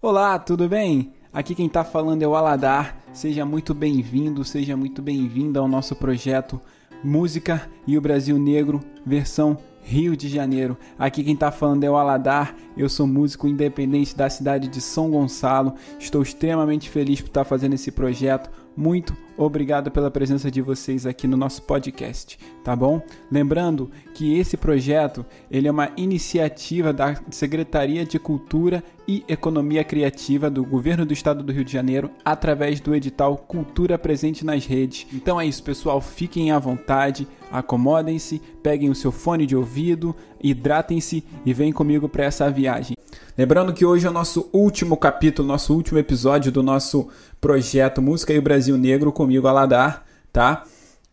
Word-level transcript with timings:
Olá, 0.00 0.38
tudo 0.38 0.68
bem? 0.68 1.12
Aqui 1.32 1.56
quem 1.56 1.66
está 1.66 1.82
falando 1.82 2.22
é 2.22 2.28
o 2.28 2.36
Aladar. 2.36 2.96
Seja 3.12 3.44
muito 3.44 3.74
bem-vindo, 3.74 4.44
seja 4.44 4.76
muito 4.76 5.02
bem-vinda 5.02 5.58
ao 5.58 5.66
nosso 5.66 5.96
projeto 5.96 6.60
Música 7.02 7.68
e 7.84 7.98
o 7.98 8.00
Brasil 8.00 8.38
Negro, 8.38 8.80
versão 9.04 9.58
Rio 9.82 10.16
de 10.16 10.28
Janeiro. 10.28 10.78
Aqui 10.96 11.24
quem 11.24 11.34
está 11.34 11.50
falando 11.50 11.82
é 11.82 11.90
o 11.90 11.96
Aladar. 11.96 12.54
Eu 12.76 12.88
sou 12.88 13.08
músico 13.08 13.48
independente 13.48 14.16
da 14.16 14.30
cidade 14.30 14.68
de 14.68 14.80
São 14.80 15.10
Gonçalo. 15.10 15.74
Estou 15.98 16.22
extremamente 16.22 16.88
feliz 16.88 17.20
por 17.20 17.26
estar 17.26 17.44
fazendo 17.44 17.74
esse 17.74 17.90
projeto 17.90 18.48
muito 18.78 19.12
obrigado 19.36 19.90
pela 19.90 20.08
presença 20.08 20.48
de 20.48 20.62
vocês 20.62 21.04
aqui 21.04 21.26
no 21.26 21.36
nosso 21.36 21.62
podcast, 21.62 22.38
tá 22.62 22.76
bom? 22.76 23.02
Lembrando 23.28 23.90
que 24.14 24.38
esse 24.38 24.56
projeto, 24.56 25.26
ele 25.50 25.66
é 25.66 25.70
uma 25.70 25.90
iniciativa 25.96 26.92
da 26.92 27.20
Secretaria 27.28 28.04
de 28.04 28.20
Cultura 28.20 28.84
e 29.06 29.24
Economia 29.26 29.82
Criativa 29.82 30.48
do 30.48 30.64
Governo 30.64 31.04
do 31.04 31.12
Estado 31.12 31.42
do 31.42 31.52
Rio 31.52 31.64
de 31.64 31.72
Janeiro, 31.72 32.08
através 32.24 32.78
do 32.78 32.94
edital 32.94 33.36
Cultura 33.36 33.98
Presente 33.98 34.46
nas 34.46 34.64
Redes. 34.64 35.08
Então 35.12 35.40
é 35.40 35.46
isso, 35.46 35.64
pessoal, 35.64 36.00
fiquem 36.00 36.52
à 36.52 36.58
vontade, 36.60 37.26
acomodem-se, 37.50 38.40
peguem 38.62 38.90
o 38.90 38.94
seu 38.94 39.10
fone 39.10 39.44
de 39.44 39.56
ouvido, 39.56 40.14
hidratem-se 40.40 41.24
e 41.44 41.52
vem 41.52 41.72
comigo 41.72 42.08
para 42.08 42.26
essa 42.26 42.48
viagem. 42.48 42.97
Lembrando 43.36 43.72
que 43.72 43.84
hoje 43.84 44.06
é 44.06 44.10
o 44.10 44.12
nosso 44.12 44.48
último 44.52 44.96
capítulo, 44.96 45.46
nosso 45.46 45.74
último 45.74 45.98
episódio 45.98 46.50
do 46.50 46.62
nosso 46.62 47.08
projeto 47.40 48.02
Música 48.02 48.32
e 48.32 48.38
o 48.38 48.42
Brasil 48.42 48.76
Negro 48.76 49.12
comigo, 49.12 49.46
Aladar, 49.46 50.04
tá? 50.32 50.64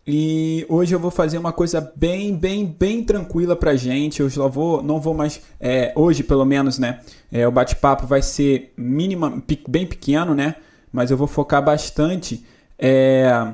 E 0.07 0.63
hoje 0.69 0.93
eu 0.93 0.99
vou 0.99 1.09
fazer 1.09 1.39
uma 1.39 1.51
coisa 1.51 1.91
bem, 1.95 2.35
bem, 2.35 2.63
bem 2.63 3.03
tranquila 3.03 3.55
pra 3.55 3.75
gente. 3.75 4.19
Eu 4.19 4.29
já 4.29 4.45
vou, 4.45 4.83
não 4.83 4.99
vou 4.99 5.15
mais, 5.15 5.41
é, 5.59 5.91
hoje 5.95 6.21
pelo 6.21 6.45
menos, 6.45 6.77
né? 6.77 6.99
É, 7.31 7.47
o 7.47 7.51
bate-papo 7.51 8.05
vai 8.05 8.21
ser 8.21 8.71
mínima, 8.77 9.41
bem 9.67 9.87
pequeno, 9.87 10.35
né? 10.35 10.55
Mas 10.91 11.09
eu 11.09 11.17
vou 11.17 11.27
focar 11.27 11.63
bastante, 11.63 12.45
é, 12.77 13.51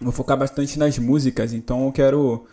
vou 0.00 0.12
focar 0.12 0.38
bastante 0.38 0.78
nas 0.78 0.98
músicas. 0.98 1.52
Então 1.52 1.84
eu 1.84 1.92
quero, 1.92 2.46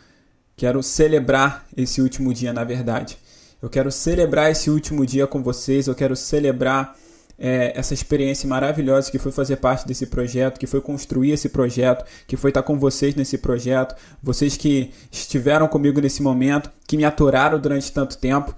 quero 0.58 0.84
celebrar 0.84 1.66
esse 1.78 2.02
último 2.02 2.34
dia, 2.34 2.52
na 2.52 2.66
verdade. 2.66 3.18
Eu 3.62 3.70
quero 3.70 3.92
celebrar 3.92 4.52
esse 4.52 4.70
último 4.70 5.06
dia 5.06 5.26
com 5.26 5.42
vocês, 5.42 5.88
eu 5.88 5.96
quero 5.96 6.16
celebrar 6.16 6.96
é, 7.40 7.72
essa 7.76 7.94
experiência 7.94 8.50
maravilhosa 8.50 9.12
que 9.12 9.20
foi 9.20 9.32
fazer 9.32 9.58
parte 9.58 9.86
desse 9.88 10.08
projeto, 10.08 10.60
que 10.60 10.66
foi 10.66 10.82
construir 10.82 11.32
esse 11.32 11.50
projeto, 11.50 12.04
que 12.26 12.36
foi 12.36 12.50
estar 12.50 12.64
com 12.64 12.80
vocês 12.80 13.16
nesse 13.16 13.38
projeto, 13.38 13.96
vocês 14.22 14.58
que 14.58 14.92
estiveram 15.12 15.68
comigo 15.68 16.02
nesse 16.02 16.22
momento, 16.24 16.72
que 16.88 16.98
me 16.98 17.06
atoraram 17.06 17.60
durante 17.60 17.92
tanto 17.92 18.18
tempo. 18.18 18.56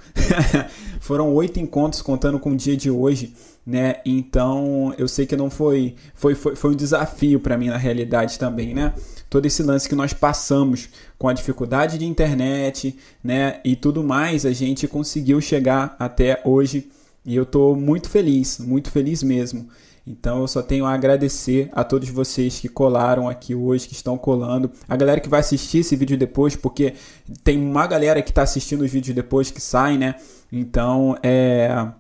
Foram 1.02 1.34
oito 1.34 1.60
encontros 1.60 2.02
contando 2.02 2.40
com 2.40 2.52
o 2.52 2.56
dia 2.56 2.78
de 2.78 2.90
hoje, 2.90 3.34
né? 3.66 3.96
Então 4.06 4.94
eu 4.98 5.08
sei 5.08 5.26
que 5.26 5.36
não 5.36 5.50
foi, 5.50 5.96
foi, 6.14 6.36
foi, 6.36 6.56
foi 6.56 6.72
um 6.72 6.76
desafio 6.76 7.40
para 7.40 7.58
mim 7.58 7.68
na 7.68 7.78
realidade 7.78 8.40
também, 8.40 8.74
né? 8.74 8.94
todo 9.30 9.46
esse 9.46 9.62
lance 9.62 9.88
que 9.88 9.94
nós 9.94 10.12
passamos 10.12 10.90
com 11.18 11.28
a 11.28 11.34
dificuldade 11.34 11.98
de 11.98 12.06
internet, 12.06 12.98
né, 13.24 13.60
e 13.64 13.76
tudo 13.76 14.04
mais, 14.04 14.46
a 14.46 14.52
gente 14.52 14.88
conseguiu 14.88 15.40
chegar 15.40 15.96
até 16.00 16.42
hoje 16.44 16.90
e 17.26 17.36
eu 17.36 17.44
estou 17.44 17.76
muito 17.76 18.10
feliz, 18.10 18.60
muito 18.60 18.90
feliz 18.92 19.22
mesmo. 19.24 19.68
Então 20.06 20.42
eu 20.42 20.48
só 20.48 20.62
tenho 20.62 20.86
a 20.86 20.94
agradecer 20.94 21.70
a 21.72 21.84
todos 21.84 22.10
vocês 22.10 22.60
que 22.60 22.68
colaram 22.68 23.30
aqui 23.30 23.54
hoje, 23.54 23.88
que 23.88 23.94
estão 23.94 24.18
colando, 24.18 24.72
a 24.88 24.96
galera 24.96 25.20
que 25.20 25.30
vai 25.30 25.40
assistir 25.40 25.80
esse 25.80 25.96
vídeo 25.96 26.18
depois, 26.18 26.56
porque 26.56 26.96
tem 27.44 27.60
uma 27.62 27.86
galera 27.86 28.22
que 28.22 28.32
está 28.32 28.42
assistindo 28.42 28.82
os 28.82 28.92
vídeos 28.92 29.14
depois 29.16 29.52
que 29.52 29.62
saem, 29.62 29.98
né? 29.98 30.16
Então 30.52 31.16
é 31.22 31.92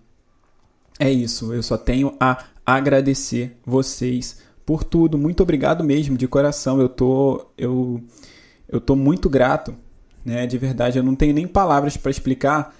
é 0.99 1.09
isso. 1.09 1.53
Eu 1.53 1.63
só 1.63 1.77
tenho 1.77 2.13
a 2.19 2.43
agradecer 2.65 3.57
vocês 3.65 4.41
por 4.65 4.83
tudo. 4.83 5.17
Muito 5.17 5.41
obrigado 5.41 5.83
mesmo, 5.83 6.17
de 6.17 6.27
coração. 6.27 6.79
Eu 6.79 6.89
tô, 6.89 7.47
eu, 7.57 8.03
eu 8.67 8.81
tô 8.81 8.95
muito 8.95 9.29
grato, 9.29 9.73
né? 10.25 10.45
De 10.45 10.57
verdade, 10.57 10.99
eu 10.99 11.03
não 11.03 11.15
tenho 11.15 11.33
nem 11.33 11.47
palavras 11.47 11.95
para 11.95 12.11
explicar 12.11 12.75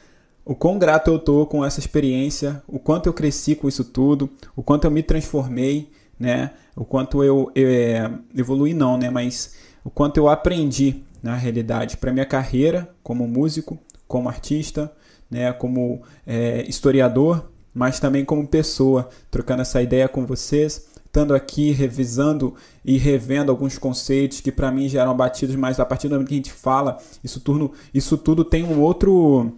o 0.50 0.56
quão 0.56 0.80
grato 0.80 1.12
eu 1.12 1.20
tô 1.20 1.46
com 1.46 1.64
essa 1.64 1.80
experiência, 1.80 2.64
o 2.68 2.80
quanto 2.80 3.06
eu 3.06 3.14
cresci 3.14 3.54
com 3.54 3.68
isso 3.68 3.84
tudo, 3.84 4.28
o 4.56 4.64
quanto 4.64 4.86
eu 4.86 4.90
me 4.90 5.04
transformei, 5.04 5.92
né? 6.20 6.50
O 6.76 6.84
quanto 6.84 7.24
eu, 7.24 7.52
eu 7.54 7.68
é, 7.68 8.12
evolui 8.36 8.74
não, 8.74 8.98
né? 8.98 9.12
Mas 9.12 9.54
o 9.84 9.92
quanto 9.92 10.18
eu 10.18 10.28
aprendi 10.28 11.04
na 11.22 11.36
realidade 11.36 11.98
para 11.98 12.12
minha 12.12 12.26
carreira 12.26 12.90
como 13.04 13.28
músico, 13.28 13.78
como 14.08 14.28
artista, 14.28 14.92
né? 15.30 15.54
Como 15.54 16.02
é, 16.26 16.68
historiador, 16.68 17.52
mas 17.72 18.00
também 18.00 18.26
como 18.26 18.48
pessoa, 18.48 19.08
trocando 19.30 19.62
essa 19.62 19.84
ideia 19.84 20.10
com 20.10 20.26
vocês 20.26 20.90
estando 21.10 21.34
aqui 21.34 21.72
revisando 21.72 22.54
e 22.86 22.96
revendo 22.98 23.52
alguns 23.52 23.80
conceitos 23.80 24.42
que 24.42 24.52
para 24.52 24.72
mim 24.72 24.88
já 24.88 25.02
eram 25.02 25.18
batidos, 25.18 25.56
mas 25.56 25.80
a 25.80 25.86
partir 25.86 26.08
do 26.08 26.12
momento 26.12 26.28
que 26.28 26.36
a 26.36 26.38
gente 26.38 26.54
fala, 26.54 26.98
isso 27.24 27.40
tudo, 27.40 27.74
isso 27.92 28.16
tudo 28.16 28.46
tem 28.46 28.64
um 28.64 28.80
outro 28.80 29.56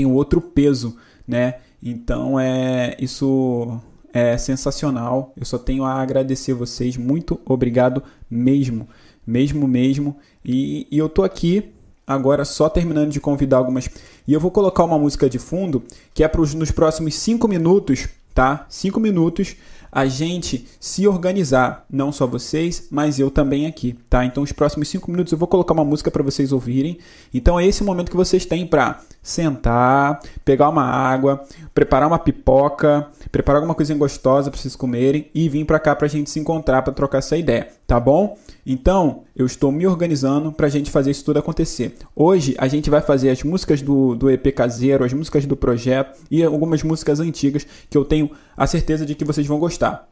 tem 0.00 0.06
um 0.06 0.14
outro 0.14 0.40
peso, 0.40 0.96
né? 1.28 1.56
Então 1.82 2.40
é 2.40 2.96
isso 2.98 3.78
é 4.12 4.36
sensacional. 4.38 5.34
Eu 5.36 5.44
só 5.44 5.58
tenho 5.58 5.84
a 5.84 6.00
agradecer 6.00 6.54
vocês. 6.54 6.96
Muito 6.96 7.38
obrigado 7.44 8.02
mesmo, 8.30 8.88
mesmo 9.26 9.68
mesmo. 9.68 10.16
E, 10.42 10.86
e 10.90 10.96
eu 10.96 11.08
tô 11.08 11.22
aqui 11.22 11.70
agora 12.06 12.46
só 12.46 12.68
terminando 12.70 13.10
de 13.10 13.20
convidar 13.20 13.58
algumas. 13.58 13.90
E 14.26 14.32
eu 14.32 14.40
vou 14.40 14.50
colocar 14.50 14.84
uma 14.84 14.98
música 14.98 15.28
de 15.28 15.38
fundo 15.38 15.84
que 16.14 16.24
é 16.24 16.28
para 16.28 16.40
nos 16.40 16.70
próximos 16.70 17.14
5 17.16 17.46
minutos, 17.46 18.08
tá? 18.34 18.64
5 18.70 18.98
minutos 18.98 19.54
a 19.92 20.06
gente 20.06 20.66
se 20.78 21.06
organizar, 21.06 21.84
não 21.90 22.12
só 22.12 22.26
vocês, 22.26 22.88
mas 22.90 23.18
eu 23.18 23.30
também 23.30 23.66
aqui, 23.66 23.96
tá? 24.08 24.24
Então, 24.24 24.42
os 24.42 24.52
próximos 24.52 24.88
cinco 24.88 25.10
minutos 25.10 25.32
eu 25.32 25.38
vou 25.38 25.48
colocar 25.48 25.72
uma 25.72 25.84
música 25.84 26.10
para 26.10 26.22
vocês 26.22 26.52
ouvirem. 26.52 26.98
Então, 27.34 27.58
é 27.58 27.66
esse 27.66 27.82
momento 27.82 28.10
que 28.10 28.16
vocês 28.16 28.46
têm 28.46 28.66
para 28.66 29.00
sentar, 29.22 30.20
pegar 30.44 30.68
uma 30.68 30.84
água, 30.84 31.44
preparar 31.80 32.06
uma 32.06 32.18
pipoca, 32.18 33.08
preparar 33.32 33.56
alguma 33.56 33.74
coisinha 33.74 33.96
gostosa 33.96 34.50
para 34.50 34.60
vocês 34.60 34.76
comerem 34.76 35.30
e 35.34 35.48
vir 35.48 35.64
para 35.64 35.78
cá 35.78 35.96
para 35.96 36.04
a 36.04 36.10
gente 36.10 36.28
se 36.28 36.38
encontrar 36.38 36.82
para 36.82 36.92
trocar 36.92 37.18
essa 37.18 37.38
ideia, 37.38 37.68
tá 37.86 37.98
bom? 37.98 38.36
Então, 38.66 39.22
eu 39.34 39.46
estou 39.46 39.72
me 39.72 39.86
organizando 39.86 40.52
para 40.52 40.66
a 40.66 40.68
gente 40.68 40.90
fazer 40.90 41.10
isso 41.10 41.24
tudo 41.24 41.38
acontecer. 41.38 41.96
Hoje, 42.14 42.54
a 42.58 42.68
gente 42.68 42.90
vai 42.90 43.00
fazer 43.00 43.30
as 43.30 43.42
músicas 43.42 43.80
do, 43.80 44.14
do 44.14 44.30
EP 44.30 44.54
caseiro, 44.54 45.04
as 45.04 45.14
músicas 45.14 45.46
do 45.46 45.56
projeto 45.56 46.20
e 46.30 46.44
algumas 46.44 46.82
músicas 46.82 47.18
antigas 47.18 47.66
que 47.88 47.96
eu 47.96 48.04
tenho 48.04 48.30
a 48.54 48.66
certeza 48.66 49.06
de 49.06 49.14
que 49.14 49.24
vocês 49.24 49.46
vão 49.46 49.58
gostar. 49.58 50.06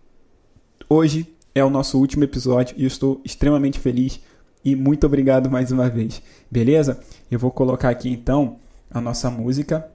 Hoje 0.89 1.27
é 1.55 1.62
o 1.62 1.69
nosso 1.69 1.99
último 1.99 2.25
episódio 2.25 2.75
e 2.78 2.84
eu 2.84 2.89
estou 2.89 3.21
extremamente 3.23 3.78
feliz 3.78 4.19
e 4.65 4.75
muito 4.75 5.05
obrigado 5.05 5.51
mais 5.51 5.71
uma 5.71 5.91
vez. 5.91 6.23
Beleza? 6.51 6.99
Eu 7.31 7.39
vou 7.39 7.51
colocar 7.51 7.91
aqui 7.91 8.09
então 8.09 8.57
a 8.91 9.03
nossa 9.03 9.31
música, 9.31 9.87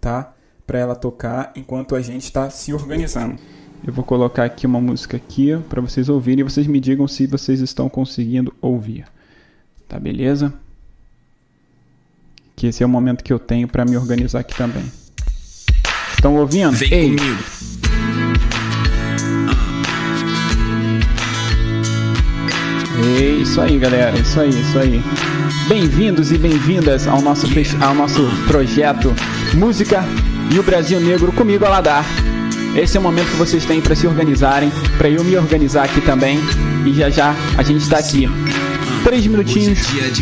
tá? 0.00 0.32
Para 0.68 0.78
ela 0.78 0.94
tocar 0.94 1.50
enquanto 1.56 1.96
a 1.96 2.02
gente 2.02 2.24
está 2.24 2.50
se 2.50 2.74
organizando. 2.74 3.38
Eu 3.86 3.90
vou 3.90 4.04
colocar 4.04 4.44
aqui 4.44 4.66
uma 4.66 4.78
música 4.80 5.16
aqui 5.16 5.56
para 5.66 5.80
vocês 5.80 6.10
ouvirem 6.10 6.40
e 6.40 6.42
vocês 6.42 6.66
me 6.66 6.78
digam 6.78 7.08
se 7.08 7.26
vocês 7.26 7.60
estão 7.60 7.88
conseguindo 7.88 8.54
ouvir. 8.60 9.06
Tá 9.88 9.98
beleza? 9.98 10.52
Que 12.54 12.66
esse 12.66 12.82
é 12.82 12.86
o 12.86 12.88
momento 12.88 13.24
que 13.24 13.32
eu 13.32 13.38
tenho 13.38 13.66
para 13.66 13.86
me 13.86 13.96
organizar 13.96 14.40
aqui 14.40 14.54
também. 14.54 14.84
Estão 16.12 16.36
ouvindo? 16.36 16.72
Vem 16.72 16.92
Ei. 16.92 17.16
comigo. 17.16 17.77
É 23.00 23.42
isso 23.42 23.60
aí, 23.60 23.78
galera. 23.78 24.18
Isso 24.18 24.40
aí, 24.40 24.50
isso 24.50 24.78
aí. 24.78 25.02
Bem-vindos 25.68 26.32
e 26.32 26.38
bem-vindas 26.38 27.06
ao 27.06 27.20
nosso, 27.20 27.46
ao 27.80 27.94
nosso 27.94 28.28
projeto 28.46 29.14
Música 29.54 30.04
e 30.52 30.58
o 30.58 30.62
Brasil 30.62 30.98
Negro 30.98 31.30
comigo, 31.32 31.64
Aladar. 31.64 32.04
Esse 32.74 32.96
é 32.96 33.00
o 33.00 33.02
momento 33.02 33.30
que 33.30 33.36
vocês 33.36 33.64
têm 33.64 33.80
para 33.80 33.94
se 33.94 34.06
organizarem, 34.06 34.72
para 34.96 35.08
eu 35.08 35.22
me 35.22 35.36
organizar 35.36 35.84
aqui 35.84 36.00
também. 36.00 36.40
E 36.84 36.92
já 36.92 37.08
já 37.08 37.34
a 37.56 37.62
gente 37.62 37.82
está 37.82 37.98
aqui. 37.98 38.28
Três 39.04 39.26
minutinhos, 39.26 39.78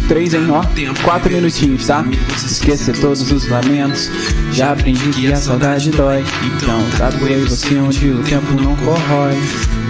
três 0.07 0.35
em 0.35 0.51
ó, 0.51 0.63
quatro 1.03 1.33
minutinhos, 1.33 1.87
tá? 1.87 2.05
Esquecer 2.45 2.99
todos 2.99 3.33
os 3.33 3.49
lamentos. 3.49 4.11
Já 4.53 4.73
aprendi 4.73 5.09
que 5.11 5.33
a 5.33 5.37
saudade 5.37 5.91
dói. 5.91 6.23
Então, 6.45 6.79
tá 6.99 7.09
doido 7.11 7.49
você 7.49 7.79
onde 7.79 8.11
o 8.11 8.23
tempo 8.23 8.53
não 8.55 8.77
corrói. 8.77 9.35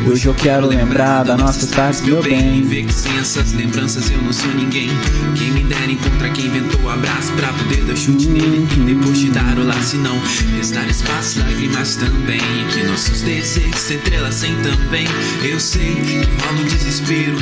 Hoje 0.07 0.29
eu 0.29 0.35
quero 0.35 0.69
lembrar 0.69 1.25
da 1.25 1.37
nossa 1.37 1.67
tarde, 1.67 2.05
meu 2.05 2.23
bem. 2.23 2.63
Vê 2.63 2.85
que 2.85 2.95
sem 2.95 3.19
essas 3.19 3.53
lembranças 3.53 4.09
eu 4.09 4.23
não 4.23 4.33
sou 4.33 4.53
ninguém. 4.55 4.89
Quem 5.37 5.51
me 5.51 5.65
dera 5.65 5.91
encontra 5.91 6.29
quem 6.31 6.47
inventou 6.47 6.81
o 6.83 6.89
abraço 6.89 7.33
pra 7.33 7.49
poder 7.49 7.83
dar 7.83 7.97
chute 7.97 8.29
nele. 8.29 8.69
Depois 8.87 9.19
de 9.19 9.31
dar 9.31 9.59
o 9.59 9.67
laço, 9.67 9.97
não 9.97 10.17
restar 10.57 10.89
espaço, 10.89 11.41
lágrimas 11.41 11.97
também. 11.97 12.41
Que 12.73 12.85
nossos 12.85 13.23
desejos 13.23 13.81
se 13.81 13.95
entrelacem 13.95 14.55
também. 14.63 15.09
Eu 15.43 15.59
sei 15.59 15.97
que 15.97 16.19
rola 16.41 16.61
um 16.61 16.65
desespero. 16.65 17.37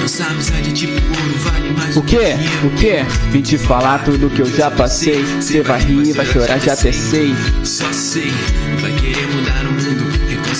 Nossa 0.00 0.24
amizade 0.26 0.72
tipo 0.72 0.92
ouro 0.92 1.38
vale 1.40 1.70
mais 1.72 1.96
O 1.96 2.02
que? 2.02 2.16
O 2.16 2.70
que? 2.76 3.02
Vim 3.32 3.42
te 3.42 3.58
falar 3.58 4.04
tudo 4.04 4.30
que 4.30 4.40
eu 4.40 4.46
já 4.46 4.70
passei. 4.70 5.24
Cê 5.40 5.62
vai 5.62 5.80
rir, 5.80 6.12
vai 6.12 6.26
chorar, 6.26 6.60
já 6.60 6.74
até 6.74 6.92
sei. 6.92 7.34
Só 7.64 7.92
sei, 7.92 8.32
vai 8.80 8.92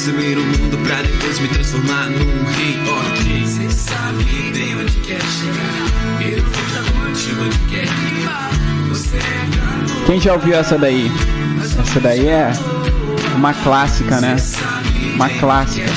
receber 0.04 0.36
o 0.36 0.44
mundo 0.44 0.76
pra 0.86 1.00
depois 1.00 1.38
me 1.38 1.48
transformar 1.48 2.10
num 2.10 2.44
rei. 2.52 2.78
Ok, 2.86 3.46
cê 3.46 3.70
sabe 3.70 4.24
bem 4.52 4.76
onde 4.76 4.92
quer 5.00 5.18
chegar. 5.22 6.20
Eu 6.20 6.42
vou 6.42 6.62
estar 6.62 7.40
onde 7.40 7.58
quer 7.70 7.86
que 7.86 8.20
vá. 8.22 8.50
Você 8.90 9.16
é 9.16 9.20
canoa. 9.56 10.04
Quem 10.06 10.20
já 10.20 10.34
ouviu 10.34 10.56
essa 10.56 10.76
daí? 10.76 11.10
Essa 11.80 12.00
daí 12.00 12.26
é 12.26 12.52
uma 13.34 13.54
clássica, 13.54 14.20
né? 14.20 14.36
Uma 15.14 15.30
clássica. 15.30 15.90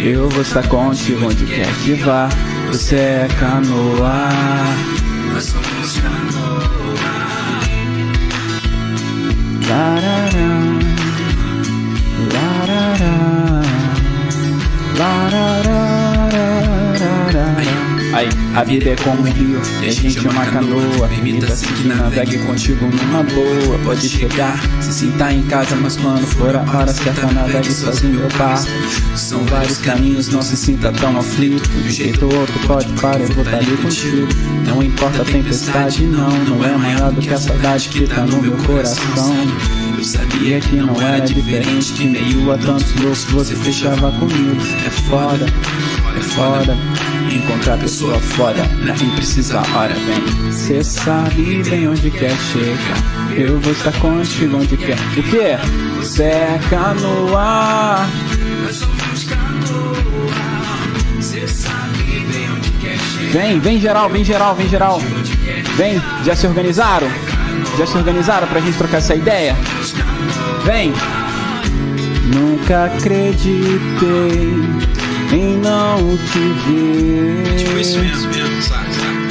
Eu 0.00 0.28
vou 0.30 0.42
estar 0.42 0.66
contigo 0.66 1.26
onde 1.26 1.44
quer 1.46 1.72
que 1.84 1.94
vá. 1.94 2.28
Você 2.66 2.96
é 2.96 3.28
canoa. 3.38 4.28
Nós 5.32 5.44
somos 5.44 5.98
canoa. 5.98 6.34
Aí, 18.14 18.28
a 18.54 18.62
vida 18.62 18.90
é 18.90 18.96
como 18.96 19.22
um 19.22 19.24
rio, 19.24 19.60
e 19.82 19.88
a 19.88 19.90
gente 19.90 20.24
é 20.24 20.30
uma 20.30 20.46
canoa. 20.46 21.08
Permita-se 21.08 21.66
que 21.66 21.88
navegue 21.88 22.38
contigo 22.38 22.86
numa 22.86 23.24
boa. 23.24 23.78
Pode 23.84 24.08
chegar, 24.08 24.56
se 24.80 24.92
sinta 24.92 25.32
em 25.32 25.42
casa, 25.42 25.74
mas 25.74 25.96
quando 25.96 26.24
for 26.24 26.54
a 26.54 26.60
hora 26.60 26.94
certa, 26.94 27.26
navegue 27.32 27.72
sozinho 27.72 28.22
ou 28.22 28.28
par. 28.38 28.56
São 29.16 29.44
vários 29.46 29.78
caminhos, 29.78 30.28
não 30.28 30.42
se 30.42 30.56
sinta 30.56 30.92
tão 30.92 31.18
aflito. 31.18 31.68
De 31.68 31.88
um 31.88 31.90
jeito 31.90 32.26
ou 32.26 32.34
outro 32.38 32.56
pode 32.68 32.92
parar, 33.00 33.20
eu 33.20 33.26
vou 33.32 33.42
estar 33.42 33.56
ali 33.56 33.76
contigo. 33.78 34.28
Não 34.64 34.80
importa 34.80 35.22
a 35.22 35.24
tempestade, 35.24 36.06
não, 36.06 36.30
não 36.44 36.64
é 36.64 36.76
maior 36.76 37.10
do 37.10 37.20
que 37.20 37.34
a 37.34 37.38
saudade 37.38 37.88
que 37.88 38.06
tá 38.06 38.24
no 38.24 38.40
meu 38.40 38.56
coração. 38.58 39.34
Sabia 40.04 40.48
E 40.48 40.54
aqui 40.54 40.76
não 40.76 41.00
era 41.00 41.20
diferente 41.20 41.92
que 41.94 42.06
meio 42.06 42.52
a 42.52 42.58
tantos 42.58 42.94
loucos 42.96 43.24
você 43.24 43.56
fechava 43.56 44.12
comigo. 44.12 44.60
É 44.86 44.90
foda, 44.90 45.46
é 46.16 46.20
foda 46.20 46.76
encontrar 47.34 47.78
pessoa 47.78 48.18
foda. 48.20 48.62
Pra 48.82 48.94
quem 48.94 49.10
precisa, 49.10 49.60
hora 49.74 49.94
vem. 49.94 50.52
Cê 50.52 50.84
sabe 50.84 51.62
bem 51.62 51.88
onde 51.88 52.10
quer 52.10 52.36
chegar. 52.36 53.32
Eu 53.36 53.58
vou 53.60 53.72
estar 53.72 53.92
contigo 53.92 54.56
onde 54.58 54.76
quer. 54.76 54.98
O 55.16 55.22
que? 55.22 56.04
Cê 56.04 56.22
é 56.22 56.60
canoa. 56.70 58.06
Nós 58.62 58.76
somos 58.76 59.24
canoa. 59.24 61.20
Cê 61.20 61.46
sabe 61.48 62.26
bem 62.32 62.50
onde 62.50 62.70
quer 62.72 62.98
chegar. 62.98 63.32
Vem, 63.32 63.58
vem 63.58 63.80
geral, 63.80 64.08
vem 64.08 64.24
geral, 64.24 64.54
vem 64.54 64.68
geral. 64.68 65.00
Vem, 65.76 66.00
já 66.24 66.36
se 66.36 66.46
organizaram? 66.46 67.08
Já 67.78 67.86
se 67.86 67.96
organizaram 67.96 68.46
pra 68.46 68.60
gente 68.60 68.78
trocar 68.78 68.98
essa 68.98 69.14
ideia? 69.14 69.56
Vem! 70.64 70.92
Nunca 72.32 72.86
acreditei 72.86 73.54
em 75.30 75.58
não 75.58 76.16
te 76.16 76.38
ver. 76.66 77.56
Tipo 77.58 77.78
isso 77.78 77.98
mesmo, 77.98 78.30
mesmo, 78.30 78.62
sabe, 78.62 78.94
sabe? 78.94 79.28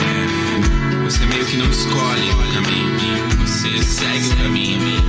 É, 0.00 1.04
você 1.04 1.26
meio 1.26 1.44
que 1.44 1.56
não 1.58 1.68
escolhe 1.68 2.30
o 2.30 2.54
caminho, 2.54 3.28
você 3.40 3.82
segue 3.84 4.28
o 4.28 4.36
caminho. 4.36 5.02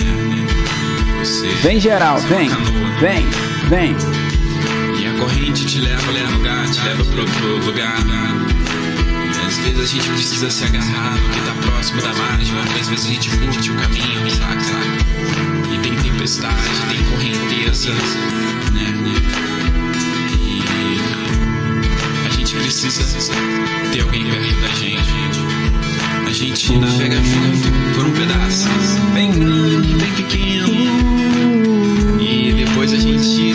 É, 0.00 1.20
é, 1.20 1.24
Você 1.24 1.46
Vem 1.62 1.78
geral, 1.78 2.18
vem, 2.18 2.48
vem, 2.98 3.24
vem. 3.68 3.96
E 5.00 5.06
a 5.06 5.12
corrente 5.20 5.66
te 5.66 5.80
leva, 5.80 6.10
leva 6.10 6.32
lugar, 6.32 6.68
te 6.68 6.80
leva 6.80 7.04
pra 7.04 7.20
outro 7.20 7.64
lugar. 7.64 7.96
Vezes 9.68 9.82
a 9.82 9.94
gente 9.94 10.08
precisa 10.08 10.50
se 10.50 10.64
agarrar 10.64 11.14
no 11.20 11.28
que 11.28 11.40
tá 11.42 11.52
próximo 11.60 12.00
da 12.00 12.14
margem, 12.14 12.58
às 12.58 12.88
vezes 12.88 13.04
a 13.04 13.08
gente 13.10 13.28
curte 13.28 13.70
o 13.70 13.74
caminho, 13.74 14.30
sabe? 14.30 14.62
E 15.72 15.78
tem 15.80 15.94
tempestade, 15.94 16.56
tem 16.88 17.04
correnteza, 17.04 17.92
né? 18.72 18.94
E 20.40 20.62
a 22.26 22.30
gente 22.30 22.56
precisa 22.56 23.32
ter 23.92 24.00
alguém 24.00 24.24
perto 24.24 24.60
da 24.62 24.68
gente. 24.68 25.12
A 26.26 26.32
gente 26.32 26.78
navega 26.78 27.16
junto 27.16 27.70
por 27.94 28.06
um 28.06 28.12
pedaço, 28.12 28.68
bem 29.12 29.30
grande, 29.32 29.94
bem 29.96 30.12
pequeno. 30.12 30.68
E 32.18 32.54
depois 32.54 32.94
a 32.94 32.96
gente 32.96 33.52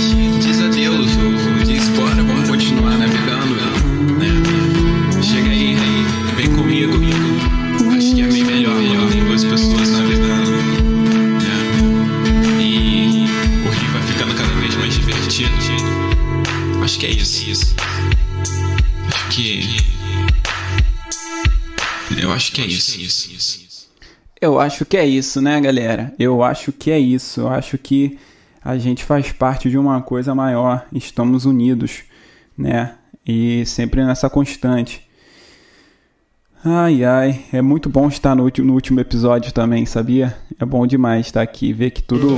isso. 23.02 23.64
Eu 24.40 24.60
acho 24.60 24.86
que 24.86 24.98
é 24.98 25.06
isso, 25.06 25.42
né, 25.42 25.60
galera? 25.62 26.14
Eu 26.20 26.44
acho 26.44 26.72
que 26.74 26.92
é 26.92 27.00
isso. 27.00 27.42
Eu 27.42 27.48
acho 27.48 27.78
que 27.78 28.18
a 28.64 28.78
gente 28.78 29.04
faz 29.04 29.32
parte 29.32 29.70
de 29.70 29.78
uma 29.78 30.02
coisa 30.02 30.36
maior. 30.36 30.86
Estamos 30.94 31.46
unidos, 31.46 32.04
né? 32.58 32.96
E 33.26 33.66
sempre 33.66 34.04
nessa 34.04 34.30
constante. 34.30 35.02
Ai, 36.64 37.04
ai. 37.06 37.42
É 37.54 37.62
muito 37.62 37.90
bom 37.90 38.08
estar 38.08 38.36
no 38.36 38.44
último, 38.44 38.68
no 38.68 38.74
último 38.74 39.00
episódio 39.00 39.54
também, 39.54 39.86
sabia? 39.86 40.38
É 40.60 40.66
bom 40.66 40.86
demais 40.86 41.28
estar 41.28 41.42
aqui. 41.42 41.72
Ver 41.72 41.92
que 41.92 42.02
tudo. 42.02 42.36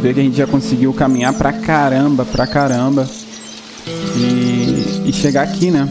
Ver 0.00 0.14
que 0.14 0.20
a 0.20 0.22
gente 0.22 0.36
já 0.36 0.46
conseguiu 0.46 0.92
caminhar 0.94 1.34
pra 1.34 1.52
caramba, 1.52 2.24
pra 2.24 2.46
caramba. 2.46 3.06
E, 4.16 5.08
e 5.08 5.12
chegar 5.12 5.42
aqui, 5.42 5.70
né? 5.70 5.86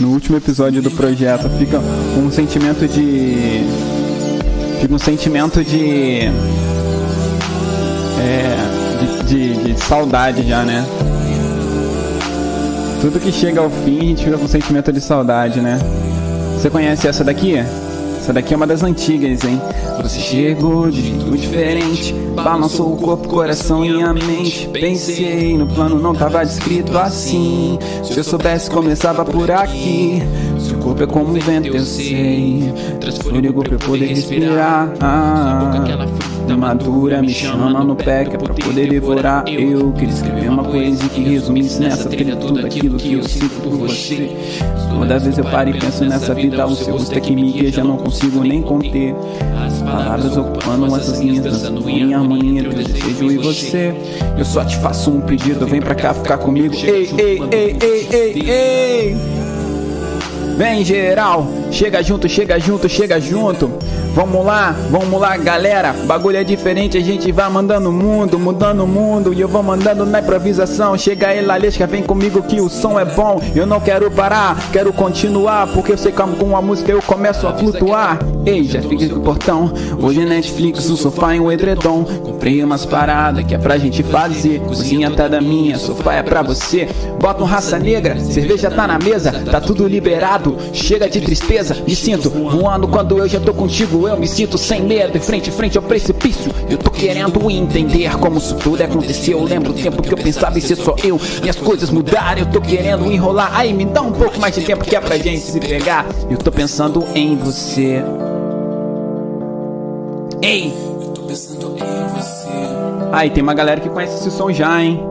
No 0.00 0.08
último 0.08 0.38
episódio 0.38 0.80
do 0.80 0.90
projeto. 0.90 1.48
Fica 1.58 1.78
um 1.78 2.30
sentimento 2.30 2.88
de. 2.88 3.60
Fica 4.80 4.94
um 4.94 4.98
sentimento 4.98 5.62
de. 5.62 6.22
É. 8.18 8.56
De, 9.00 9.24
de, 9.24 9.74
de 9.74 9.80
saudade 9.80 10.46
já, 10.46 10.62
né? 10.62 10.84
Tudo 13.00 13.20
que 13.20 13.30
chega 13.30 13.60
ao 13.60 13.70
fim, 13.70 13.98
a 13.98 14.02
gente 14.04 14.24
fica 14.24 14.36
com 14.36 14.44
um 14.44 14.48
sentimento 14.48 14.92
de 14.92 15.00
saudade, 15.00 15.60
né? 15.60 15.78
Você 16.56 16.68
conhece 16.68 17.06
essa 17.06 17.22
daqui? 17.22 17.54
Essa 18.20 18.34
daqui 18.34 18.52
é 18.52 18.56
uma 18.56 18.66
das 18.66 18.82
antigas, 18.82 19.42
hein? 19.44 19.58
Você 20.02 20.20
chegou 20.20 20.90
de 20.90 21.00
jeito 21.00 21.38
diferente, 21.38 22.12
balançou 22.34 22.92
o 22.92 22.96
corpo, 22.98 23.26
coração 23.26 23.82
e 23.82 24.02
a 24.02 24.12
mente. 24.12 24.68
Pensei, 24.68 25.56
no 25.56 25.66
plano 25.66 25.98
não 25.98 26.14
tava 26.14 26.44
descrito 26.44 26.98
assim. 26.98 27.78
Se 28.04 28.18
eu 28.18 28.22
soubesse, 28.22 28.70
começava 28.70 29.24
por 29.24 29.50
aqui. 29.50 30.22
Se 30.58 30.74
o 30.74 30.78
corpo 30.78 31.02
é 31.02 31.06
como 31.06 31.30
o 31.34 31.40
vento, 31.40 31.68
eu 31.68 31.82
sei. 31.82 32.72
Fôlego 33.22 33.62
pra 33.64 33.74
eu 33.74 33.78
poder 33.78 34.08
respirar. 34.08 34.92
Madura 36.56 37.22
me 37.22 37.32
chama 37.32 37.82
no 37.82 37.96
pé 37.96 38.24
que 38.24 38.36
é 38.36 38.38
pra 38.38 38.52
poder 38.54 38.88
devorar. 38.88 39.44
Eu 39.48 39.92
queria 39.92 40.14
escrever 40.14 40.50
uma 40.50 40.62
poesia 40.62 41.08
que 41.08 41.22
resumisse 41.22 41.80
nessa 41.80 42.08
trilha 42.08 42.36
tudo 42.36 42.64
aquilo 42.64 42.96
que 42.98 43.14
eu 43.14 43.22
sinto 43.22 43.60
por 43.62 43.72
você. 43.78 44.30
Toda 44.90 45.18
vez 45.18 45.38
eu 45.38 45.44
paro 45.44 45.70
e 45.70 45.78
penso 45.78 46.04
nessa 46.04 46.34
vida, 46.34 46.66
o 46.66 46.74
seu 46.74 46.92
rosto 46.92 47.16
é 47.16 47.20
que 47.20 47.34
me 47.34 47.50
guia, 47.50 47.72
já 47.72 47.82
não 47.82 47.96
consigo 47.96 48.42
nem 48.44 48.62
conter. 48.62 49.14
As 49.66 49.80
palavras 49.80 50.36
ocupando 50.36 50.94
essas 50.96 51.18
linhas, 51.20 51.44
dançando 51.44 51.88
em 51.88 52.12
harmonia 52.12 52.60
entre 52.60 52.68
o 52.68 52.74
desejo 52.74 53.30
e 53.30 53.38
você. 53.38 53.94
Eu 54.38 54.44
só 54.44 54.64
te 54.64 54.76
faço 54.76 55.10
um 55.10 55.20
pedido, 55.20 55.66
vem 55.66 55.80
pra 55.80 55.94
cá 55.94 56.12
ficar 56.12 56.38
comigo. 56.38 56.74
Ei, 56.74 57.10
ei, 57.18 57.42
ei, 57.50 57.76
ei, 57.80 58.08
ei, 58.12 58.50
ei. 58.50 59.16
Vem 60.58 60.84
geral, 60.84 61.48
chega 61.70 62.02
junto, 62.02 62.28
chega 62.28 62.58
junto, 62.58 62.86
chega 62.86 63.18
junto. 63.18 63.72
Vamos 64.12 64.44
lá, 64.44 64.74
vamos 64.90 65.20
lá, 65.20 65.36
galera. 65.36 65.92
Bagulho 65.92 66.36
é 66.36 66.44
diferente, 66.44 66.98
a 66.98 67.00
gente 67.00 67.30
vai 67.30 67.48
mandando 67.48 67.90
o 67.90 67.92
mundo, 67.92 68.38
mudando 68.38 68.82
o 68.82 68.86
mundo. 68.86 69.32
E 69.32 69.40
eu 69.40 69.46
vou 69.46 69.62
mandando 69.62 70.04
na 70.04 70.20
improvisação. 70.20 70.98
Chega 70.98 71.28
aí, 71.28 71.40
Lalesca, 71.40 71.86
vem 71.86 72.02
comigo 72.02 72.42
que 72.42 72.60
o 72.60 72.68
som 72.68 72.98
é 72.98 73.04
bom. 73.04 73.40
Eu 73.54 73.66
não 73.66 73.80
quero 73.80 74.10
parar, 74.10 74.56
quero 74.72 74.92
continuar. 74.92 75.68
Porque 75.68 75.92
eu 75.92 75.98
sei 75.98 76.10
que 76.10 76.20
com 76.20 76.56
a 76.56 76.62
música 76.62 76.90
eu 76.90 77.00
começo 77.00 77.46
a 77.46 77.52
flutuar. 77.52 78.18
Ei, 78.44 78.64
já 78.64 78.80
aqui 78.80 79.12
o 79.14 79.20
portão. 79.20 79.72
Hoje 80.02 80.22
é 80.22 80.24
Netflix, 80.24 80.90
o 80.90 80.96
sofá 80.96 81.36
e 81.36 81.40
um 81.40 81.50
edredom. 81.50 82.04
Comprei 82.04 82.62
umas 82.64 82.84
paradas 82.84 83.44
que 83.44 83.54
é 83.54 83.58
pra 83.58 83.78
gente 83.78 84.02
fazer. 84.02 84.60
Cozinha 84.60 85.10
tá 85.10 85.28
da 85.28 85.40
minha, 85.40 85.78
sofá 85.78 86.14
é 86.14 86.22
pra 86.22 86.42
você. 86.42 86.88
Bota 87.20 87.42
um 87.42 87.46
raça 87.46 87.78
negra, 87.78 88.18
cerveja 88.18 88.70
tá 88.70 88.86
na 88.86 88.98
mesa, 88.98 89.30
tá 89.50 89.60
tudo 89.60 89.86
liberado. 89.86 90.56
Chega 90.72 91.08
de 91.08 91.20
tristeza, 91.20 91.76
me 91.86 91.94
sinto 91.94 92.28
voando 92.30 92.88
quando 92.88 93.16
eu 93.18 93.28
já 93.28 93.38
tô 93.38 93.54
contigo. 93.54 93.99
Eu 94.08 94.16
me 94.16 94.26
sinto 94.26 94.58
sem 94.58 94.82
medo, 94.82 95.16
em 95.16 95.20
frente, 95.20 95.50
frente 95.50 95.76
ao 95.76 95.82
precipício. 95.82 96.52
Eu 96.68 96.78
tô 96.78 96.90
querendo 96.90 97.50
entender 97.50 98.16
como 98.18 98.38
isso 98.38 98.54
tudo 98.56 98.82
aconteceu. 98.82 99.38
Eu 99.38 99.44
lembro 99.44 99.72
o 99.72 99.74
tempo 99.74 100.02
que 100.02 100.12
eu 100.12 100.18
pensava 100.18 100.58
em 100.58 100.60
ser 100.60 100.76
só 100.76 100.94
eu. 101.02 101.20
Minhas 101.40 101.56
coisas 101.56 101.90
mudaram, 101.90 102.40
eu 102.40 102.46
tô 102.46 102.60
querendo 102.60 103.10
enrolar. 103.10 103.50
Aí 103.54 103.72
me 103.72 103.84
dá 103.84 104.02
um 104.02 104.12
pouco 104.12 104.38
mais 104.38 104.54
de 104.54 104.62
tempo 104.62 104.84
que 104.84 104.96
é 104.96 105.00
pra 105.00 105.16
gente 105.16 105.40
se 105.40 105.60
pegar. 105.60 106.06
Eu 106.30 106.38
tô 106.38 106.50
pensando 106.50 107.04
em 107.14 107.36
você. 107.36 108.02
Ei! 110.42 110.74
Aí, 113.12 113.30
tem 113.30 113.42
uma 113.42 113.54
galera 113.54 113.80
que 113.80 113.88
conhece 113.88 114.16
esse 114.16 114.30
som 114.30 114.52
já, 114.52 114.82
hein? 114.82 115.04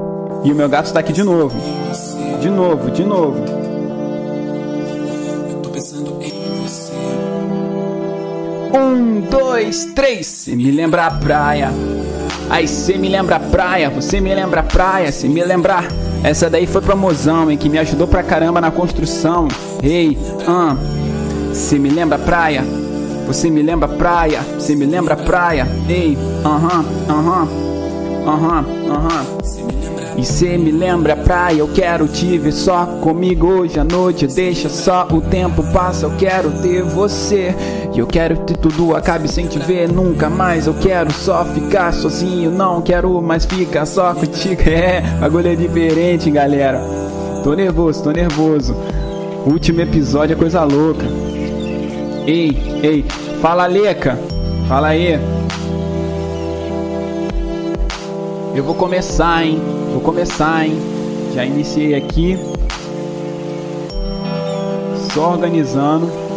E 0.43 0.51
o 0.51 0.55
meu 0.55 0.69
gato 0.69 0.85
está 0.85 1.01
aqui 1.01 1.11
de 1.11 1.23
novo. 1.23 1.55
De 2.41 2.49
novo, 2.49 2.89
de 2.91 3.03
novo. 3.03 3.58
Um, 8.73 9.21
dois, 9.21 9.85
três. 9.95 10.27
Cê 10.27 10.55
me 10.55 10.71
lembra 10.71 11.07
a 11.07 11.11
praia. 11.11 11.71
Aí 12.49 12.67
cê 12.67 12.97
me 12.97 13.09
lembra 13.09 13.35
a 13.35 13.39
praia, 13.39 13.89
você 13.89 14.19
me 14.19 14.33
lembra 14.33 14.61
a 14.61 14.63
praia, 14.63 15.11
se 15.11 15.27
me 15.27 15.43
lembrar. 15.43 15.85
Essa 16.23 16.49
daí 16.49 16.65
foi 16.65 16.81
pra 16.81 16.95
mozão, 16.95 17.49
hein, 17.49 17.57
que 17.57 17.69
me 17.69 17.77
ajudou 17.77 18.07
pra 18.07 18.23
caramba 18.23 18.59
na 18.59 18.71
construção. 18.71 19.47
Ei, 19.81 20.17
ah, 20.47 20.75
cê 21.53 21.77
me 21.77 21.89
lembra 21.89 22.17
a 22.17 22.19
praia, 22.19 22.63
você 23.27 23.49
me 23.49 23.61
lembra 23.61 23.87
a 23.87 23.95
praia, 23.95 24.41
você 24.57 24.75
me 24.75 24.85
lembra 24.85 25.13
a 25.13 25.17
praia. 25.17 25.67
Ei, 25.87 26.17
aham, 26.43 26.85
aham, 27.07 27.47
aham, 28.25 28.65
aham. 28.89 29.39
E 30.17 30.25
cê 30.25 30.57
me 30.57 30.71
lembra 30.71 31.15
praia, 31.15 31.59
eu 31.59 31.69
quero 31.69 32.05
te 32.05 32.37
ver 32.37 32.51
só 32.51 32.85
comigo 33.01 33.47
hoje 33.47 33.79
à 33.79 33.85
noite. 33.85 34.27
Deixa 34.27 34.67
só 34.67 35.07
o 35.09 35.21
tempo 35.21 35.63
passa, 35.71 36.07
eu 36.07 36.11
quero 36.17 36.51
ter 36.61 36.83
você. 36.83 37.55
Eu 37.99 38.07
quero 38.07 38.37
que 38.45 38.57
tudo 38.57 38.95
acabe 38.95 39.27
sem 39.27 39.45
te 39.45 39.59
ver 39.59 39.91
nunca 39.91 40.29
mais. 40.29 40.67
Eu 40.67 40.73
quero 40.73 41.11
só 41.11 41.43
ficar 41.43 41.93
sozinho, 41.93 42.49
não 42.49 42.81
quero 42.81 43.21
mais 43.21 43.43
ficar 43.43 43.85
só 43.85 44.13
contigo. 44.13 44.61
É, 44.69 45.01
bagulho 45.19 45.49
é 45.49 45.55
diferente, 45.55 46.31
galera. 46.31 46.79
Tô 47.43 47.53
nervoso, 47.53 48.01
tô 48.01 48.11
nervoso. 48.11 48.73
último 49.45 49.81
episódio 49.81 50.33
é 50.33 50.37
coisa 50.37 50.63
louca. 50.63 51.05
Ei, 52.25 52.57
ei, 52.81 53.05
fala 53.41 53.65
Leca, 53.67 54.17
fala 54.69 54.87
aí. 54.87 55.19
Eu 58.55 58.63
vou 58.63 58.75
começar, 58.75 59.45
hein? 59.45 59.59
Vou 59.91 59.99
começar, 59.99 60.65
hein? 60.65 60.79
Já 61.35 61.43
iniciei 61.43 61.95
aqui. 61.95 62.39
Só 65.13 65.31
organizando. 65.33 66.28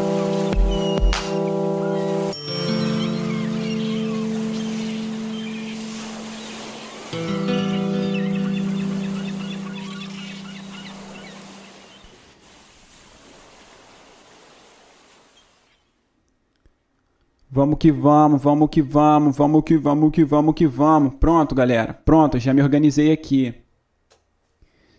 Vamos 17.63 17.79
que 17.79 17.93
vamos, 17.93 18.43
vamos 18.43 18.69
que 18.69 18.83
vamos, 18.83 19.37
vamos 19.37 19.63
que 19.63 19.79
vamos 19.79 20.11
que 20.11 20.25
vamos 20.25 20.53
que 20.53 20.67
vamos. 20.67 21.15
Pronto, 21.15 21.55
galera. 21.55 21.95
Pronto, 21.95 22.37
já 22.37 22.53
me 22.53 22.61
organizei 22.61 23.13
aqui. 23.13 23.55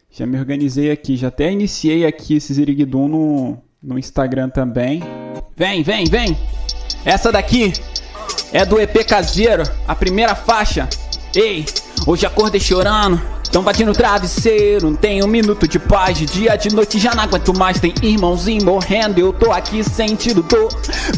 Já 0.10 0.26
me 0.26 0.40
organizei 0.40 0.90
aqui, 0.90 1.18
já 1.18 1.28
até 1.28 1.52
iniciei 1.52 2.06
aqui 2.06 2.36
esse 2.38 2.54
Ziriguidum 2.54 3.10
no, 3.10 3.58
no 3.84 4.00
Instagram 4.00 4.48
também. 4.48 5.04
Vem, 5.58 5.84
vem, 5.84 6.06
vem! 6.06 6.38
Essa 7.04 7.34
daqui 7.34 7.74
é 8.54 8.66
do 8.66 8.80
EP 8.80 9.06
caseiro, 9.06 9.64
a 9.86 9.94
primeira 9.94 10.34
faixa. 10.34 10.88
Ei, 11.36 11.66
hoje 12.08 12.26
acordei 12.26 12.62
chorando 12.62 13.22
Tão 13.54 13.62
bate 13.62 13.86
no 13.86 13.94
travesseiro, 13.94 14.90
não 14.90 14.96
tem 14.96 15.24
um 15.24 15.28
minuto 15.28 15.68
de 15.68 15.78
paz. 15.78 16.18
De 16.18 16.26
dia, 16.26 16.56
de 16.56 16.74
noite 16.74 16.98
já 16.98 17.14
não 17.14 17.22
aguento 17.22 17.56
mais. 17.56 17.80
Tem 17.80 17.94
irmãozinho 18.02 18.66
morrendo, 18.66 19.20
eu 19.20 19.32
tô 19.32 19.52
aqui 19.52 19.84
sentindo 19.84 20.42
dor. 20.42 20.70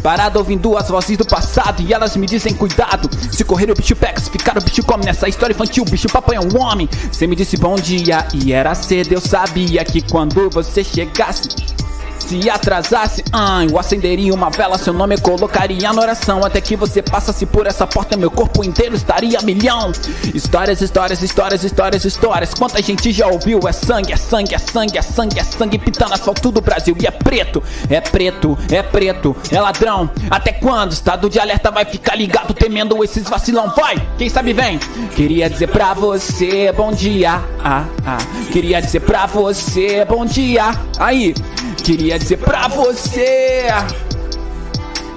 Parado 0.03 0.37
ouvindo 0.37 0.77
as 0.77 0.89
vozes 0.89 1.17
do 1.17 1.25
passado 1.25 1.81
e 1.81 1.93
elas 1.93 2.17
me 2.17 2.27
dizem 2.27 2.53
cuidado. 2.53 3.09
Se 3.31 3.45
correr 3.45 3.71
o 3.71 3.73
bicho 3.73 3.95
pega, 3.95 4.19
se 4.19 4.29
ficar 4.29 4.57
o 4.57 4.61
bicho 4.61 4.83
come. 4.83 5.05
Nessa 5.05 5.29
história 5.29 5.53
infantil, 5.53 5.85
o 5.87 5.89
bicho 5.89 6.09
papai 6.09 6.35
é 6.35 6.41
um 6.41 6.59
homem. 6.59 6.89
Você 7.09 7.25
me 7.25 7.37
disse 7.37 7.55
bom 7.55 7.75
dia 7.75 8.27
e 8.33 8.51
era 8.51 8.75
cedo. 8.75 9.13
Eu 9.13 9.21
sabia 9.21 9.85
que 9.85 10.01
quando 10.01 10.49
você 10.49 10.83
chegasse. 10.83 11.47
Se 12.27 12.49
atrasasse, 12.49 13.23
ah, 13.31 13.63
eu 13.69 13.77
acenderia 13.77 14.33
uma 14.33 14.49
vela, 14.49 14.79
seu 14.79 14.91
nome 14.91 15.13
eu 15.13 15.21
colocaria 15.21 15.93
na 15.93 16.01
oração. 16.01 16.43
Até 16.43 16.59
que 16.59 16.75
você 16.75 16.99
passasse 16.99 17.45
por 17.45 17.67
essa 17.67 17.85
porta, 17.85 18.17
meu 18.17 18.31
corpo 18.31 18.63
inteiro 18.63 18.95
estaria 18.95 19.39
milhão. 19.43 19.91
Histórias, 20.33 20.81
histórias, 20.81 21.21
histórias, 21.21 21.63
histórias, 21.63 22.03
histórias. 22.03 22.53
Quanta 22.55 22.81
gente 22.81 23.11
já 23.11 23.27
ouviu? 23.27 23.59
É 23.67 23.71
sangue, 23.71 24.11
é 24.11 24.17
sangue, 24.17 24.55
é 24.55 24.57
sangue, 24.57 24.97
é 24.97 25.01
sangue, 25.03 25.39
é 25.39 25.43
sangue 25.43 25.77
pintando 25.77 26.15
asfalto 26.15 26.51
do 26.51 26.61
Brasil. 26.61 26.97
E 26.99 27.05
é 27.05 27.11
preto, 27.11 27.61
é 27.91 28.01
preto, 28.01 28.57
é 28.71 28.81
preto, 28.81 29.35
é 29.51 29.61
ladrão. 29.61 30.09
Até 30.31 30.51
quando? 30.51 30.93
Estado 30.93 31.29
de 31.29 31.39
alerta 31.39 31.69
vai 31.69 31.85
ficar 31.85 32.15
ligado, 32.15 32.55
temendo 32.55 33.03
esses 33.03 33.29
vacilão. 33.29 33.71
Vai, 33.75 34.01
quem 34.17 34.29
sabe 34.29 34.51
vem. 34.51 34.79
Queria 35.15 35.47
dizer 35.47 35.67
pra 35.67 35.93
você, 35.93 36.71
bom 36.71 36.91
dia. 36.91 37.39
Ah, 37.63 37.85
ah. 38.03 38.17
Queria 38.51 38.81
dizer 38.81 39.01
pra 39.01 39.27
você, 39.27 40.03
bom 40.05 40.25
dia. 40.25 40.71
Aí. 40.97 41.35
Queria 41.85 42.17
dizer 42.17 42.37
pra 42.37 42.67
você. 42.67 43.67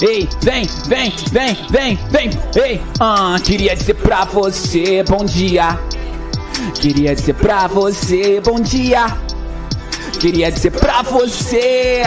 Ei, 0.02 0.28
vem, 0.42 0.68
vem, 0.86 1.14
vem, 1.32 1.56
vem, 1.70 1.98
vem, 2.10 2.30
ei, 2.62 2.82
ah, 3.00 3.36
queria 3.42 3.74
dizer 3.74 3.94
pra 3.94 4.26
você, 4.26 5.02
bom 5.02 5.24
dia. 5.24 5.80
Queria 6.74 7.14
dizer 7.14 7.36
pra 7.36 7.68
você, 7.68 8.38
bom 8.42 8.60
dia. 8.60 9.06
Queria 10.20 10.52
dizer 10.52 10.72
pra 10.72 11.00
você. 11.00 12.02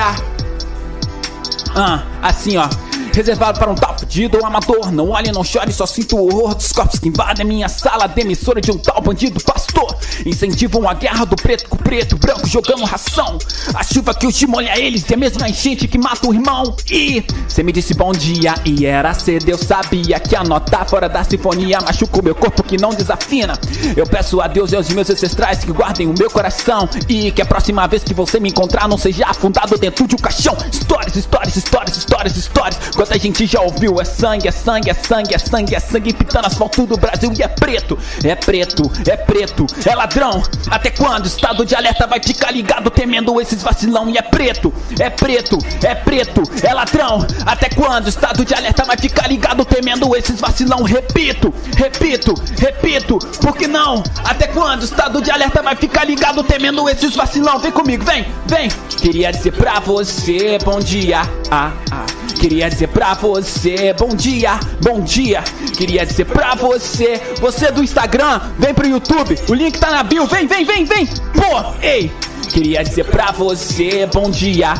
Ah, 1.75 2.03
assim 2.22 2.56
ó 2.58 2.70
reservado 3.15 3.60
para 3.60 3.72
um 3.72 3.75
tal 3.75 3.96
pedido 3.96 4.38
ou 4.38 4.46
amador. 4.46 4.91
Não 4.91 5.10
olhe, 5.10 5.32
não 5.32 5.44
chore, 5.44 5.72
só 5.72 5.86
sinto 5.86 6.18
o 6.18 6.25
horror 6.25 6.56
dos 6.56 6.72
corpos 6.72 7.00
que 7.00 7.10
invadem 7.10 7.46
minha 7.46 7.70
sala. 7.70 8.08
Demissora 8.08 8.62
de 8.62 8.72
um 8.72 8.77
tal 8.77 9.01
bandido 9.01 9.39
pastor. 9.44 9.96
Incentivam 10.25 10.88
a 10.89 10.94
guerra 10.94 11.25
do 11.25 11.36
preto 11.36 11.70
com 11.70 11.77
preto, 11.77 12.18
branco 12.18 12.48
jogando 12.48 12.84
ração. 12.84 13.38
A 13.74 13.84
chuva 13.84 14.13
que 14.13 14.27
os 14.27 14.41
molha 14.44 14.80
eles 14.80 15.10
e 15.10 15.13
a 15.13 15.18
mesma 15.18 15.48
enchente 15.48 15.88
que 15.88 15.98
mata 15.98 16.27
o 16.27 16.34
irmão. 16.34 16.75
E 16.89 17.24
cê 17.48 17.63
me 17.63 17.72
disse 17.72 17.94
bom 17.94 18.12
dia 18.12 18.53
e 18.65 18.86
era 18.86 19.13
cedo. 19.13 19.50
Eu 19.50 19.58
sabia 19.58 20.20
que 20.20 20.36
a 20.36 20.44
nota 20.44 20.84
fora 20.86 21.08
da 21.08 21.24
sinfonia 21.24 21.80
machuca 21.82 22.20
o 22.20 22.24
meu 22.24 22.36
corpo 22.36 22.63
que 22.63 22.77
não 22.77 22.89
desafina. 22.89 23.58
Eu 23.96 24.06
peço 24.06 24.41
a 24.41 24.48
Deus 24.48 24.72
e 24.72 24.75
aos 24.75 24.89
meus 24.89 25.10
ancestrais 25.10 25.63
que 25.63 25.72
guardem 25.72 26.08
o 26.08 26.13
meu 26.18 26.30
coração. 26.30 26.89
E 27.08 27.32
que 27.32 27.41
a 27.41 27.46
próxima 27.46 27.88
vez 27.88 28.03
que 28.03 28.13
você 28.13 28.39
me 28.39 28.50
encontrar 28.50 28.88
não 28.88 28.98
seja 28.98 29.25
afundado 29.27 29.77
dentro 29.77 30.08
de 30.08 30.15
um 30.15 30.20
caixão. 30.20 30.56
Histórias, 30.72 31.15
histórias, 31.15 31.56
histórias, 31.56 31.98
histórias, 31.98 32.38
histórias. 32.38 32.80
Quanta 33.01 33.17
gente 33.17 33.48
já 33.48 33.60
ouviu? 33.62 34.00
É 34.00 34.05
sangue, 34.05 34.48
é 34.48 34.51
sangue, 34.51 34.91
é 34.91 34.93
sangue, 34.93 35.34
é 35.34 35.39
sangue, 35.39 35.74
é 35.74 35.79
sangue 35.79 36.13
pitando 36.13 36.46
asfalto 36.46 36.86
do 36.86 36.96
Brasil 36.96 37.34
e 37.36 37.41
é 37.41 37.48
preto, 37.48 37.98
é 38.24 38.36
preto, 38.36 38.84
é 39.10 39.17
preto, 39.17 39.65
é 39.84 39.96
ladrão. 39.96 40.43
Até 40.70 40.91
quando? 40.91 41.25
Estado 41.25 41.65
de 41.65 41.74
alerta 41.74 42.05
vai 42.05 42.22
ficar 42.24 42.51
ligado 42.51 42.91
temendo 42.91 43.41
esses 43.41 43.63
vacilão 43.63 44.08
e 44.08 44.20
é 44.20 44.22
preto, 44.22 44.72
é 45.00 45.10
preto, 45.10 45.58
é 45.84 45.96
preto, 45.96 46.43
é 46.62 46.72
ladrão. 46.75 47.25
Até 47.43 47.70
quando? 47.70 48.08
Estado 48.08 48.46
de 48.46 48.53
alerta 48.53 48.84
vai 48.84 48.96
ficar 48.96 49.27
ligado 49.27 49.65
temendo 49.65 50.15
esses 50.15 50.39
vacilão. 50.39 50.84
Repito, 50.84 51.51
repito, 51.75 52.36
repito, 52.60 53.17
por 53.41 53.58
que 53.58 53.65
não? 53.65 54.03
Até 54.24 54.46
quando? 54.46 54.84
Estado 54.84 55.24
de 55.24 55.31
alerta 55.31 55.63
vai 55.63 55.75
ficar 55.75 56.03
ligado 56.03 56.43
temendo 56.43 56.88
esses 56.88 57.15
vacilão. 57.15 57.58
Vem 57.58 57.72
comigo, 57.72 58.05
vem, 58.05 58.27
vem. 58.46 58.70
Queria 58.89 59.31
dizer 59.31 59.53
pra 59.53 59.79
você, 59.79 60.60
bom 60.63 60.79
dia. 60.79 61.22
Ah, 61.50 61.72
ah. 61.89 62.20
Queria 62.41 62.71
dizer 62.71 62.88
pra 62.88 63.13
você, 63.13 63.93
bom 63.93 64.15
dia, 64.15 64.60
bom 64.81 65.00
dia. 65.01 65.43
Queria 65.77 66.03
dizer 66.03 66.25
pra 66.25 66.55
você, 66.55 67.21
você 67.39 67.71
do 67.71 67.83
Instagram, 67.83 68.41
vem 68.57 68.74
pro 68.74 68.88
YouTube, 68.88 69.38
o 69.48 69.53
link 69.53 69.77
tá 69.77 69.91
na 69.91 70.01
bio, 70.01 70.25
vem, 70.25 70.48
vem, 70.48 70.65
vem, 70.65 70.83
vem. 70.83 71.05
Pô, 71.05 71.75
ei. 71.83 72.12
Queria 72.50 72.83
dizer 72.83 73.05
pra 73.05 73.31
você, 73.31 74.07
bom 74.12 74.31
dia. 74.31 74.74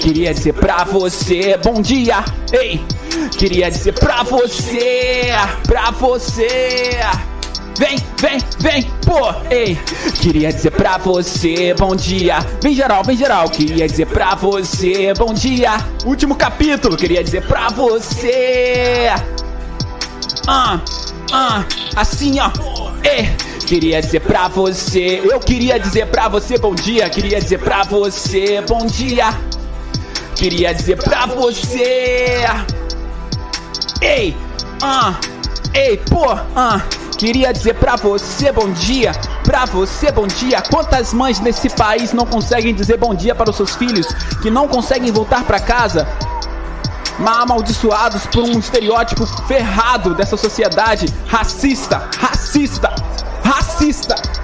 Queria 0.00 0.32
dizer 0.32 0.54
pra 0.54 0.84
você, 0.84 1.58
bom 1.58 1.82
dia. 1.82 2.24
Ei. 2.52 2.80
Queria 3.36 3.68
dizer 3.68 3.94
pra 3.94 4.22
você, 4.22 5.32
pra 5.66 5.90
você. 5.90 7.00
Vem, 7.76 7.98
vem, 8.20 8.38
vem, 8.60 8.82
pô, 9.04 9.34
ei. 9.50 9.76
Queria 10.20 10.52
dizer 10.52 10.70
pra 10.70 10.96
você, 10.96 11.74
bom 11.74 11.96
dia. 11.96 12.38
Vem 12.62 12.74
geral, 12.74 13.02
vem 13.02 13.16
geral. 13.16 13.48
Queria 13.48 13.88
dizer 13.88 14.06
pra 14.06 14.34
você, 14.36 15.12
bom 15.14 15.34
dia. 15.34 15.72
Último 16.04 16.36
capítulo, 16.36 16.96
queria 16.96 17.22
dizer 17.22 17.44
pra 17.46 17.68
você. 17.70 19.10
Ah, 20.46 20.80
ah, 21.32 21.64
assim 21.96 22.38
ó, 22.38 22.50
ei. 23.02 23.28
Queria 23.66 24.00
dizer 24.00 24.20
pra 24.20 24.46
você, 24.46 25.22
eu 25.24 25.40
queria 25.40 25.80
dizer 25.80 26.06
pra 26.06 26.28
você 26.28 26.58
bom 26.58 26.74
dia. 26.74 27.08
Queria 27.10 27.40
dizer 27.40 27.58
pra 27.58 27.82
você, 27.82 28.60
bom 28.60 28.86
dia. 28.86 29.34
Queria 30.36 30.72
dizer 30.72 31.02
pra 31.02 31.26
você. 31.26 32.44
Ei, 34.00 34.36
ah, 34.82 35.18
ei, 35.74 35.96
pô, 35.96 36.30
ah. 36.56 36.80
Queria 37.18 37.52
dizer 37.52 37.74
pra 37.74 37.96
você 37.96 38.50
bom 38.50 38.70
dia, 38.70 39.12
pra 39.44 39.64
você 39.64 40.10
bom 40.10 40.26
dia. 40.26 40.60
Quantas 40.62 41.12
mães 41.12 41.38
nesse 41.40 41.70
país 41.70 42.12
não 42.12 42.26
conseguem 42.26 42.74
dizer 42.74 42.96
bom 42.96 43.14
dia 43.14 43.34
para 43.34 43.50
os 43.50 43.56
seus 43.56 43.76
filhos, 43.76 44.06
que 44.42 44.50
não 44.50 44.66
conseguem 44.66 45.12
voltar 45.12 45.44
para 45.44 45.60
casa? 45.60 46.06
amaldiçoados 47.24 48.26
por 48.26 48.42
um 48.42 48.58
estereótipo 48.58 49.24
ferrado 49.46 50.14
dessa 50.14 50.36
sociedade 50.36 51.06
racista, 51.26 52.08
racista, 52.18 52.92
racista. 53.44 54.43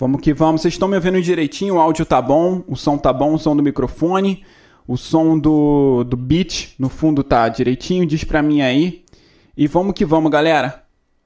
Vamos 0.00 0.22
que 0.22 0.32
vamos. 0.32 0.62
Vocês 0.62 0.72
estão 0.72 0.88
me 0.88 0.96
ouvindo 0.96 1.20
direitinho? 1.20 1.74
O 1.74 1.78
áudio 1.78 2.06
tá 2.06 2.22
bom, 2.22 2.64
o 2.66 2.74
som 2.74 2.96
tá 2.96 3.12
bom, 3.12 3.34
o 3.34 3.38
som 3.38 3.54
do 3.54 3.62
microfone, 3.62 4.42
o 4.88 4.96
som 4.96 5.38
do, 5.38 6.04
do 6.04 6.16
beat 6.16 6.74
no 6.78 6.88
fundo 6.88 7.22
tá 7.22 7.46
direitinho. 7.50 8.06
Diz 8.06 8.24
pra 8.24 8.40
mim 8.40 8.62
aí. 8.62 9.04
E 9.54 9.66
vamos 9.66 9.92
que 9.92 10.06
vamos, 10.06 10.32
galera. 10.32 10.84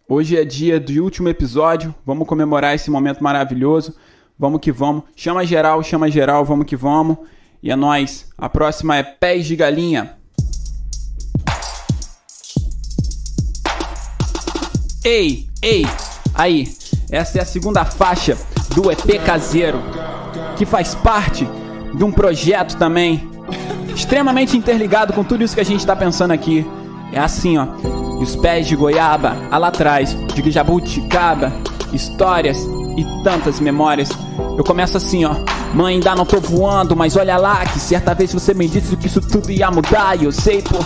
Hoje 0.09 0.37
é 0.37 0.45
dia 0.45 0.81
do 0.81 0.93
último 1.05 1.29
episódio. 1.29 1.95
Vamos 2.05 2.27
comemorar 2.27 2.75
esse 2.75 2.91
momento 2.91 3.23
maravilhoso. 3.23 3.95
Vamos 4.37 4.61
que 4.61 4.73
vamos. 4.73 5.05
Chama 5.15 5.47
geral, 5.47 5.81
chama 5.85 6.11
geral, 6.11 6.45
vamos 6.45 6.67
que 6.67 6.75
vamos. 6.75 7.19
E 7.63 7.71
é 7.71 7.77
nóis. 7.77 8.29
A 8.37 8.49
próxima 8.49 8.97
é 8.97 9.05
Pés 9.05 9.47
de 9.47 9.55
Galinha. 9.55 10.17
Ei, 15.05 15.47
ei, 15.63 15.87
aí. 16.35 16.67
Essa 17.09 17.39
é 17.39 17.43
a 17.43 17.45
segunda 17.45 17.85
faixa 17.85 18.37
do 18.75 18.91
EP 18.91 19.23
caseiro, 19.25 19.81
que 20.57 20.67
faz 20.67 20.95
parte 20.95 21.49
de 21.95 22.05
um 22.05 22.11
projeto 22.11 22.77
também 22.77 23.29
extremamente 23.95 24.57
interligado 24.57 25.13
com 25.13 25.23
tudo 25.23 25.45
isso 25.45 25.55
que 25.55 25.61
a 25.61 25.65
gente 25.65 25.81
está 25.81 25.95
pensando 25.95 26.33
aqui. 26.33 26.67
É 27.13 27.19
assim, 27.19 27.57
ó. 27.57 27.67
E 28.21 28.23
os 28.23 28.35
pés 28.37 28.67
de 28.67 28.75
goiaba, 28.75 29.37
lá 29.51 29.69
atrás, 29.69 30.17
de 30.35 30.51
jabuticaba, 30.51 31.53
histórias 31.93 32.59
e 32.97 33.05
tantas 33.23 33.61
memórias. 33.61 34.11
Eu 34.57 34.65
começo 34.65 34.97
assim, 34.97 35.25
ó. 35.25 35.35
Mãe, 35.73 35.95
ainda 35.95 36.15
não 36.15 36.25
tô 36.25 36.41
voando, 36.41 36.95
mas 36.95 37.17
olha 37.17 37.37
lá 37.37 37.65
que 37.67 37.81
certa 37.81 38.15
vez 38.15 38.33
você 38.33 38.55
me 38.55 38.69
disse 38.69 38.97
que 38.97 39.07
isso 39.07 39.21
tudo 39.21 39.51
ia 39.51 39.71
mudar 39.71 40.21
e 40.21 40.25
eu 40.25 40.33
sei, 40.33 40.63
pô. 40.63 40.79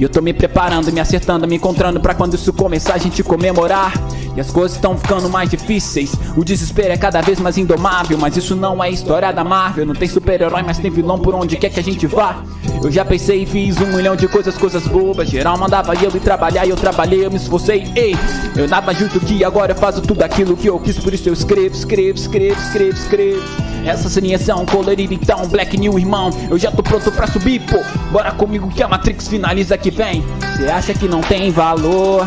E 0.00 0.02
eu 0.02 0.08
tô 0.08 0.22
me 0.22 0.32
preparando, 0.32 0.90
me 0.90 0.98
acertando, 0.98 1.46
me 1.46 1.56
encontrando 1.56 2.00
para 2.00 2.14
quando 2.14 2.32
isso 2.32 2.54
começar 2.54 2.94
a 2.94 2.98
gente 2.98 3.22
comemorar. 3.22 3.92
E 4.34 4.40
as 4.40 4.50
coisas 4.50 4.78
estão 4.78 4.96
ficando 4.96 5.28
mais 5.28 5.50
difíceis. 5.50 6.14
O 6.38 6.42
desespero 6.42 6.90
é 6.90 6.96
cada 6.96 7.20
vez 7.20 7.38
mais 7.38 7.58
indomável. 7.58 8.16
Mas 8.16 8.34
isso 8.34 8.56
não 8.56 8.82
é 8.82 8.88
história 8.88 9.30
da 9.30 9.44
Marvel. 9.44 9.84
Não 9.84 9.94
tem 9.94 10.08
super-herói, 10.08 10.62
mas 10.62 10.78
tem 10.78 10.90
vilão 10.90 11.18
por 11.18 11.34
onde 11.34 11.54
quer 11.58 11.68
que 11.68 11.78
a 11.78 11.82
gente 11.82 12.06
vá. 12.06 12.42
Eu 12.82 12.90
já 12.90 13.04
pensei 13.04 13.42
e 13.42 13.46
fiz 13.46 13.78
um 13.78 13.88
milhão 13.94 14.16
de 14.16 14.26
coisas, 14.26 14.56
coisas 14.56 14.86
bobas. 14.86 15.28
Geral 15.28 15.58
mandava 15.58 15.92
eu 15.94 16.10
ir 16.16 16.20
trabalhar 16.20 16.64
e 16.64 16.70
eu 16.70 16.76
trabalhei, 16.76 17.26
eu 17.26 17.30
me 17.30 17.36
esforcei. 17.36 17.92
Ei, 17.94 18.16
eu 18.56 18.66
nada 18.66 18.94
justo 18.94 19.20
que 19.20 19.44
agora 19.44 19.72
eu 19.72 19.76
faço 19.76 20.00
tudo 20.00 20.22
aquilo 20.22 20.56
que 20.56 20.66
eu 20.66 20.80
quis. 20.80 20.98
Por 20.98 21.12
isso 21.12 21.28
eu 21.28 21.34
escrevo, 21.34 21.74
escrevo, 21.74 22.16
escrevo, 22.16 22.58
escrevo, 22.58 22.96
escrevo. 22.96 23.70
Essas 23.84 24.16
linhas 24.16 24.42
são 24.42 24.64
coloridas 24.66 25.18
então, 25.20 25.46
Black 25.48 25.76
New 25.76 25.98
irmão. 25.98 26.30
Eu 26.50 26.58
já 26.58 26.70
tô 26.70 26.82
pronto 26.82 27.10
pra 27.12 27.26
subir, 27.26 27.60
pô. 27.60 27.82
Bora 28.10 28.30
comigo 28.32 28.68
que 28.68 28.82
a 28.82 28.88
Matrix 28.88 29.28
finaliza 29.28 29.76
que 29.90 29.96
vem. 29.96 30.24
Cê 30.56 30.70
acha 30.70 30.94
que 30.94 31.08
não 31.08 31.20
tem 31.20 31.50
valor? 31.50 32.26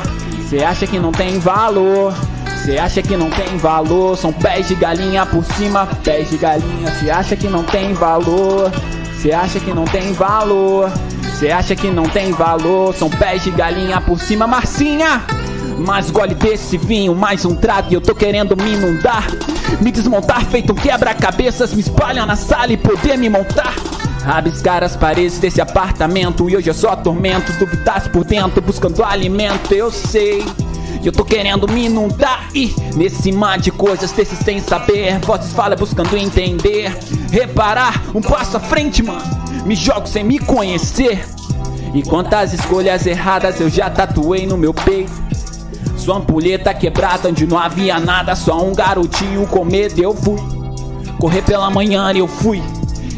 Cê 0.49 0.63
acha 0.63 0.85
que 0.85 0.99
não 0.99 1.11
tem 1.11 1.39
valor? 1.39 2.13
Cê 2.63 2.77
acha 2.77 3.01
que 3.01 3.15
não 3.15 3.29
tem 3.29 3.57
valor? 3.57 4.17
São 4.17 4.31
pés 4.31 4.67
de 4.67 4.75
galinha 4.75 5.25
por 5.25 5.43
cima, 5.45 5.87
pés 6.03 6.29
de 6.29 6.37
galinha. 6.37 6.91
Cê 6.99 7.09
acha 7.09 7.35
que 7.35 7.47
não 7.47 7.63
tem 7.63 7.93
valor? 7.93 8.71
Cê 9.21 9.31
acha 9.31 9.59
que 9.59 9.73
não 9.73 9.85
tem 9.85 10.13
valor? 10.13 10.91
Cê 11.39 11.51
acha 11.51 11.75
que 11.75 11.89
não 11.89 12.03
tem 12.03 12.31
valor? 12.31 12.93
São 12.93 13.09
pés 13.09 13.43
de 13.43 13.51
galinha 13.51 13.99
por 14.01 14.19
cima, 14.19 14.45
Marcinha. 14.45 15.23
Mais 15.79 16.11
gole 16.11 16.35
desse 16.35 16.77
vinho, 16.77 17.15
mais 17.15 17.45
um 17.45 17.55
trago 17.55 17.87
e 17.91 17.95
eu 17.95 18.01
tô 18.01 18.13
querendo 18.13 18.55
me 18.55 18.73
inundar. 18.73 19.27
Me 19.81 19.91
desmontar, 19.91 20.45
feito 20.45 20.71
um 20.71 20.75
quebra-cabeças, 20.75 21.73
me 21.73 21.81
espalham 21.81 22.25
na 22.25 22.35
sala 22.35 22.71
e 22.71 22.77
poder 22.77 23.17
me 23.17 23.27
montar. 23.27 23.73
Rabiscar 24.23 24.83
as 24.83 24.95
paredes 24.95 25.37
desse 25.37 25.59
apartamento. 25.59 26.49
E 26.49 26.55
hoje 26.55 26.69
eu 26.69 26.73
só 26.73 26.95
tormento, 26.95 27.51
duvidas 27.53 28.07
por 28.07 28.23
dentro 28.23 28.61
Buscando 28.61 29.03
alimento, 29.03 29.73
eu 29.73 29.91
sei 29.91 30.43
eu 31.03 31.11
tô 31.11 31.25
querendo 31.25 31.67
me 31.67 31.87
inundar. 31.87 32.47
E 32.55 32.73
nesse 32.95 33.31
mar 33.31 33.59
de 33.59 33.71
coisas 33.71 34.11
desses 34.11 34.39
sem 34.39 34.59
saber 34.61 35.19
Vozes 35.19 35.51
falam 35.51 35.77
buscando 35.77 36.15
entender. 36.15 36.97
Reparar, 37.29 38.01
um 38.15 38.21
passo 38.21 38.57
à 38.57 38.59
frente, 38.59 39.03
mano. 39.03 39.21
Me 39.65 39.75
jogo 39.75 40.07
sem 40.07 40.23
me 40.23 40.39
conhecer. 40.39 41.25
E 41.93 42.01
quantas 42.03 42.53
escolhas 42.53 43.05
erradas 43.05 43.59
eu 43.59 43.69
já 43.69 43.89
tatuei 43.89 44.47
no 44.47 44.57
meu 44.57 44.73
peito. 44.73 45.11
Sua 45.97 46.17
ampulheta 46.17 46.73
quebrada 46.73 47.29
onde 47.29 47.45
não 47.45 47.59
havia 47.59 47.99
nada. 47.99 48.33
Só 48.35 48.63
um 48.63 48.73
garotinho 48.73 49.45
com 49.47 49.65
medo 49.65 50.01
eu 50.01 50.15
fui. 50.15 50.39
Correr 51.19 51.41
pela 51.41 51.69
manhã 51.69 52.11
eu 52.13 52.27
fui 52.27 52.61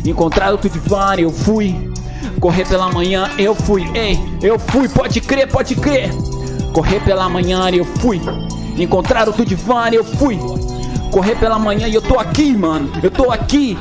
Encontrar 0.05 0.53
o 0.53 0.57
divã, 0.57 1.15
eu 1.17 1.31
fui. 1.31 1.75
Correr 2.39 2.65
pela 2.67 2.91
manhã, 2.91 3.29
eu 3.37 3.55
fui. 3.55 3.89
Ei, 3.93 4.19
eu 4.41 4.59
fui, 4.59 4.87
pode 4.87 5.19
crer, 5.21 5.47
pode 5.47 5.75
crer. 5.75 6.11
Correr 6.73 6.99
pela 7.01 7.27
manhã, 7.27 7.69
eu 7.69 7.85
fui. 7.85 8.21
Encontrar 8.77 9.27
o 9.27 9.45
divã, 9.45 9.89
eu 9.91 10.03
fui. 10.03 10.39
Correr 11.11 11.35
pela 11.35 11.57
manhã 11.57 11.87
e 11.87 11.95
eu 11.95 12.01
tô 12.01 12.19
aqui, 12.19 12.55
mano. 12.55 12.91
Eu 13.01 13.09
tô 13.09 13.31
aqui. 13.31 13.77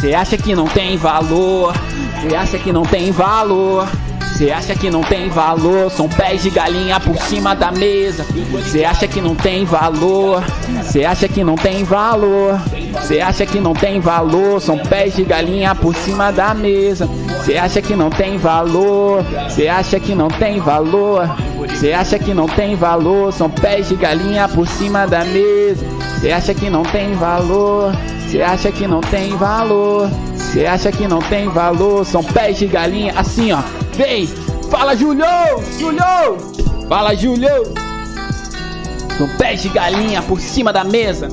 Você 0.00 0.12
uh. 0.12 0.18
acha 0.18 0.36
que 0.36 0.54
não 0.54 0.66
tem 0.66 0.96
valor? 0.96 1.74
Você 2.20 2.34
acha 2.34 2.58
que 2.58 2.72
não 2.72 2.82
tem 2.82 3.10
valor? 3.10 3.88
Cê 4.36 4.50
acha 4.50 4.74
que 4.74 4.90
não 4.90 5.02
tem 5.02 5.28
valor? 5.28 5.90
São 5.90 6.08
pés 6.08 6.42
de 6.42 6.50
galinha 6.50 6.98
por 6.98 7.16
cima 7.16 7.54
da 7.54 7.70
mesa. 7.70 8.26
Cê 8.70 8.84
acha 8.84 9.06
que 9.06 9.20
não 9.20 9.34
tem 9.34 9.64
valor? 9.64 10.42
Cê 10.90 11.04
acha 11.04 11.28
que 11.28 11.44
não 11.44 11.54
tem 11.54 11.84
valor? 11.84 12.58
Cê 13.00 13.20
acha 13.20 13.46
que 13.46 13.58
não 13.58 13.72
tem 13.72 14.00
valor? 14.00 14.60
São 14.60 14.78
pés 14.78 15.16
de 15.16 15.24
galinha 15.24 15.74
por 15.74 15.94
cima 15.94 16.30
da 16.30 16.54
mesa. 16.54 17.08
Cê 17.44 17.58
acha 17.58 17.82
que 17.82 17.96
não 17.96 18.10
tem 18.10 18.38
valor? 18.38 19.24
Cê 19.50 19.68
acha 19.68 19.98
que 19.98 20.14
não 20.14 20.28
tem 20.28 20.60
valor? 20.60 21.28
Cê 21.76 21.92
acha 21.92 22.18
que 22.18 22.32
não 22.32 22.46
tem 22.46 22.76
valor? 22.76 23.32
São 23.32 23.50
pés 23.50 23.88
de 23.88 23.96
galinha 23.96 24.48
por 24.48 24.66
cima 24.68 25.06
da 25.06 25.24
mesa. 25.24 25.84
Cê 26.20 26.30
acha 26.30 26.54
que 26.54 26.70
não 26.70 26.82
tem 26.82 27.14
valor? 27.14 27.92
Cê 28.30 28.42
acha 28.42 28.70
que 28.70 28.86
não 28.86 29.00
tem 29.00 29.36
valor? 29.36 30.08
Cê 30.36 30.66
acha 30.66 30.92
que 30.92 31.08
não 31.08 31.18
tem 31.20 31.48
valor? 31.48 32.04
São 32.04 32.22
pés 32.22 32.58
de 32.58 32.66
galinha 32.66 33.12
assim, 33.16 33.52
ó. 33.52 33.60
Vem! 33.94 34.26
Fala, 34.70 34.94
Julio! 34.94 35.24
Julio! 35.78 36.86
Fala, 36.88 37.14
Julio! 37.14 37.74
São 39.18 39.28
pés 39.36 39.62
de 39.62 39.68
galinha 39.68 40.22
por 40.22 40.40
cima 40.40 40.72
da 40.72 40.84
mesa. 40.84 41.28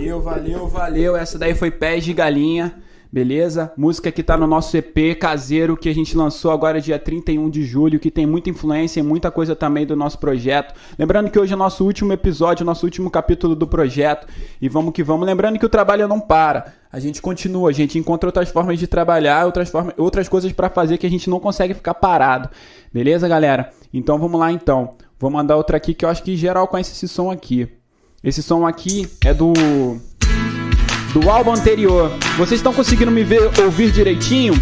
Valeu, 0.00 0.18
valeu, 0.18 0.66
valeu. 0.66 1.14
Essa 1.14 1.38
daí 1.38 1.54
foi 1.54 1.70
Pés 1.70 2.02
de 2.02 2.14
Galinha. 2.14 2.74
beleza? 3.12 3.70
Música 3.76 4.10
que 4.10 4.22
tá 4.22 4.34
no 4.34 4.46
nosso 4.46 4.74
EP 4.74 5.18
caseiro 5.20 5.76
que 5.76 5.90
a 5.90 5.94
gente 5.94 6.16
lançou 6.16 6.50
agora 6.50 6.80
dia 6.80 6.98
31 6.98 7.50
de 7.50 7.64
julho, 7.64 8.00
que 8.00 8.10
tem 8.10 8.24
muita 8.24 8.48
influência 8.48 9.00
e 9.00 9.02
muita 9.02 9.30
coisa 9.30 9.54
também 9.54 9.84
do 9.84 9.94
nosso 9.94 10.18
projeto. 10.18 10.74
Lembrando 10.98 11.30
que 11.30 11.38
hoje 11.38 11.52
é 11.52 11.56
nosso 11.56 11.84
último 11.84 12.14
episódio, 12.14 12.64
nosso 12.64 12.86
último 12.86 13.10
capítulo 13.10 13.54
do 13.54 13.66
projeto 13.66 14.26
e 14.58 14.70
vamos 14.70 14.94
que 14.94 15.02
vamos. 15.02 15.26
Lembrando 15.26 15.58
que 15.58 15.66
o 15.66 15.68
trabalho 15.68 16.08
não 16.08 16.18
para. 16.18 16.72
A 16.90 16.98
gente 16.98 17.20
continua, 17.20 17.68
a 17.68 17.72
gente 17.72 17.98
encontra 17.98 18.28
outras 18.28 18.48
formas 18.48 18.78
de 18.78 18.86
trabalhar, 18.86 19.44
outras, 19.44 19.68
formas, 19.68 19.92
outras 19.98 20.30
coisas 20.30 20.50
para 20.50 20.70
fazer 20.70 20.96
que 20.96 21.06
a 21.06 21.10
gente 21.10 21.28
não 21.28 21.38
consegue 21.38 21.74
ficar 21.74 21.92
parado. 21.92 22.48
Beleza, 22.90 23.28
galera? 23.28 23.70
Então 23.92 24.18
vamos 24.18 24.40
lá 24.40 24.50
então. 24.50 24.96
Vou 25.18 25.30
mandar 25.30 25.58
outra 25.58 25.76
aqui 25.76 25.92
que 25.92 26.06
eu 26.06 26.08
acho 26.08 26.22
que 26.22 26.38
geral 26.38 26.66
conhece 26.68 26.92
esse 26.92 27.06
som 27.06 27.30
aqui. 27.30 27.68
Esse 28.22 28.42
som 28.42 28.66
aqui 28.66 29.08
é 29.24 29.32
do 29.32 29.54
do 31.14 31.30
álbum 31.30 31.52
anterior. 31.52 32.12
Vocês 32.36 32.60
estão 32.60 32.70
conseguindo 32.70 33.10
me 33.10 33.24
ver, 33.24 33.50
ouvir 33.62 33.90
direitinho? 33.90 34.52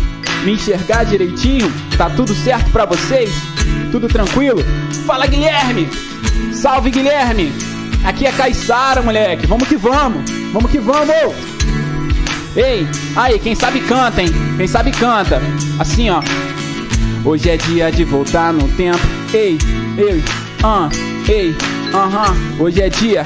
Me 0.45 0.53
enxergar 0.53 1.03
direitinho? 1.03 1.69
Tá 1.97 2.09
tudo 2.09 2.33
certo 2.37 2.71
para 2.71 2.85
vocês? 2.85 3.31
Tudo 3.91 4.07
tranquilo? 4.07 4.61
Fala 5.05 5.27
Guilherme! 5.27 5.89
Salve 6.55 6.91
Guilherme! 6.93 7.53
Aqui 8.05 8.27
é 8.27 8.33
Caissara, 8.33 9.03
moleque. 9.03 9.45
Vamos 9.49 9.67
que 9.67 9.77
vamos. 9.77 10.31
Vamos 10.53 10.71
que 10.71 10.79
vamos. 10.79 11.35
Ei, 12.55 12.87
aí, 13.17 13.41
quem 13.41 13.57
sabe 13.57 13.81
canta, 13.81 14.23
hein? 14.23 14.31
Quem 14.57 14.69
sabe 14.69 14.93
canta. 14.93 15.43
Assim, 15.81 16.09
ó. 16.11 16.23
Hoje 17.25 17.51
é 17.51 17.57
dia 17.57 17.91
de 17.91 18.05
voltar 18.05 18.53
no 18.53 18.69
tempo. 18.77 19.01
Ei, 19.35 19.59
ei, 19.99 20.23
ah, 20.63 20.89
uh, 20.89 21.31
ei, 21.31 21.57
aham. 21.93 22.23
Uh 22.23 22.37
-huh. 22.37 22.63
Hoje 22.63 22.83
é 22.83 22.89
dia. 22.89 23.25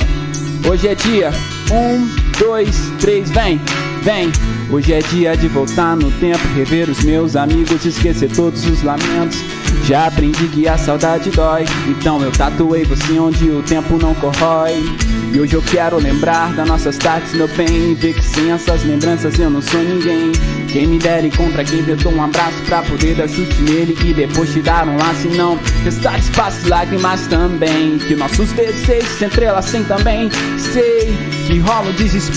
Hoje 0.68 0.88
é 0.88 0.94
dia. 0.94 1.31
Um, 1.72 2.21
dois, 2.42 2.92
três, 2.98 3.31
vem, 3.31 3.61
vem. 4.02 4.31
Hoje 4.70 4.92
é 4.92 4.98
dia 4.98 5.37
de 5.37 5.46
voltar 5.48 5.96
no 5.96 6.11
tempo, 6.12 6.40
rever 6.57 6.90
os 6.90 7.02
meus 7.05 7.37
amigos, 7.37 7.85
esquecer 7.85 8.31
todos 8.33 8.64
os 8.66 8.83
lamentos. 8.83 9.38
Já 9.85 10.07
aprendi 10.07 10.48
que 10.48 10.66
a 10.68 10.76
saudade 10.76 11.31
dói, 11.31 11.64
então 11.88 12.20
eu 12.22 12.33
tatuei 12.33 12.85
você 12.85 13.18
onde 13.18 13.48
o 13.48 13.62
tempo 13.62 13.96
não 13.96 14.14
corrói. 14.14 14.83
E 15.33 15.40
hoje 15.40 15.55
eu 15.55 15.62
quero 15.62 15.98
lembrar 15.98 16.52
das 16.55 16.68
nossas 16.68 16.96
tardes, 16.98 17.33
meu 17.33 17.48
bem, 17.48 17.94
ver 17.94 18.14
que 18.14 18.24
sem 18.24 18.50
essas 18.50 18.85
lembranças 18.85 19.38
eu 19.38 19.48
não 19.48 19.62
sou 19.62 19.81
ninguém. 19.81 20.33
Quem 20.68 20.87
me 20.87 20.98
der 20.98 21.24
encontra 21.24 21.64
quem 21.64 21.83
tentou 21.85 22.12
um 22.12 22.22
abraço 22.22 22.57
pra 22.66 22.83
poder 22.83 23.14
dar 23.14 23.28
chute 23.28 23.62
nele 23.62 23.96
e 24.05 24.14
depois 24.14 24.52
te 24.52 24.61
dar 24.61 24.87
um 24.88 24.96
laço 24.96 25.26
e 25.26 25.37
não 25.37 25.59
restar 25.85 26.18
espaço 26.18 26.68
lágrimas 26.68 27.26
também. 27.26 27.98
Que 27.98 28.14
nossos 28.14 28.52
desejos 28.52 29.09
se 29.18 29.24
entrelacem 29.24 29.85
também. 29.85 30.31
Sei 30.59 31.16
que 31.46 31.59
rola 31.59 31.90
o 31.90 31.92
desespero. 31.92 32.32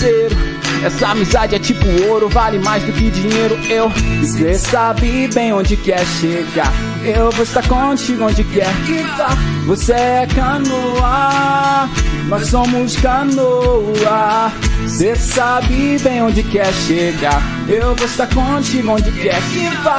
Essa 0.84 1.08
amizade 1.08 1.54
é 1.54 1.58
tipo 1.58 1.84
ouro, 2.08 2.28
vale 2.28 2.58
mais 2.58 2.82
do 2.84 2.92
que 2.92 3.10
dinheiro. 3.10 3.58
Eu, 3.68 3.90
você 4.20 4.54
sabe 4.54 5.28
bem 5.34 5.52
onde 5.52 5.76
quer 5.76 6.04
chegar. 6.06 6.72
Eu 7.04 7.30
vou 7.30 7.42
estar 7.42 7.66
contigo 7.66 8.24
onde 8.24 8.44
quer 8.44 8.72
que 8.84 9.02
vá. 9.16 9.28
Você 9.66 9.92
é 9.92 10.28
canoa, 10.34 11.88
nós 12.28 12.46
somos 12.48 12.96
canoa. 12.96 14.52
Você 14.86 15.16
sabe 15.16 15.98
bem 15.98 16.22
onde 16.22 16.42
quer 16.42 16.72
chegar. 16.72 17.42
Eu 17.68 17.94
vou 17.94 18.06
estar 18.06 18.28
contigo 18.28 18.92
onde 18.92 19.10
quer 19.12 19.40
que 19.52 19.68
vá. 19.82 19.96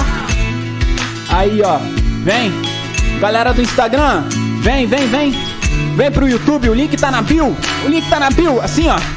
Aí, 1.29 1.61
ó, 1.61 1.79
vem, 2.23 2.51
galera 3.19 3.53
do 3.53 3.61
Instagram, 3.61 4.23
vem, 4.61 4.87
vem, 4.87 5.07
vem. 5.07 5.57
Vem 5.95 6.11
pro 6.11 6.29
YouTube, 6.29 6.69
o 6.69 6.73
link 6.73 6.95
tá 6.95 7.11
na 7.11 7.21
bio. 7.21 7.57
O 7.83 7.89
link 7.89 8.07
tá 8.09 8.19
na 8.19 8.29
bio, 8.29 8.61
assim, 8.61 8.87
ó. 8.87 9.16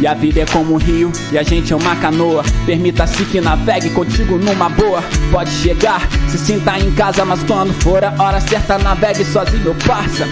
E 0.00 0.06
a 0.06 0.14
vida 0.14 0.40
é 0.40 0.46
como 0.46 0.74
um 0.74 0.78
rio 0.78 1.12
e 1.30 1.36
a 1.36 1.42
gente 1.42 1.72
é 1.72 1.76
uma 1.76 1.94
canoa. 1.96 2.42
Permita-se 2.64 3.22
que 3.26 3.40
navegue 3.40 3.90
contigo 3.90 4.38
numa 4.38 4.70
boa. 4.70 5.02
Pode 5.30 5.50
chegar, 5.50 6.08
se 6.28 6.38
sinta 6.38 6.78
em 6.78 6.90
casa, 6.92 7.24
mas 7.24 7.42
quando 7.44 7.72
for 7.82 8.02
a 8.02 8.14
hora 8.18 8.40
certa, 8.40 8.78
navegue 8.78 9.24
sozinho, 9.24 9.74
parça. 9.86 10.26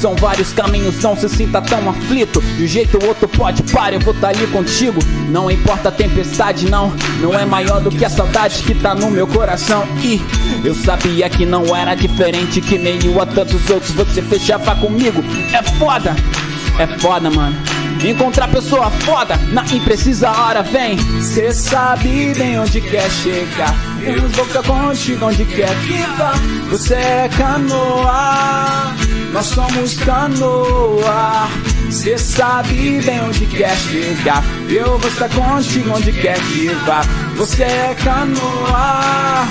São 0.00 0.16
vários 0.16 0.54
caminhos, 0.54 1.02
não 1.02 1.14
se 1.14 1.28
sinta 1.28 1.60
tão 1.60 1.90
aflito. 1.90 2.40
De 2.40 2.64
um 2.64 2.66
jeito 2.66 2.98
ou 3.02 3.08
outro 3.08 3.28
pode 3.28 3.62
parar, 3.64 3.92
eu 3.92 4.00
vou 4.00 4.14
estar 4.14 4.32
tá 4.32 4.38
ali 4.38 4.46
contigo. 4.46 4.98
Não 5.28 5.50
importa 5.50 5.90
a 5.90 5.92
tempestade, 5.92 6.70
não. 6.70 6.90
Não 7.20 7.38
é 7.38 7.44
maior 7.44 7.82
do 7.82 7.90
que 7.90 8.02
a 8.02 8.08
saudade 8.08 8.62
que 8.62 8.74
tá 8.74 8.94
no 8.94 9.10
meu 9.10 9.26
coração. 9.26 9.86
E 10.02 10.18
eu 10.64 10.74
sabia 10.74 11.28
que 11.28 11.44
não 11.44 11.76
era 11.76 11.94
diferente 11.94 12.62
que 12.62 12.78
nenhum 12.78 13.20
a 13.20 13.26
tantos 13.26 13.68
outros. 13.68 13.90
Você 13.90 14.22
fechava 14.22 14.74
comigo. 14.76 15.22
É 15.52 15.62
foda, 15.62 16.16
é 16.78 16.86
foda, 16.98 17.30
mano. 17.30 17.69
Encontrar 18.04 18.48
pessoa 18.48 18.90
foda 18.90 19.36
na 19.52 19.62
imprecisa 19.66 20.30
hora 20.30 20.62
vem. 20.62 20.96
Cê 21.20 21.52
sabe 21.52 22.32
bem 22.34 22.58
onde 22.58 22.80
quer 22.80 23.10
chegar. 23.10 23.74
Vou 24.34 24.44
ficar 24.46 24.62
contigo 24.62 25.26
onde 25.26 25.44
quer 25.44 25.68
que 25.82 25.98
vá. 26.16 26.32
Você 26.70 26.94
é 26.94 27.30
canoa, 27.36 28.94
nós 29.32 29.46
somos 29.46 29.94
canoa. 29.94 31.48
Cê 31.90 32.16
sabe 32.16 33.00
bem 33.02 33.20
onde 33.20 33.46
quer 33.46 33.76
chegar. 33.76 34.42
Eu 34.68 34.98
vou 34.98 35.10
estar 35.10 35.28
contigo 35.28 35.90
onde 35.94 36.12
quer 36.12 36.38
que 36.40 36.68
vá. 36.86 37.02
Você 37.36 37.64
é 37.64 37.96
canoa, 38.02 39.46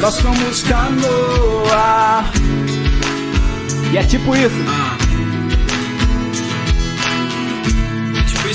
nós 0.00 0.14
somos 0.14 0.62
canoa. 0.62 2.24
E 3.92 3.98
é 3.98 4.02
tipo 4.04 4.34
isso. 4.34 5.19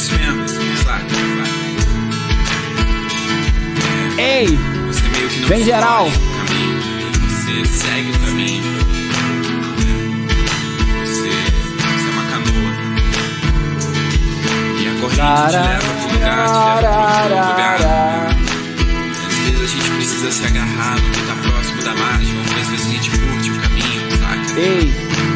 Isso 0.05 0.13
mesmo, 0.19 0.47
saca? 0.83 1.05
Ei! 4.19 4.59
Você 4.87 5.07
meio 5.09 5.29
que 5.29 5.39
não 5.39 5.47
Vem 5.47 5.63
geral! 5.63 6.07
Você 6.07 7.65
segue 7.65 8.11
o 8.11 8.19
caminho. 8.19 8.63
Você, 11.01 11.29
você 11.81 12.07
é 12.07 12.11
uma 12.11 12.23
canoa. 12.29 12.71
E 14.79 14.87
a 14.87 14.91
corrente 15.01 15.47
te 15.49 15.57
leva 15.57 15.79
pro 15.81 16.13
lugar, 16.13 16.77
te 16.77 16.83
leva 16.83 17.25
pro 17.25 17.49
lugar. 17.49 17.77
Às 19.27 19.35
vezes 19.35 19.61
a 19.61 19.65
gente 19.65 19.89
precisa 19.89 20.31
se 20.31 20.45
agarrar 20.45 20.95
no 21.01 21.09
que 21.11 21.21
tá 21.21 21.35
próximo 21.49 21.81
da 21.81 21.93
margem, 21.95 22.37
outras 22.37 22.67
vezes 22.67 22.85
a 22.85 22.89
gente 22.91 23.09
curte 23.09 23.49
o 23.49 23.59
caminho, 23.59 24.01
saca? 24.19 24.59
Ei! 24.59 24.93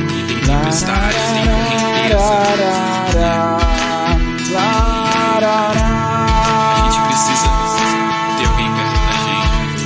E 0.09 0.23
tem 0.27 0.39
tempestades, 0.41 1.17
tem 1.33 1.45
correnteza. 2.15 3.68
A 4.57 5.71
gente 6.83 6.99
precisa 7.07 7.49
ter 8.37 8.45
alguém 8.47 8.69
perto 8.73 8.99
da 9.05 9.15
gente. 9.25 9.85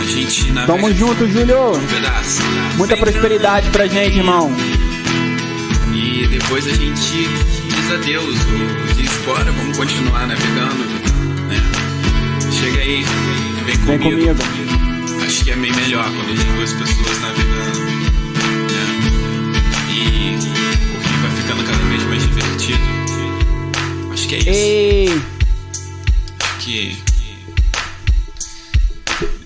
A 0.00 0.04
gente 0.04 0.52
na 0.52 0.66
Tamo 0.66 0.92
junto, 0.94 1.28
Júlio. 1.28 1.72
Um 1.76 1.86
pedaço. 1.86 2.42
Muita 2.76 2.96
prosperidade 2.96 3.70
pra 3.70 3.86
gente, 3.86 4.18
irmão. 4.18 4.50
E 5.94 6.26
depois 6.28 6.66
a 6.66 6.70
gente 6.70 7.28
diz 7.68 7.92
adeus, 7.92 8.24
ou 8.26 8.94
diz 8.94 9.10
bora, 9.24 9.50
vamos 9.52 9.76
continuar 9.76 10.26
navegando. 10.26 10.84
Né? 11.48 11.62
Chega 12.52 12.80
aí, 12.80 13.04
vem 13.64 13.76
comigo. 13.78 14.26
Vem 14.26 14.34
comigo. 14.34 15.24
Acho 15.24 15.44
que 15.44 15.50
é 15.50 15.56
bem 15.56 15.72
melhor 15.72 16.04
quando 16.04 16.36
tem 16.36 16.52
duas 16.54 16.72
pessoas 16.72 17.20
navegando. 17.20 17.47
Que 24.28 24.34
é 24.34 24.38
isso. 24.38 24.50
Ei. 24.50 25.08
Que. 26.60 26.96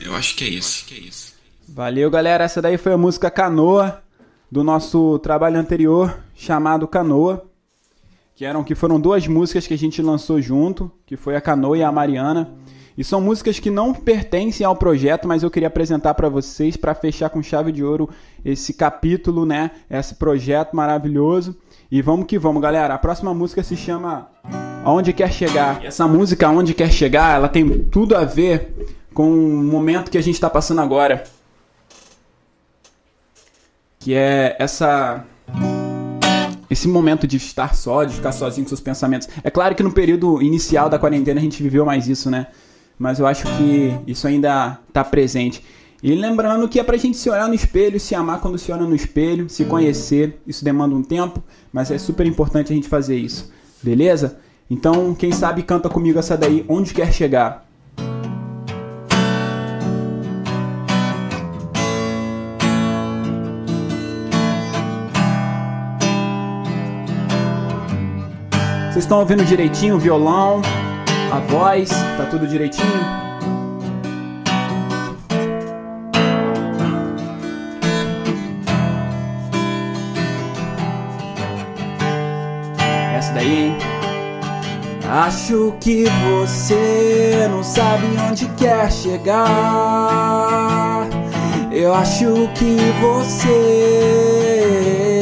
Eu 0.05 0.15
acho 0.17 0.35
que 0.35 0.45
é 0.45 0.49
isso. 0.49 1.35
Valeu, 1.69 2.11
galera. 2.11 2.43
Essa 2.45 2.61
daí 2.61 2.77
foi 2.77 2.93
a 2.93 2.99
música 2.99 3.31
Canoa 3.31 4.03
do 4.51 4.65
nosso 4.65 5.21
trabalho 5.21 5.59
anterior 5.59 6.19
chamado 6.35 6.89
Canoa, 6.89 7.47
que 8.35 8.45
eram 8.45 8.65
que 8.65 8.75
foram 8.75 9.01
duas 9.01 9.27
músicas 9.29 9.69
que 9.69 9.75
a 9.75 9.79
gente 9.79 10.03
lançou 10.03 10.41
junto, 10.41 10.91
que 11.07 11.17
foi 11.17 11.37
a 11.37 11.41
Canoa 11.41 11.79
e 11.79 11.83
a 11.83 11.93
Mariana. 11.93 12.53
E 12.99 13.05
são 13.05 13.21
músicas 13.21 13.59
que 13.59 13.71
não 13.71 13.95
pertencem 13.95 14.67
ao 14.67 14.77
projeto, 14.77 15.27
mas 15.29 15.43
eu 15.45 15.51
queria 15.51 15.69
apresentar 15.69 16.13
para 16.15 16.29
vocês 16.29 16.77
para 16.77 16.95
fechar 16.95 17.31
com 17.31 17.43
chave 17.43 17.71
de 17.71 17.85
ouro 17.85 18.11
esse 18.45 18.75
capítulo, 18.75 19.47
né? 19.47 19.71
Esse 19.89 20.17
projeto 20.17 20.75
maravilhoso. 20.75 21.57
E 21.91 22.03
vamos 22.03 22.27
que 22.27 22.39
vamos, 22.39 22.61
galera. 22.61 22.95
A 22.95 22.99
próxima 22.99 23.33
música 23.33 23.63
se 23.63 23.77
chama 23.77 24.29
Aonde 24.85 25.13
Quer 25.13 25.33
Chegar. 25.33 25.85
Essa 25.85 26.09
música 26.09 26.47
Aonde 26.47 26.75
Quer 26.75 26.91
Chegar, 26.91 27.37
ela 27.37 27.49
tem 27.49 27.85
tudo 27.85 28.17
a 28.17 28.25
ver 28.25 28.97
com 29.15 29.31
o 29.33 29.63
momento 29.63 30.11
que 30.11 30.19
a 30.19 30.23
gente 30.23 30.35
está 30.35 30.51
passando 30.51 30.81
agora. 30.81 31.25
Que 34.01 34.15
é 34.15 34.57
essa 34.59 35.25
esse 36.69 36.89
momento 36.89 37.27
de 37.27 37.37
estar 37.37 37.75
só, 37.75 38.03
de 38.03 38.15
ficar 38.15 38.33
sozinho 38.33 38.65
com 38.65 38.69
seus 38.69 38.81
pensamentos. 38.81 39.29
É 39.45 39.51
claro 39.51 39.75
que 39.75 39.83
no 39.83 39.93
período 39.93 40.41
inicial 40.41 40.89
da 40.89 40.99
quarentena 40.99 41.39
a 41.39 41.43
gente 41.43 41.63
viveu 41.63 41.85
mais 41.85 42.09
isso, 42.09 42.31
né? 42.31 42.47
Mas 42.99 43.19
eu 43.19 43.27
acho 43.27 43.45
que 43.57 43.95
isso 44.07 44.27
ainda 44.27 44.81
está 44.89 45.05
presente. 45.05 45.63
E 46.03 46.15
lembrando 46.15 46.67
que 46.69 46.81
é 46.81 46.83
pra 46.83 46.97
gente 46.97 47.17
se 47.17 47.29
olhar 47.31 47.47
no 47.47 47.55
espelho, 47.55 48.01
se 48.01 48.15
amar 48.15 48.41
quando 48.41 48.59
se 48.59 48.73
olha 48.73 48.85
no 48.85 48.95
espelho, 48.95 49.49
se 49.49 49.65
conhecer. 49.67 50.41
Isso 50.47 50.65
demanda 50.65 50.95
um 50.95 51.03
tempo, 51.03 51.43
mas 51.73 51.91
é 51.91 51.99
super 51.99 52.27
importante 52.27 52.73
a 52.73 52.75
gente 52.75 52.89
fazer 52.89 53.17
isso. 53.17 53.53
Beleza? 53.83 54.39
Então, 54.73 55.15
quem 55.15 55.31
sabe 55.31 55.63
canta 55.63 55.87
comigo 55.87 56.19
essa 56.19 56.35
daí, 56.35 56.65
Onde 56.67 56.95
Quer 56.95 57.13
Chegar. 57.13 57.67
Vocês 68.91 69.05
estão 69.05 69.19
ouvindo 69.19 69.45
direitinho 69.45 69.97
o 69.97 69.99
violão, 69.99 70.63
a 71.31 71.39
voz, 71.41 71.91
tá 71.91 72.25
tudo 72.31 72.47
direitinho? 72.47 72.87
Essa 83.15 83.35
daí, 83.35 83.67
hein? 83.67 83.92
Acho 85.15 85.75
que 85.79 86.07
você 86.07 87.47
não 87.51 87.63
sabe 87.63 88.07
onde 88.31 88.47
quer 88.57 88.91
chegar. 88.91 89.47
Eu 91.71 91.93
acho 91.93 92.49
que 92.55 92.79
você 92.99 95.21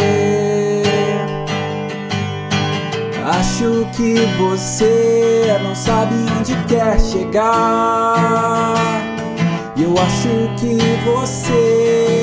Acho 3.24 3.84
que 3.96 4.14
você 4.38 5.58
não 5.64 5.74
sabe 5.74 6.14
onde 6.38 6.54
quer 6.68 7.00
chegar. 7.00 8.76
Eu 9.76 9.98
acho 9.98 10.28
que 10.56 10.78
você 11.04 12.19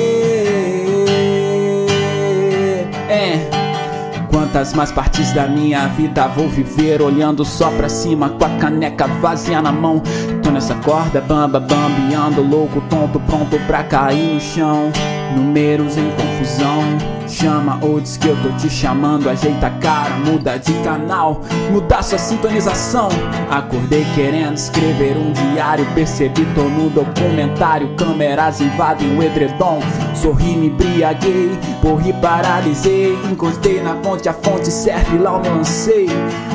Quantas 4.48 4.72
mais 4.72 4.90
partes 4.90 5.30
da 5.32 5.46
minha 5.46 5.88
vida 5.88 6.26
vou 6.26 6.48
viver 6.48 7.02
olhando 7.02 7.44
só 7.44 7.70
pra 7.70 7.86
cima 7.86 8.30
com 8.30 8.46
a 8.46 8.48
caneca 8.56 9.06
vazia 9.06 9.60
na 9.60 9.70
mão? 9.70 10.02
Tô 10.48 10.52
nessa 10.52 10.74
corda 10.76 11.20
bamba 11.20 11.60
bambeando 11.60 12.40
louco, 12.40 12.80
tonto, 12.88 13.20
pronto 13.20 13.60
pra 13.66 13.84
cair 13.84 14.32
no 14.32 14.40
chão. 14.40 14.90
Números 15.36 15.98
em 15.98 16.10
confusão 16.12 16.82
chama 17.28 17.78
ou 17.82 18.00
diz 18.00 18.16
que 18.16 18.28
eu 18.28 18.36
tô 18.42 18.48
te 18.56 18.70
chamando. 18.70 19.28
Ajeita 19.28 19.66
a 19.66 19.70
cara, 19.72 20.14
muda 20.16 20.58
de 20.58 20.72
canal, 20.82 21.42
muda 21.70 22.00
sua 22.00 22.16
sintonização. 22.16 23.10
Acordei 23.50 24.06
querendo 24.14 24.56
escrever 24.56 25.18
um 25.18 25.32
diário, 25.32 25.84
percebi, 25.94 26.46
tô 26.54 26.62
no 26.62 26.88
documentário. 26.88 27.94
Câmeras 27.94 28.62
invadem 28.62 29.18
o 29.18 29.22
edredom. 29.22 29.80
Sorri, 30.14 30.56
me 30.56 30.68
embriaguei, 30.68 31.58
corri, 31.82 32.14
paralisei. 32.14 33.18
Encostei 33.30 33.82
na 33.82 33.96
fonte, 33.96 34.30
a 34.30 34.32
fonte 34.32 34.70
certa 34.70 35.14
e 35.14 35.18
lá 35.18 35.32
eu 35.32 35.40
me 35.40 35.48
lancei. 35.58 36.06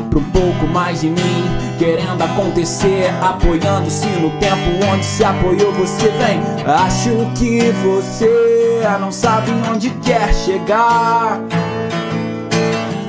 Pra 0.09 0.17
um 0.17 0.23
pouco 0.31 0.65
mais 0.73 1.01
de 1.01 1.09
mim, 1.09 1.62
querendo 1.77 2.21
acontecer. 2.21 3.13
Apoiando-se 3.21 4.07
no 4.07 4.29
tempo 4.39 4.85
onde 4.91 5.05
se 5.05 5.23
apoiou, 5.23 5.71
você 5.73 6.09
vem. 6.09 6.41
Acho 6.65 7.31
que 7.37 7.71
você 7.83 8.81
não 8.99 9.11
sabe 9.11 9.51
onde 9.71 9.89
quer 10.01 10.33
chegar. 10.33 11.39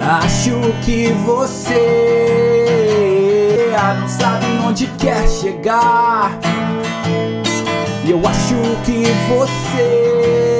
Acho 0.01 0.61
que 0.85 1.13
você 1.25 2.15
não 4.01 4.09
sabe 4.09 4.47
onde 4.67 4.87
quer 4.99 5.29
chegar. 5.29 6.39
Eu 8.07 8.21
acho 8.27 8.55
que 8.85 9.03
você 9.29 10.54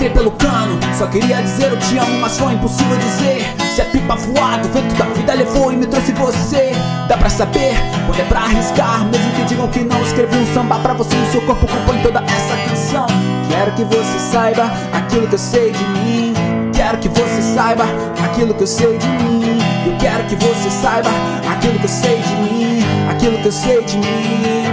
Entrei 0.00 0.14
pelo 0.14 0.30
cano, 0.30 0.80
só 0.96 1.06
queria 1.08 1.42
dizer 1.42 1.70
eu 1.70 1.78
te 1.78 1.98
amo, 1.98 2.20
mas 2.22 2.38
foi 2.38 2.54
impossível 2.54 2.96
dizer. 2.96 3.44
Se 3.74 3.82
é 3.82 3.84
pipa 3.84 4.16
voado, 4.16 4.66
o 4.66 4.72
vento 4.72 4.94
da 4.94 5.04
vida 5.04 5.34
levou 5.34 5.70
e 5.70 5.76
me 5.76 5.86
trouxe 5.86 6.12
você. 6.12 6.72
Dá 7.06 7.18
pra 7.18 7.28
saber 7.28 7.74
quando 8.06 8.18
é 8.18 8.24
pra 8.24 8.40
arriscar, 8.40 9.04
mesmo 9.04 9.30
que 9.32 9.42
digam 9.42 9.68
que 9.68 9.80
não. 9.80 10.00
Escrevi 10.00 10.38
um 10.38 10.54
samba 10.54 10.78
pra 10.78 10.94
você 10.94 11.14
e 11.14 11.30
seu 11.30 11.42
corpo 11.42 11.66
compõe 11.66 12.00
toda 12.00 12.20
essa 12.20 12.56
canção. 12.66 13.06
Quero 13.50 13.72
que 13.72 13.84
você 13.84 14.18
saiba 14.32 14.72
aquilo 14.90 15.26
que 15.28 15.34
eu 15.34 15.38
sei 15.38 15.70
de 15.70 15.84
mim. 15.84 16.32
Quero 16.72 16.96
que 16.96 17.08
você 17.10 17.42
saiba 17.54 17.84
aquilo 18.24 18.54
que 18.54 18.62
eu 18.62 18.66
sei 18.66 18.96
de 18.96 19.06
mim. 19.06 19.58
Eu 19.86 19.98
quero 19.98 20.24
que 20.24 20.36
você 20.36 20.70
saiba 20.80 21.10
aquilo 21.52 21.78
que 21.78 21.84
eu 21.84 21.90
sei 21.90 22.16
de 22.22 22.34
mim. 22.36 22.82
Aquilo 23.10 23.36
que 23.36 23.46
eu 23.48 23.52
sei 23.52 23.84
de 23.84 23.98
mim. 23.98 24.64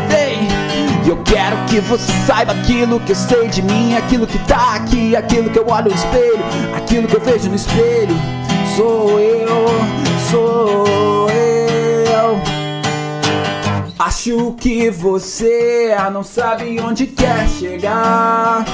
E 1.08 1.10
eu 1.10 1.17
quero 1.24 1.56
que 1.67 1.80
você 1.80 2.12
saiba 2.26 2.52
aquilo 2.52 3.00
que 3.00 3.13
eu 3.13 3.15
sei 3.15 3.48
de 3.48 3.62
mim, 3.62 3.96
aquilo 3.96 4.28
que 4.28 4.38
tá 4.39 4.76
aqui, 4.76 5.15
aquilo 5.15 5.50
que 5.50 5.58
eu 5.58 5.65
olho 5.65 5.89
no 5.89 5.96
espelho, 5.96 6.43
aquilo 6.76 7.08
que 7.08 7.15
eu 7.15 7.22
vejo 7.22 7.48
no 7.48 7.56
espelho. 7.56 8.13
Sou 8.76 9.17
eu, 9.17 9.48
sou 10.30 11.30
eu. 11.30 12.41
Acho 13.98 14.52
que 14.60 14.89
você 14.89 15.96
não 16.12 16.26
sabe 16.26 16.78
onde 16.82 17.08
quer 17.08 17.48
chegar. 17.48 18.65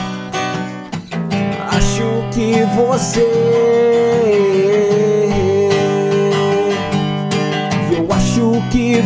Acho 1.69 2.27
que 2.33 2.63
você. 2.75 4.92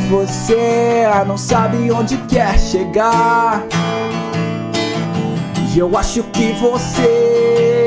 Você 0.09 1.05
não 1.27 1.37
sabe 1.37 1.91
onde 1.91 2.17
quer 2.29 2.59
chegar. 2.59 3.63
E 5.73 5.79
eu 5.79 5.97
acho 5.97 6.23
que 6.23 6.53
você. 6.53 7.86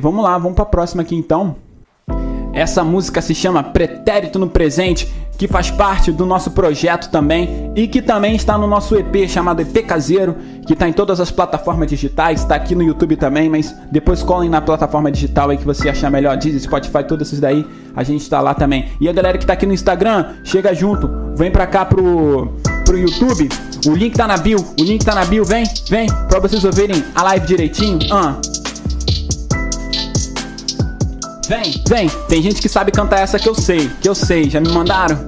Vamos 0.00 0.24
lá, 0.24 0.36
vamos 0.38 0.54
pra 0.56 0.64
próxima 0.64 1.02
aqui 1.02 1.14
então. 1.14 1.56
Essa 2.52 2.82
música 2.82 3.22
se 3.22 3.34
chama 3.34 3.62
Pretérito 3.62 4.38
no 4.38 4.48
Presente, 4.48 5.08
que 5.38 5.46
faz 5.46 5.70
parte 5.70 6.12
do 6.12 6.26
nosso 6.26 6.50
projeto 6.50 7.10
também 7.10 7.72
e 7.74 7.86
que 7.86 8.02
também 8.02 8.34
está 8.34 8.58
no 8.58 8.66
nosso 8.66 8.96
EP 8.96 9.28
chamado 9.28 9.62
EP 9.62 9.86
Caseiro, 9.86 10.36
que 10.66 10.72
está 10.72 10.88
em 10.88 10.92
todas 10.92 11.20
as 11.20 11.30
plataformas 11.30 11.88
digitais, 11.88 12.40
está 12.40 12.56
aqui 12.56 12.74
no 12.74 12.82
YouTube 12.82 13.16
também, 13.16 13.48
mas 13.48 13.74
depois 13.90 14.22
colhem 14.22 14.50
na 14.50 14.60
plataforma 14.60 15.10
digital 15.10 15.50
aí 15.50 15.56
que 15.56 15.64
você 15.64 15.88
achar 15.88 16.10
melhor, 16.10 16.36
Deezer, 16.36 16.60
Spotify, 16.60 17.04
todos 17.04 17.28
esses 17.28 17.40
daí, 17.40 17.64
a 17.94 18.02
gente 18.02 18.20
está 18.22 18.40
lá 18.40 18.52
também. 18.52 18.90
E 19.00 19.08
a 19.08 19.12
galera 19.12 19.38
que 19.38 19.44
está 19.44 19.54
aqui 19.54 19.64
no 19.64 19.72
Instagram, 19.72 20.34
chega 20.44 20.74
junto, 20.74 21.08
vem 21.36 21.50
pra 21.50 21.66
cá 21.66 21.84
pro, 21.86 22.52
pro 22.84 22.98
YouTube, 22.98 23.48
o 23.86 23.94
link 23.94 24.16
tá 24.16 24.26
na 24.26 24.36
bio, 24.36 24.58
o 24.58 24.82
link 24.84 25.04
tá 25.04 25.14
na 25.14 25.24
bio, 25.24 25.44
vem, 25.44 25.64
vem, 25.88 26.06
pra 26.28 26.40
vocês 26.40 26.64
ouvirem 26.64 27.02
a 27.14 27.22
live 27.22 27.46
direitinho. 27.46 27.98
Ah. 28.10 28.59
Vem, 31.50 31.82
vem. 31.88 32.08
Tem 32.28 32.40
gente 32.40 32.62
que 32.62 32.68
sabe 32.68 32.92
cantar 32.92 33.18
essa 33.18 33.36
que 33.36 33.48
eu 33.48 33.56
sei, 33.56 33.90
que 34.00 34.08
eu 34.08 34.14
sei, 34.14 34.48
já 34.48 34.60
me 34.60 34.68
mandaram. 34.68 35.26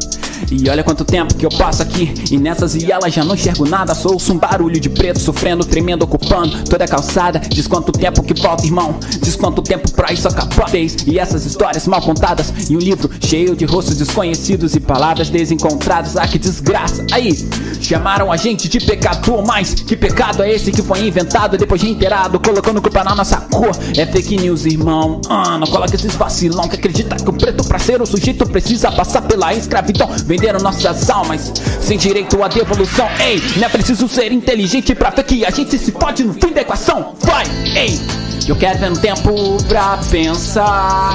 E 0.50 0.68
olha 0.68 0.82
quanto 0.82 1.04
tempo 1.04 1.34
que 1.34 1.46
eu 1.46 1.50
passo 1.50 1.82
aqui. 1.82 2.12
E 2.30 2.38
nessas 2.38 2.74
e 2.74 2.86
já 3.08 3.24
não 3.24 3.34
enxergo 3.34 3.68
nada. 3.68 3.94
Sou 3.94 4.16
um 4.30 4.38
barulho 4.38 4.80
de 4.80 4.88
preto 4.88 5.20
sofrendo, 5.20 5.64
tremendo, 5.64 6.02
ocupando 6.02 6.64
Toda 6.64 6.84
a 6.84 6.88
calçada. 6.88 7.38
Diz 7.38 7.66
quanto 7.66 7.92
tempo 7.92 8.22
que 8.22 8.40
falta, 8.40 8.64
irmão. 8.64 8.96
Diz 9.22 9.36
quanto 9.36 9.62
tempo 9.62 9.90
pra 9.92 10.12
isso 10.12 10.28
acabar. 10.28 10.70
E 11.06 11.18
essas 11.18 11.44
histórias 11.44 11.86
mal 11.86 12.00
contadas. 12.00 12.52
E 12.68 12.76
um 12.76 12.78
livro 12.78 13.10
cheio 13.20 13.54
de 13.56 13.64
rostos 13.64 13.96
desconhecidos 13.96 14.74
E 14.74 14.80
palavras 14.80 15.30
desencontradas. 15.30 16.16
Ah, 16.16 16.26
que 16.26 16.38
desgraça. 16.38 17.04
Aí, 17.12 17.48
chamaram 17.80 18.30
a 18.30 18.36
gente 18.36 18.68
de 18.68 18.80
pecador 18.80 19.44
Mas 19.46 19.74
que 19.74 19.96
pecado 19.96 20.42
é 20.42 20.50
esse 20.50 20.70
que 20.70 20.82
foi 20.82 21.06
inventado? 21.06 21.56
Depois 21.56 21.80
de 21.80 21.88
inteirado, 21.88 22.38
colocando 22.40 22.80
culpa 22.80 23.04
na 23.04 23.14
nossa 23.14 23.36
cor. 23.38 23.70
É 23.96 24.06
fake 24.06 24.36
news, 24.36 24.64
irmão. 24.66 25.20
Ah, 25.28 25.58
Não 25.58 25.66
coloca 25.66 25.94
esses 25.94 26.14
vacilão 26.14 26.68
que 26.68 26.76
acredita 26.76 27.16
que 27.16 27.28
o 27.28 27.32
preto 27.32 27.64
pra 27.64 27.78
ser 27.78 28.00
o 28.00 28.06
sujeito 28.06 28.46
Precisa 28.46 28.92
passar 28.92 29.22
pela 29.22 29.54
escravidão 29.54 30.08
Venderam 30.42 30.58
nossas 30.58 31.08
almas 31.08 31.52
sem 31.80 31.96
direito 31.96 32.42
à 32.42 32.48
devolução. 32.48 33.08
Ei, 33.24 33.40
não 33.58 33.64
é 33.64 33.68
preciso 33.68 34.08
ser 34.08 34.32
inteligente 34.32 34.92
pra 34.92 35.10
ver 35.10 35.22
que 35.22 35.44
a 35.44 35.50
gente 35.50 35.78
se 35.78 35.92
fode 35.92 36.24
no 36.24 36.34
fim 36.34 36.52
da 36.52 36.62
equação. 36.62 37.14
Vai, 37.20 37.44
ei, 37.76 38.00
eu 38.48 38.56
quero 38.56 38.76
ver 38.80 38.90
um 38.90 38.96
tempo 38.96 39.62
pra 39.68 40.00
pensar. 40.10 41.14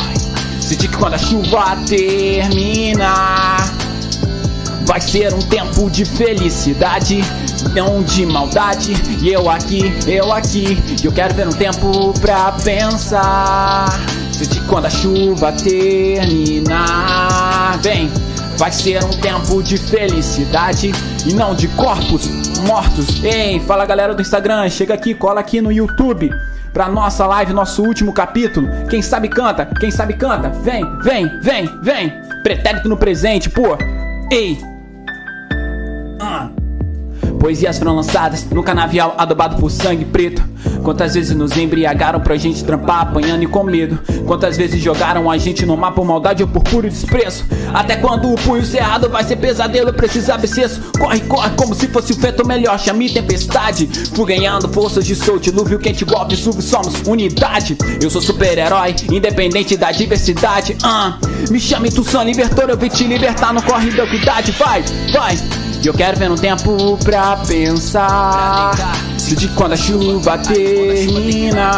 Sentir 0.61 0.87
que 0.87 0.95
quando 0.95 1.15
a 1.15 1.17
chuva 1.17 1.75
terminar, 1.85 3.69
vai 4.85 5.01
ser 5.01 5.33
um 5.33 5.41
tempo 5.41 5.89
de 5.89 6.05
felicidade, 6.05 7.21
não 7.75 8.01
de 8.01 8.25
maldade. 8.25 8.93
E 9.21 9.27
eu 9.27 9.49
aqui, 9.49 9.93
eu 10.07 10.31
aqui, 10.31 10.81
eu 11.03 11.11
quero 11.11 11.33
ver 11.33 11.49
um 11.49 11.51
tempo 11.51 12.13
pra 12.21 12.53
pensar. 12.63 13.89
de 14.39 14.61
quando 14.61 14.85
a 14.85 14.89
chuva 14.89 15.51
terminar. 15.51 16.17
Vem, 17.81 18.09
vai 18.57 18.71
ser 18.71 19.03
um 19.03 19.09
tempo 19.21 19.61
de 19.61 19.77
felicidade 19.77 20.91
e 21.25 21.33
não 21.33 21.53
de 21.53 21.67
corpos 21.69 22.27
mortos. 22.65 23.23
Ei, 23.23 23.59
fala 23.61 23.85
galera 23.85 24.13
do 24.13 24.21
Instagram, 24.21 24.69
chega 24.69 24.93
aqui, 24.93 25.13
cola 25.13 25.39
aqui 25.39 25.61
no 25.61 25.71
YouTube 25.71 26.29
pra 26.73 26.89
nossa 26.89 27.25
live, 27.25 27.53
nosso 27.53 27.83
último 27.83 28.13
capítulo. 28.13 28.67
Quem 28.89 29.01
sabe 29.01 29.29
canta, 29.29 29.65
quem 29.79 29.89
sabe 29.89 30.13
canta. 30.13 30.49
Vem, 30.49 30.83
vem, 30.99 31.39
vem, 31.41 31.69
vem. 31.81 32.13
Pretérito 32.43 32.87
no 32.87 32.97
presente, 32.97 33.49
pô. 33.49 33.77
Ei. 34.31 34.76
Poesias 37.39 37.77
foram 37.77 37.95
lançadas 37.95 38.45
no 38.49 38.63
canavial 38.63 39.15
adobado 39.17 39.57
por 39.57 39.69
sangue 39.69 40.05
preto. 40.05 40.43
Quantas 40.83 41.15
vezes 41.15 41.35
nos 41.35 41.55
embriagaram 41.55 42.19
pra 42.19 42.35
gente 42.37 42.63
trampar 42.63 43.01
apanhando 43.01 43.43
e 43.43 43.47
com 43.47 43.63
medo? 43.63 43.99
Quantas 44.25 44.57
vezes 44.57 44.81
jogaram 44.81 45.29
a 45.29 45.37
gente 45.37 45.65
no 45.65 45.77
mar 45.77 45.91
por 45.91 46.05
maldade 46.05 46.43
ou 46.43 46.49
por 46.49 46.63
puro 46.63 46.89
desprezo? 46.89 47.45
Até 47.73 47.95
quando 47.97 48.31
o 48.31 48.35
punho 48.35 48.65
cerrado 48.65 49.09
vai 49.09 49.23
ser 49.23 49.35
pesadelo? 49.37 49.93
Precisa 49.93 50.35
abscesso. 50.35 50.81
Corre, 50.97 51.19
corre 51.21 51.49
como 51.55 51.75
se 51.75 51.87
fosse 51.87 52.13
o 52.13 52.15
vento 52.15 52.45
melhor. 52.47 52.79
Chame 52.79 53.09
tempestade. 53.09 53.87
Fui 54.13 54.25
ganhando 54.25 54.67
forças 54.69 55.05
de 55.05 55.15
sol, 55.15 55.37
dilúvio 55.37 55.79
quente, 55.79 56.05
golpe, 56.05 56.35
sub, 56.35 56.61
somos 56.61 57.01
unidade. 57.05 57.77
Eu 58.01 58.09
sou 58.09 58.21
super-herói, 58.21 58.95
independente 59.11 59.75
da 59.77 59.91
diversidade. 59.91 60.77
Uh. 60.83 61.51
Me 61.51 61.59
chame 61.59 61.91
Tussan 61.91 62.23
Libertor, 62.23 62.69
eu 62.69 62.77
vim 62.77 62.89
te 62.89 63.03
libertar. 63.03 63.53
no 63.53 63.61
corre 63.61 63.91
da 63.91 64.03
equidade. 64.03 64.51
Vai, 64.53 64.83
vai. 65.11 65.66
E 65.81 65.87
eu 65.87 65.93
quero 65.93 66.17
ver 66.17 66.31
um 66.31 66.35
tempo 66.35 66.97
pra 67.03 67.37
pensar 67.37 68.71
de 69.17 69.47
quando 69.49 69.73
a 69.73 69.77
chuva 69.77 70.37
termina 70.37 71.71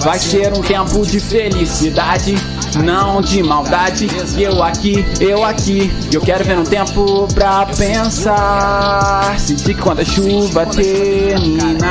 Vai 0.00 0.18
ser 0.18 0.52
um 0.52 0.60
tempo 0.62 1.04
de 1.06 1.20
felicidade 1.20 2.36
não 2.82 3.20
de 3.20 3.42
maldade. 3.42 4.08
Eu 4.38 4.62
aqui, 4.62 5.04
eu 5.20 5.44
aqui, 5.44 5.92
eu 6.12 6.20
quero 6.20 6.44
ver 6.44 6.58
um 6.58 6.64
tempo 6.64 7.26
pra 7.34 7.66
pensar. 7.66 9.38
Se 9.38 9.54
de 9.54 9.74
quando 9.74 10.00
a 10.00 10.04
chuva 10.04 10.66
terminar, 10.66 11.86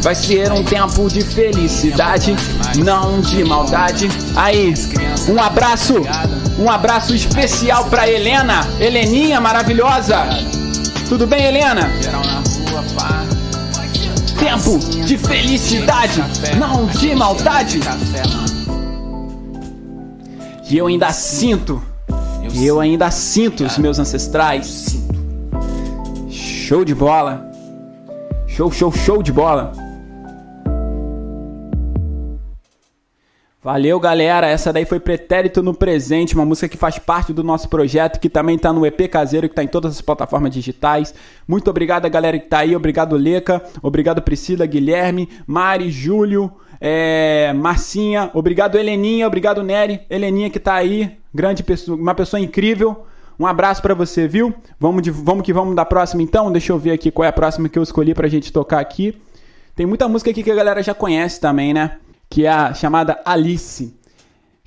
vai 0.00 0.14
ser 0.14 0.52
um 0.52 0.62
tempo 0.62 1.08
de 1.08 1.22
felicidade, 1.22 2.36
não 2.76 3.20
de 3.20 3.44
maldade. 3.44 4.08
Aí, 4.36 4.72
um 5.28 5.42
abraço, 5.42 5.94
um 6.58 6.70
abraço 6.70 7.14
especial 7.14 7.84
pra 7.86 8.08
Helena, 8.08 8.66
Heleninha 8.78 9.40
maravilhosa. 9.40 10.24
Tudo 11.08 11.26
bem, 11.26 11.44
Helena? 11.44 11.90
Tempo 14.38 14.78
de 14.78 15.18
felicidade, 15.18 16.22
não 16.58 16.86
de 16.86 17.14
maldade. 17.14 17.80
E 20.70 20.76
eu 20.76 20.86
ainda 20.86 21.12
sinto, 21.12 21.82
e 22.52 22.64
eu 22.66 22.80
ainda 22.80 23.10
sinto 23.10 23.64
os 23.64 23.78
meus 23.78 23.98
ancestrais. 23.98 24.96
Show 26.30 26.84
de 26.84 26.94
bola. 26.94 27.44
Show, 28.46 28.70
show, 28.70 28.92
show 28.92 29.22
de 29.22 29.32
bola. 29.32 29.72
Valeu, 33.64 33.98
galera. 33.98 34.46
Essa 34.46 34.70
daí 34.70 34.84
foi 34.84 35.00
Pretérito 35.00 35.62
no 35.62 35.72
Presente, 35.72 36.34
uma 36.34 36.44
música 36.44 36.68
que 36.68 36.76
faz 36.76 36.98
parte 36.98 37.32
do 37.32 37.42
nosso 37.42 37.66
projeto, 37.66 38.20
que 38.20 38.28
também 38.28 38.58
tá 38.58 38.70
no 38.74 38.84
EP 38.84 39.08
caseiro, 39.10 39.48
que 39.48 39.54
tá 39.54 39.64
em 39.64 39.66
todas 39.66 39.94
as 39.94 40.02
plataformas 40.02 40.52
digitais. 40.52 41.14
Muito 41.48 41.70
obrigado 41.70 42.06
galera 42.10 42.38
que 42.38 42.46
tá 42.46 42.58
aí. 42.58 42.76
Obrigado, 42.76 43.16
Leca. 43.16 43.64
Obrigado, 43.82 44.20
Priscila, 44.20 44.66
Guilherme, 44.66 45.30
Mari, 45.46 45.90
Júlio, 45.90 46.52
é, 46.78 47.54
Marcinha. 47.54 48.30
Obrigado, 48.34 48.76
Heleninha. 48.76 49.26
Obrigado, 49.26 49.62
Nery. 49.62 50.02
Heleninha 50.10 50.50
que 50.50 50.60
tá 50.60 50.74
aí. 50.74 51.16
Grande 51.32 51.62
pessoa, 51.62 51.96
uma 51.96 52.14
pessoa 52.14 52.38
incrível. 52.38 53.06
Um 53.40 53.46
abraço 53.46 53.80
para 53.80 53.94
você, 53.94 54.28
viu? 54.28 54.52
Vamos, 54.78 55.00
de, 55.00 55.10
vamos 55.10 55.42
que 55.42 55.54
vamos 55.54 55.74
da 55.74 55.86
próxima 55.86 56.22
então. 56.22 56.52
Deixa 56.52 56.70
eu 56.70 56.78
ver 56.78 56.90
aqui 56.90 57.10
qual 57.10 57.24
é 57.24 57.28
a 57.30 57.32
próxima 57.32 57.66
que 57.70 57.78
eu 57.78 57.82
escolhi 57.82 58.12
pra 58.12 58.28
gente 58.28 58.52
tocar 58.52 58.78
aqui. 58.78 59.16
Tem 59.74 59.86
muita 59.86 60.06
música 60.06 60.30
aqui 60.30 60.42
que 60.42 60.50
a 60.50 60.54
galera 60.54 60.82
já 60.82 60.92
conhece 60.92 61.40
também, 61.40 61.72
né? 61.72 61.92
Que 62.34 62.46
é 62.46 62.50
a 62.50 62.74
chamada 62.74 63.20
Alice, 63.24 63.94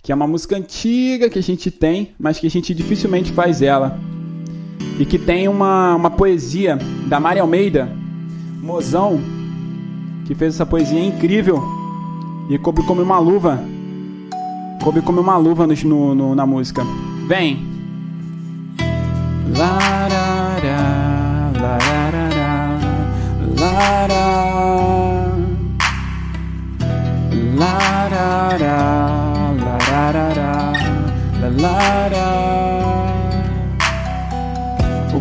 que 0.01 0.09
é 0.09 0.15
uma 0.15 0.25
música 0.25 0.55
antiga 0.55 1.29
que 1.29 1.37
a 1.37 1.43
gente 1.43 1.69
tem, 1.69 2.13
mas 2.17 2.39
que 2.39 2.47
a 2.47 2.49
gente 2.49 2.73
dificilmente 2.73 3.33
faz 3.33 3.61
ela. 3.61 3.99
E 4.97 5.05
que 5.05 5.19
tem 5.19 5.49
uma, 5.49 5.93
uma 5.93 6.09
poesia 6.09 6.79
da 7.09 7.19
Mari 7.19 7.41
Almeida, 7.41 7.91
mozão, 8.61 9.19
que 10.25 10.33
fez 10.33 10.55
essa 10.55 10.65
poesia 10.65 11.03
incrível 11.03 11.61
e 12.49 12.57
coube 12.57 12.83
como 12.83 13.01
uma 13.01 13.19
luva. 13.19 13.61
Coube 14.81 15.01
como 15.01 15.19
uma 15.19 15.35
luva 15.35 15.67
no, 15.67 16.15
no 16.15 16.33
na 16.33 16.45
música. 16.45 16.83
Vem! 17.27 17.67
Larará, 19.53 21.51
larará, 21.59 22.79
larará. 23.59 24.56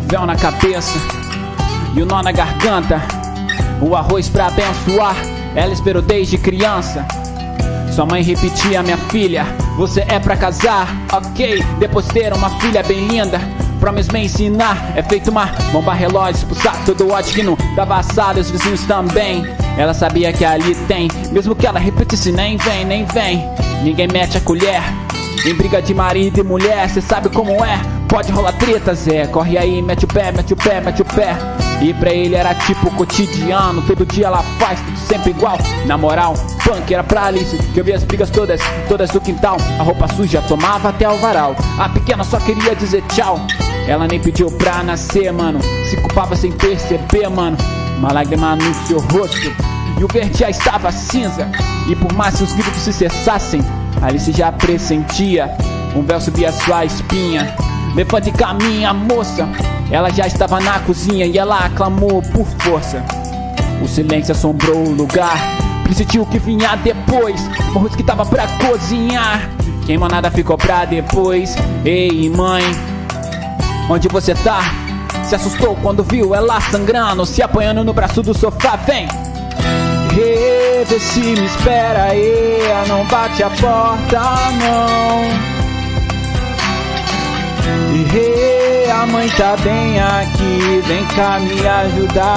Véu 0.07 0.25
na 0.25 0.35
cabeça 0.35 0.97
e 1.93 2.01
o 2.01 2.05
nó 2.05 2.21
na 2.21 2.31
garganta. 2.31 3.01
O 3.81 3.95
arroz 3.95 4.29
pra 4.29 4.47
abençoar, 4.47 5.15
ela 5.55 5.73
esperou 5.73 6.01
desde 6.01 6.37
criança. 6.37 7.05
Sua 7.91 8.05
mãe 8.05 8.23
repetia, 8.23 8.81
minha 8.83 8.97
filha, 8.97 9.45
você 9.75 10.05
é 10.07 10.19
pra 10.19 10.37
casar, 10.37 10.87
ok? 11.11 11.63
Depois 11.79 12.07
ter 12.07 12.33
uma 12.33 12.49
filha 12.59 12.83
bem 12.83 13.07
linda. 13.07 13.39
Promise 13.79 14.11
me 14.11 14.25
ensinar, 14.25 14.91
é 14.95 15.03
feito 15.03 15.29
uma 15.29 15.45
bomba 15.71 15.93
relógio, 15.93 16.37
expulsar 16.37 16.75
todo 16.85 17.05
o 17.05 17.11
ódio 17.11 17.33
que 17.33 17.43
não 17.43 17.57
dava 17.75 17.97
assado, 17.97 18.39
os 18.39 18.49
vizinhos 18.49 18.81
também. 18.83 19.45
Ela 19.77 19.93
sabia 19.93 20.33
que 20.33 20.43
ali 20.43 20.73
tem, 20.87 21.07
mesmo 21.31 21.55
que 21.55 21.67
ela 21.67 21.79
repetisse, 21.79 22.31
nem 22.31 22.57
vem, 22.57 22.85
nem 22.85 23.05
vem. 23.05 23.47
Ninguém 23.83 24.07
mete 24.07 24.37
a 24.37 24.41
colher 24.41 24.81
em 25.45 25.53
briga 25.53 25.81
de 25.81 25.93
marido 25.93 26.39
e 26.39 26.43
mulher, 26.43 26.89
cê 26.89 27.01
sabe 27.01 27.29
como 27.29 27.63
é. 27.63 27.79
Pode 28.07 28.31
rolar 28.31 28.53
treta, 28.53 28.93
Zé. 28.93 29.27
Corre 29.27 29.57
aí, 29.57 29.81
mete 29.81 30.05
o 30.05 30.07
pé, 30.07 30.31
mete 30.31 30.53
o 30.53 30.55
pé, 30.55 30.81
mete 30.81 31.01
o 31.01 31.05
pé. 31.05 31.35
E 31.81 31.93
pra 31.93 32.11
ele 32.11 32.35
era 32.35 32.55
tipo 32.55 32.89
cotidiano, 32.91 33.81
todo 33.83 34.05
dia 34.05 34.27
ela 34.27 34.41
faz 34.57 34.79
tudo 34.79 34.97
sempre 34.97 35.31
igual. 35.31 35.57
Na 35.85 35.97
moral, 35.97 36.33
punk 36.63 36.91
era 36.91 37.03
pra 37.03 37.25
Alice, 37.25 37.55
que 37.73 37.79
eu 37.79 37.83
vi 37.83 37.93
as 37.93 38.03
brigas 38.03 38.29
todas, 38.29 38.59
todas 38.87 39.09
do 39.11 39.21
quintal. 39.21 39.57
A 39.79 39.83
roupa 39.83 40.07
suja 40.07 40.41
tomava 40.41 40.89
até 40.89 41.07
o 41.07 41.17
varal. 41.17 41.55
A 41.77 41.89
pequena 41.89 42.23
só 42.23 42.39
queria 42.39 42.75
dizer 42.75 43.03
tchau. 43.09 43.39
Ela 43.87 44.07
nem 44.07 44.19
pediu 44.19 44.49
pra 44.51 44.83
nascer, 44.83 45.31
mano. 45.31 45.59
Se 45.89 45.97
culpava 45.97 46.35
sem 46.35 46.51
perceber, 46.51 47.29
mano. 47.29 47.57
Uma 47.97 48.11
lágrima 48.11 48.55
no 48.55 48.73
seu 48.85 48.99
rosto. 48.99 49.51
E 49.99 50.03
o 50.03 50.07
verde 50.07 50.39
já 50.39 50.49
estava 50.49 50.91
cinza. 50.91 51.49
E 51.87 51.95
por 51.95 52.11
mais 52.13 52.37
que 52.37 52.43
os 52.43 52.53
gritos 52.53 52.81
se 52.81 52.91
cessassem, 52.91 53.61
Alice 54.01 54.31
já 54.31 54.51
pressentia. 54.51 55.49
Um 55.95 56.03
véu 56.03 56.19
subia 56.21 56.51
sua 56.51 56.85
espinha. 56.85 57.55
Levante 57.95 58.31
caminha, 58.31 58.93
moça. 58.93 59.47
Ela 59.91 60.09
já 60.11 60.27
estava 60.27 60.59
na 60.59 60.79
cozinha 60.79 61.25
e 61.25 61.37
ela 61.37 61.57
aclamou 61.59 62.21
por 62.21 62.45
força. 62.59 63.03
O 63.81 63.87
silêncio 63.87 64.33
assombrou 64.33 64.87
o 64.87 64.91
lugar. 64.91 65.37
Sentiu 65.93 66.21
o 66.21 66.25
que 66.27 66.37
vinha 66.37 66.75
depois. 66.75 67.41
O 67.73 67.89
que 67.89 68.03
tava 68.03 68.23
pra 68.25 68.45
cozinhar. 68.47 69.49
Queimou 69.85 70.07
nada 70.07 70.29
ficou 70.29 70.57
pra 70.57 70.85
depois. 70.85 71.55
Ei, 71.83 72.29
mãe, 72.29 72.63
onde 73.89 74.07
você 74.07 74.35
tá? 74.35 74.59
Se 75.23 75.33
assustou 75.33 75.75
quando 75.81 76.03
viu 76.03 76.35
ela 76.35 76.61
sangrando, 76.61 77.25
se 77.25 77.41
apanhando 77.41 77.83
no 77.83 77.93
braço 77.93 78.21
do 78.21 78.37
sofá. 78.37 78.75
Vem! 78.75 79.07
Vê 80.85 80.99
se 80.99 81.19
me 81.19 81.45
espera 81.45 82.03
aí, 82.03 82.61
não 82.87 83.03
bate 83.05 83.41
a 83.41 83.49
porta 83.49 84.21
não. 84.61 85.23
E 87.95 88.89
a 88.91 89.05
mãe 89.07 89.27
tá 89.29 89.55
bem 89.63 89.99
aqui, 89.99 90.81
vem 90.85 91.03
cá 91.07 91.39
me 91.39 91.67
ajudar. 91.67 92.27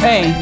Vem, 0.00 0.32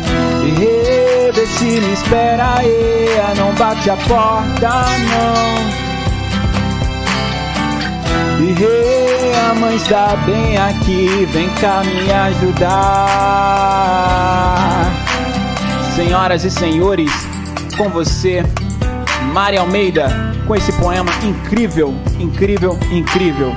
vê 1.33 1.47
se 1.47 1.64
me 1.64 1.93
espera 1.95 2.59
aí, 2.59 3.09
não 3.39 3.55
bate 3.55 3.89
a 3.89 3.97
porta 3.97 4.85
não. 5.11 5.55
E 8.47 8.55
a 9.51 9.55
mãe 9.55 9.75
está 9.77 10.16
bem 10.27 10.59
aqui, 10.59 11.27
vem 11.33 11.49
cá 11.55 11.83
me 11.83 12.12
ajudar. 12.12 13.55
Senhoras 15.95 16.45
e 16.45 16.51
senhores, 16.51 17.12
com 17.76 17.88
você, 17.88 18.42
Mari 19.32 19.57
Almeida, 19.57 20.09
com 20.45 20.57
esse 20.57 20.72
poema 20.72 21.12
incrível, 21.22 21.95
incrível, 22.18 22.76
incrível. 22.90 23.55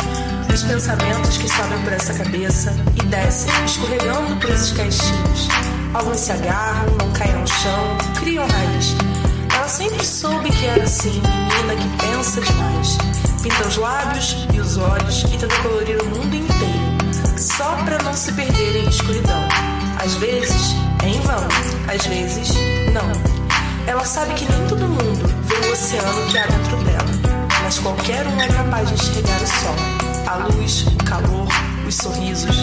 Os 0.54 0.62
pensamentos 0.62 1.36
que 1.38 1.50
sobem 1.50 1.80
por 1.80 1.94
essa 1.94 2.14
cabeça 2.14 2.76
e 2.96 3.04
descem, 3.08 3.52
escorregando 3.66 4.36
por 4.36 4.52
esses 4.52 4.72
caixinhos. 4.72 5.48
Alguns 5.96 6.20
se 6.20 6.32
agarram, 6.32 6.96
não 6.98 7.12
caem 7.12 7.34
no 7.34 7.48
chão, 7.48 7.98
Claro, 9.50 10.88
sim, 10.88 11.20
menina 11.22 11.76
que 11.76 12.06
pensa 12.06 12.40
demais. 12.40 12.98
Pinta 13.42 13.68
os 13.68 13.78
lábios 13.78 14.48
e 14.54 14.60
os 14.60 14.78
olhos 14.78 15.24
e 15.24 15.38
tenta 15.40 15.56
colorir 15.64 16.00
o 16.04 16.06
mundo 16.06 16.36
inteiro, 16.36 17.36
só 17.36 17.76
pra 17.84 17.98
não 18.04 18.14
se 18.14 18.32
perder 18.34 18.76
em 18.76 18.88
escuridão. 18.90 19.67
Às 20.08 20.16
vezes 20.16 20.74
é 21.04 21.10
em 21.10 21.20
vão, 21.20 21.44
às 21.94 22.06
vezes 22.08 22.54
não. 22.94 23.12
Ela 23.86 24.06
sabe 24.06 24.34
que 24.36 24.50
nem 24.50 24.68
todo 24.70 24.88
mundo 24.88 25.28
vê 25.44 25.68
o 25.68 25.74
oceano 25.74 26.26
que 26.32 26.38
há 26.38 26.46
dentro 26.48 26.78
dela, 26.86 27.10
mas 27.62 27.78
qualquer 27.80 28.26
um 28.26 28.42
é 28.42 28.48
capaz 28.48 28.88
de 28.88 28.94
enxergar 28.94 29.42
o 29.42 29.48
sol, 29.48 29.76
a 30.26 30.36
luz, 30.48 30.86
o 30.88 31.04
calor, 31.04 31.50
os 31.86 31.94
sorrisos. 31.94 32.56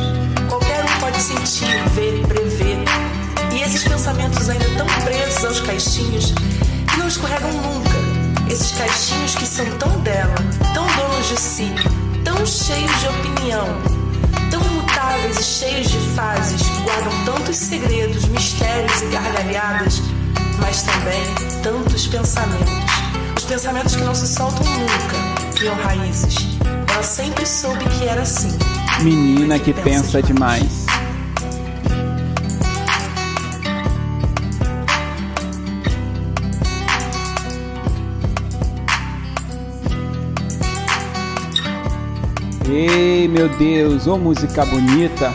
Qualquer 0.49 0.87
um 0.87 1.01
pode 1.01 1.21
sentir, 1.21 1.87
ver, 1.91 2.27
prever. 2.27 2.79
E 3.53 3.63
esses 3.63 3.85
pensamentos 3.85 4.49
ainda 4.49 4.65
tão 4.79 4.87
presos 5.05 5.45
aos 5.45 5.61
caixinhos 5.61 6.33
que 6.91 6.97
não 6.97 7.09
escorregam 7.09 7.53
nunca. 7.53 8.51
Esses 8.51 8.73
caixinhos 8.73 9.35
que 9.35 9.45
são 9.45 9.67
tão 9.79 10.01
dela, 10.01 10.35
tão 10.73 10.87
donos 10.87 11.29
de 11.29 11.39
si, 11.39 11.75
tão 12.25 12.47
cheios 12.47 13.01
de 13.01 13.09
opinião, 13.09 14.04
tão 15.05 15.19
mutáveis 15.19 15.39
e 15.39 15.43
cheios 15.43 15.91
de 15.91 15.99
fases, 16.15 16.63
guardam 16.83 17.25
tantos 17.25 17.57
segredos, 17.57 18.25
mistérios 18.27 19.03
e 19.03 19.07
gargalhadas, 19.07 20.03
mas 20.59 20.83
também 20.83 21.23
tantos 21.63 22.07
pensamentos. 22.07 22.73
Os 23.37 23.45
pensamentos 23.45 23.97
que 23.97 24.03
não 24.03 24.15
se 24.15 24.27
soltam 24.27 24.65
nunca, 24.65 25.53
criam 25.57 25.77
raízes. 25.77 26.37
Ela 26.93 27.03
sempre 27.03 27.45
soube 27.47 27.85
que 27.85 28.05
era 28.05 28.23
assim. 28.23 28.57
Menina 29.03 29.59
que 29.59 29.73
pensa 29.73 30.23
demais. 30.23 30.84
Ei, 42.77 43.29
meu 43.29 43.49
Deus, 43.57 44.09
ô 44.09 44.19
música 44.19 44.65
bonita. 44.67 45.33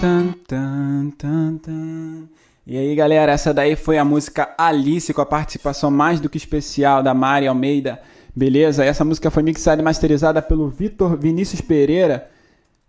Tan, 0.00 0.32
tan, 0.46 1.10
tan, 1.18 1.56
tan. 1.56 2.28
E 2.64 2.78
aí, 2.78 2.94
galera, 2.94 3.32
essa 3.32 3.52
daí 3.52 3.74
foi 3.74 3.98
a 3.98 4.04
música 4.04 4.54
Alice 4.56 5.12
com 5.12 5.20
a 5.20 5.26
participação 5.26 5.90
mais 5.90 6.20
do 6.20 6.28
que 6.28 6.36
especial 6.36 7.02
da 7.02 7.12
Mari 7.12 7.48
Almeida. 7.48 8.00
Beleza? 8.32 8.84
Essa 8.84 9.04
música 9.04 9.28
foi 9.28 9.42
mixada 9.42 9.82
e 9.82 9.84
masterizada 9.84 10.40
pelo 10.40 10.68
Vitor 10.68 11.16
Vinícius 11.16 11.60
Pereira, 11.60 12.30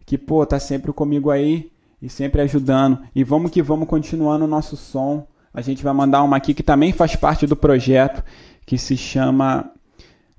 que 0.06 0.20
pô, 0.20 0.46
tá 0.46 0.60
sempre 0.60 0.94
comigo 0.94 1.32
aí 1.32 1.72
e 2.00 2.08
sempre 2.08 2.42
ajudando. 2.44 3.00
E 3.16 3.24
vamos 3.24 3.50
que 3.50 3.64
vamos 3.64 3.88
continuando 3.88 4.46
o 4.46 4.48
nosso 4.48 4.78
som. 4.78 5.26
A 5.56 5.62
gente 5.62 5.82
vai 5.82 5.94
mandar 5.94 6.22
uma 6.22 6.36
aqui 6.36 6.54
que 6.54 6.62
também 6.62 6.92
faz 6.92 7.16
parte 7.16 7.48
do 7.48 7.56
projeto, 7.56 8.22
que 8.66 8.78
se 8.78 8.98
chama. 8.98 9.72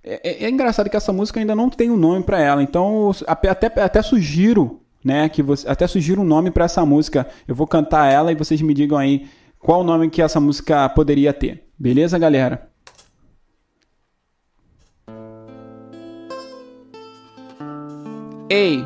É, 0.05 0.45
é, 0.45 0.45
é 0.45 0.51
engraçado 0.51 0.91
que 0.91 0.97
essa 0.97 1.11
música 1.11 1.41
ainda 1.41 1.55
não 1.55 1.71
tem 1.71 1.91
um 1.91 1.97
nome 1.97 2.23
para 2.23 2.39
ela, 2.39 2.63
então 2.63 3.11
até, 3.27 3.67
até 3.81 4.03
sugiro, 4.03 4.81
né, 5.03 5.29
que 5.31 5.43
você 5.43 5.67
até 5.69 5.87
sugiro 5.87 6.21
um 6.21 6.25
nome 6.25 6.51
para 6.51 6.67
essa 6.67 6.85
música. 6.85 7.27
Eu 7.49 7.55
vou 7.55 7.67
cantar 7.67 8.13
ela 8.13 8.31
e 8.31 8.35
vocês 8.35 8.61
me 8.61 8.75
digam 8.75 8.99
aí 8.99 9.27
qual 9.59 9.81
o 9.81 9.85
nome 9.85 10.11
que 10.11 10.21
essa 10.21 10.39
música 10.39 10.87
poderia 10.91 11.33
ter. 11.33 11.65
Beleza, 11.79 12.19
galera? 12.19 12.69
Ei, 18.49 18.85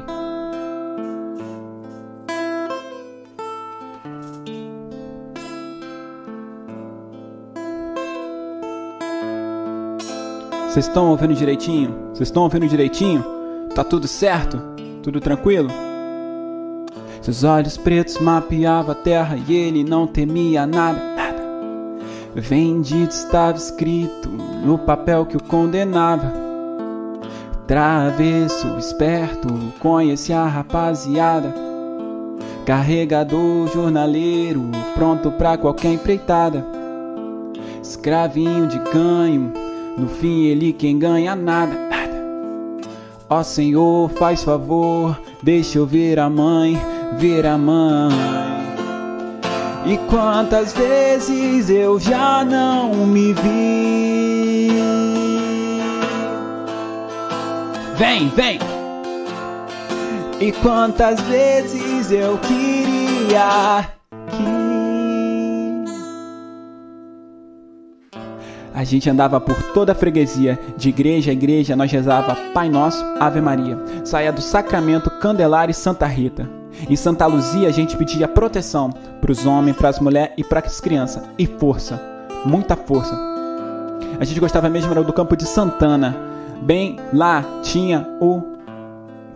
Vocês 10.70 10.86
estão 10.86 11.10
ouvindo 11.10 11.34
direitinho? 11.34 11.92
Vocês 12.12 12.28
estão 12.28 12.44
ouvindo 12.44 12.68
direitinho? 12.68 13.24
Tá 13.74 13.82
tudo 13.82 14.06
certo? 14.06 14.56
Tudo 15.02 15.20
tranquilo? 15.20 15.68
Seus 17.20 17.42
olhos 17.42 17.76
pretos 17.76 18.18
mapeavam 18.20 18.92
a 18.92 18.94
terra 18.94 19.36
e 19.48 19.52
ele 19.52 19.82
não 19.82 20.06
temia 20.06 20.64
nada, 20.68 21.00
nada. 21.16 21.42
Vendido 22.36 23.10
estava 23.10 23.58
escrito 23.58 24.28
no 24.28 24.78
papel 24.78 25.26
que 25.26 25.36
o 25.36 25.42
condenava. 25.42 26.32
Travesso, 27.66 28.68
esperto, 28.78 29.48
conheci 29.80 30.32
a 30.32 30.46
rapaziada. 30.46 31.52
Carregador, 32.64 33.66
jornaleiro, 33.72 34.70
pronto 34.94 35.32
pra 35.32 35.58
qualquer 35.58 35.94
empreitada. 35.94 36.64
Escravinho 37.82 38.68
de 38.68 38.78
ganho, 38.78 39.52
no 39.96 40.08
fim, 40.08 40.44
ele 40.44 40.72
quem 40.72 40.98
ganha 40.98 41.34
nada, 41.34 41.74
nada. 41.88 42.10
Ó 43.28 43.42
Senhor, 43.42 44.10
faz 44.10 44.42
favor, 44.42 45.18
deixa 45.42 45.78
eu 45.78 45.86
ver 45.86 46.18
a 46.18 46.28
mãe, 46.28 46.80
ver 47.18 47.46
a 47.46 47.56
mãe. 47.56 48.10
E 49.86 49.96
quantas 50.08 50.72
vezes 50.72 51.70
eu 51.70 51.98
já 51.98 52.44
não 52.44 53.06
me 53.06 53.32
vi. 53.32 54.70
Vem, 57.96 58.28
vem! 58.30 58.58
E 60.40 60.52
quantas 60.52 61.20
vezes 61.20 62.10
eu 62.10 62.38
queria 62.38 63.99
A 68.72 68.84
gente 68.84 69.10
andava 69.10 69.40
por 69.40 69.60
toda 69.74 69.92
a 69.92 69.94
freguesia, 69.94 70.58
de 70.76 70.88
igreja 70.88 71.30
a 71.30 71.34
igreja, 71.34 71.74
nós 71.74 71.90
rezava 71.90 72.36
Pai 72.54 72.68
Nosso, 72.68 73.04
Ave 73.18 73.40
Maria. 73.40 73.76
Saía 74.04 74.32
do 74.32 74.40
Sacramento, 74.40 75.10
Candelária 75.10 75.72
e 75.72 75.74
Santa 75.74 76.06
Rita. 76.06 76.48
Em 76.88 76.96
Santa 76.96 77.26
Luzia 77.26 77.68
a 77.68 77.72
gente 77.72 77.96
pedia 77.96 78.28
proteção 78.28 78.90
para 79.20 79.32
os 79.32 79.44
homens, 79.44 79.76
para 79.76 79.88
as 79.88 79.98
mulheres 79.98 80.32
e 80.36 80.44
para 80.44 80.60
as 80.60 80.80
crianças. 80.80 81.22
E 81.36 81.46
força, 81.46 82.00
muita 82.44 82.76
força. 82.76 83.18
A 84.18 84.24
gente 84.24 84.38
gostava 84.38 84.68
mesmo 84.68 84.94
do 85.02 85.12
campo 85.12 85.36
de 85.36 85.46
Santana. 85.46 86.16
Bem 86.62 86.96
lá 87.12 87.44
tinha 87.62 88.06
o 88.20 88.42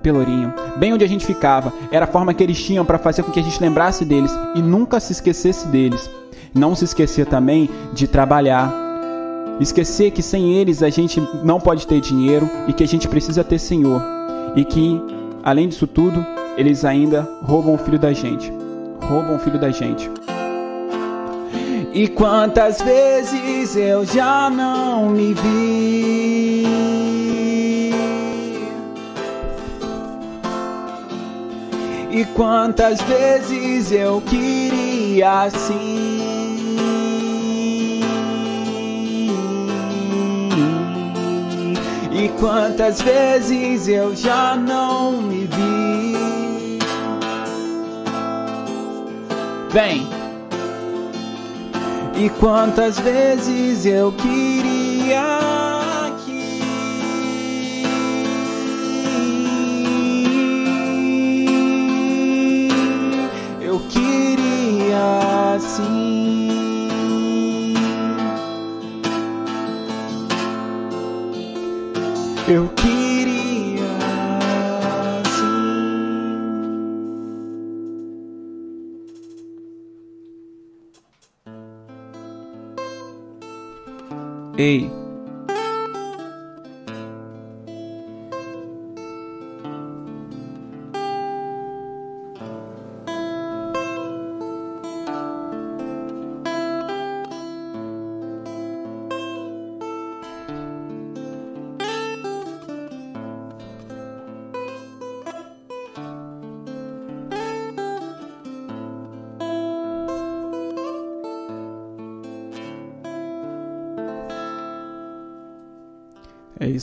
Pelourinho. 0.03 0.53
Bem 0.77 0.93
onde 0.93 1.05
a 1.05 1.09
gente 1.09 1.27
ficava. 1.27 1.73
Era 1.91 2.05
a 2.05 2.09
forma 2.09 2.35
que 2.35 2.43
eles 2.43 2.63
tinham 2.63 2.85
para 2.85 2.99
fazer 2.99 3.23
com 3.23 3.33
que 3.33 3.41
a 3.41 3.43
gente 3.43 3.61
lembrasse 3.61 4.05
deles 4.05 4.31
e 4.55 4.63
nunca 4.63 5.01
se 5.01 5.13
esquecesse 5.13 5.67
deles. 5.69 6.09
Não 6.55 6.75
se 6.75 6.85
esquecer 6.85 7.27
também 7.27 7.69
de 7.93 8.07
trabalhar, 8.07 8.84
Esquecer 9.61 10.11
que 10.11 10.23
sem 10.23 10.55
eles 10.55 10.83
a 10.83 10.91
gente 10.91 11.23
não 11.43 11.61
pode 11.61 11.87
ter 11.87 12.01
dinheiro 12.01 12.49
e 12.67 12.73
que 12.73 12.83
a 12.83 12.89
gente 12.89 13.07
precisa 13.07 13.45
ter 13.45 13.59
Senhor. 13.59 14.03
E 14.57 14.65
que, 14.65 15.01
além 15.43 15.69
disso 15.69 15.87
tudo, 15.87 16.25
eles 16.57 16.85
ainda 16.85 17.29
roubam 17.43 17.75
o 17.75 17.79
filho 17.79 17.99
da 17.99 18.13
gente. 18.13 18.53
Roubam 19.01 19.37
o 19.37 19.39
filho 19.39 19.61
da 19.61 19.71
gente. 19.71 20.11
E 21.93 22.09
quantas 22.09 22.83
vezes 22.83 23.77
eu 23.77 24.05
já 24.05 24.51
não 24.51 25.11
me 25.11 25.33
vi. 25.35 26.65
E 32.11 32.25
quantas 32.35 33.01
vezes 33.03 33.93
eu 33.93 34.21
queria 34.21 35.43
assim. 35.43 36.14
E 42.25 42.29
quantas 42.41 43.03
vezes 43.03 43.87
eu 43.87 44.17
já 44.17 44.57
não 44.57 45.21
me 45.21 45.45
vi. 45.45 46.79
Vem. 49.71 50.09
E 52.17 52.31
quantas 52.41 52.99
vezes 52.99 53.85
eu 53.85 54.11
queria 54.13 55.39
aqui. 56.07 56.63
Eu 63.61 63.81
queria 63.91 65.57
assim. 65.57 66.14
Ei. 84.65 85.04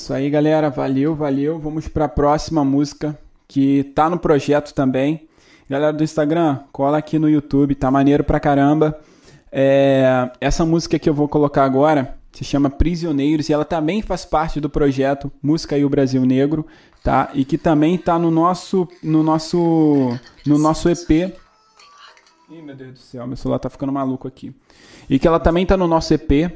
Isso 0.01 0.13
aí, 0.15 0.31
galera. 0.31 0.67
Valeu, 0.67 1.13
valeu. 1.13 1.59
Vamos 1.59 1.87
para 1.87 2.05
a 2.05 2.09
próxima 2.09 2.65
música 2.65 3.15
que 3.47 3.83
tá 3.95 4.09
no 4.09 4.17
projeto 4.17 4.73
também. 4.73 5.27
Galera 5.69 5.93
do 5.93 6.03
Instagram, 6.03 6.59
cola 6.71 6.97
aqui 6.97 7.19
no 7.19 7.29
YouTube, 7.29 7.75
tá 7.75 7.91
maneiro 7.91 8.23
pra 8.23 8.39
caramba. 8.39 8.99
É, 9.51 10.31
essa 10.41 10.65
música 10.65 10.97
que 10.97 11.07
eu 11.07 11.13
vou 11.13 11.29
colocar 11.29 11.63
agora 11.63 12.17
se 12.31 12.43
chama 12.43 12.67
Prisioneiros 12.67 13.47
e 13.47 13.53
ela 13.53 13.63
também 13.63 14.01
faz 14.01 14.25
parte 14.25 14.59
do 14.59 14.69
projeto 14.69 15.31
Música 15.43 15.77
e 15.77 15.85
o 15.85 15.89
Brasil 15.89 16.25
Negro, 16.25 16.65
tá? 17.03 17.29
E 17.35 17.45
que 17.45 17.57
também 17.57 17.95
tá 17.95 18.17
no 18.17 18.31
nosso 18.31 18.87
no 19.03 19.21
nosso 19.21 20.17
no 20.47 20.57
nosso 20.57 20.89
EP. 20.89 21.31
Ih, 22.49 22.61
meu 22.63 22.75
Deus 22.75 22.93
do 22.93 22.99
céu, 22.99 23.27
meu 23.27 23.37
celular 23.37 23.59
tá 23.59 23.69
ficando 23.69 23.91
maluco 23.91 24.27
aqui. 24.27 24.51
E 25.07 25.19
que 25.19 25.27
ela 25.27 25.39
também 25.39 25.63
tá 25.63 25.77
no 25.77 25.85
nosso 25.85 26.11
EP, 26.11 26.51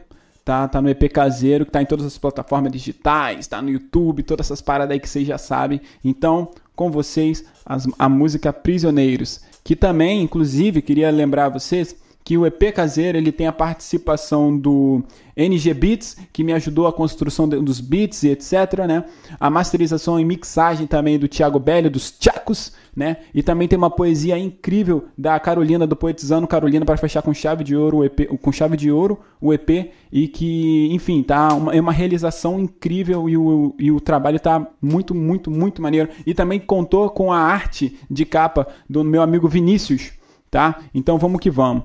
tá? 0.46 0.68
Tá 0.68 0.80
no 0.80 0.88
EP 0.88 1.12
caseiro, 1.12 1.66
que 1.66 1.72
tá 1.72 1.82
em 1.82 1.86
todas 1.88 2.06
as 2.06 2.18
plataformas 2.20 2.72
digitais, 2.72 3.48
tá 3.48 3.60
no 3.62 3.70
YouTube, 3.70 4.22
todas 4.22 4.46
essas 4.46 4.62
paradas 4.62 4.94
aí 4.94 5.00
que 5.00 5.10
vocês 5.10 5.28
já 5.28 5.40
sabem. 5.40 5.82
Então, 6.04 6.52
com 6.76 6.92
vocês, 6.92 7.44
as, 7.66 7.88
a 7.98 8.08
música 8.08 8.54
Prisioneiros, 8.54 9.42
que 9.64 9.76
também, 9.76 10.22
inclusive, 10.22 10.84
queria 10.84 11.10
lembrar 11.10 11.50
vocês 11.50 11.96
que 12.26 12.40
o 12.40 12.46
EP 12.48 12.74
caseiro 12.74 13.20
ele 13.20 13.32
tem 13.32 13.46
a 13.46 13.52
participação 13.52 14.58
do 14.58 15.04
NG 15.38 15.72
Beats, 15.76 16.18
que 16.34 16.44
me 16.44 16.54
ajudou 16.54 16.88
a 16.88 16.92
construção 16.92 17.48
dos 17.48 17.80
beats 17.80 18.24
e 18.24 18.30
etc, 18.30 18.80
né? 18.88 19.06
A 19.40 19.48
masterização 19.48 20.20
e 20.20 20.26
mixagem 20.26 20.88
também 20.88 21.20
do 21.20 21.28
Thiago 21.28 21.60
Belli, 21.60 21.88
dos 21.88 22.10
Tchacos, 22.10 22.74
né? 22.96 23.18
E 23.32 23.44
também 23.44 23.68
tem 23.68 23.78
uma 23.78 23.92
poesia 23.92 24.40
incrível 24.40 25.06
da 25.16 25.40
Carolina, 25.40 25.86
do 25.86 25.96
Poetizano 25.96 26.48
Carolina, 26.48 26.84
para 26.84 26.98
fechar 26.98 27.22
com 27.22 27.32
chave 27.32 27.64
de 27.64 27.76
ouro 27.76 27.98
o 27.98 28.04
EP, 28.04 28.28
com 28.42 28.52
chave 28.52 28.76
de 28.76 28.90
ouro 28.90 29.20
o 29.40 29.54
EP, 29.54 29.92
e 30.12 30.28
que, 30.28 30.90
enfim, 30.92 31.22
tá 31.22 31.54
uma, 31.54 31.76
é 31.76 31.80
uma 31.80 31.92
realização 31.92 32.60
incrível 32.60 33.30
e 33.30 33.38
o, 33.38 33.76
e 33.78 33.92
o 33.92 34.02
trabalho 34.02 34.40
tá 34.40 34.68
muito, 34.82 35.14
muito, 35.14 35.52
muito 35.52 35.80
maneiro. 35.80 36.10
E 36.26 36.34
também 36.34 36.60
contou 36.60 37.08
com 37.12 37.32
a 37.32 37.38
arte 37.38 38.00
de 38.10 38.26
capa 38.26 38.68
do 38.90 39.04
meu 39.04 39.22
amigo 39.22 39.48
Vinícius, 39.48 40.14
tá? 40.56 40.80
Então 40.94 41.18
vamos 41.18 41.42
que 41.42 41.52
vamos. 41.52 41.84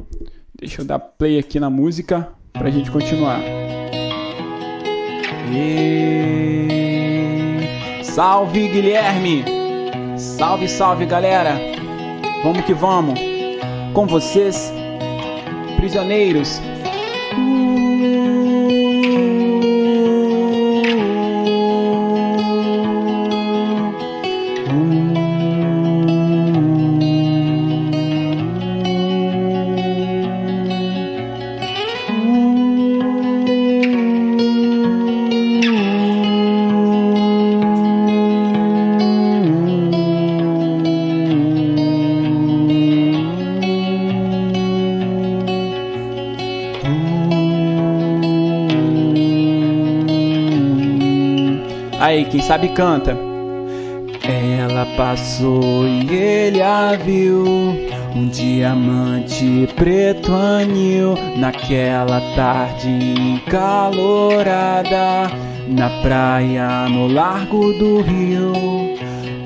Deixa 0.57 0.83
eu 0.83 0.85
dar 0.85 1.01
play 1.01 1.41
aqui 1.41 1.59
na 1.59 1.68
música 1.68 2.29
pra 2.53 2.71
gente 2.71 2.89
continuar. 2.89 3.41
E... 5.53 6.68
Salve 8.05 8.68
Guilherme! 8.68 9.45
Salve, 10.16 10.68
salve 10.68 11.05
galera! 11.05 11.57
Vamos 12.45 12.64
que 12.64 12.73
vamos! 12.73 13.18
Com 13.93 14.07
vocês, 14.07 14.73
prisioneiros. 15.77 16.61
Aí, 52.21 52.27
quem 52.27 52.43
sabe 52.43 52.68
canta. 52.68 53.16
Ela 54.23 54.85
passou 54.95 55.87
e 55.87 56.14
ele 56.14 56.61
a 56.61 56.95
viu. 56.95 57.75
Um 58.14 58.29
diamante 58.29 59.66
preto 59.75 60.31
anil 60.31 61.14
naquela 61.39 62.21
tarde 62.37 62.89
encalorada 63.49 65.31
na 65.66 65.89
praia 66.03 66.91
no 66.91 67.07
largo 67.07 67.73
do 67.79 68.03
rio. 68.03 68.53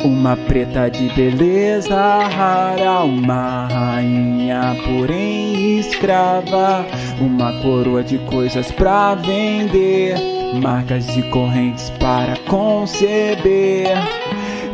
Uma 0.02 0.36
preta 0.36 0.90
de 0.90 1.08
beleza 1.14 1.94
rara, 2.26 3.04
uma 3.04 3.68
rainha 3.68 4.76
porém 4.84 5.78
escrava, 5.78 6.84
uma 7.20 7.52
coroa 7.62 8.02
de 8.02 8.18
coisas 8.18 8.72
pra 8.72 9.14
vender 9.14 10.33
marcas 10.60 11.06
de 11.08 11.22
correntes 11.30 11.90
para 11.98 12.36
conceber. 12.48 13.88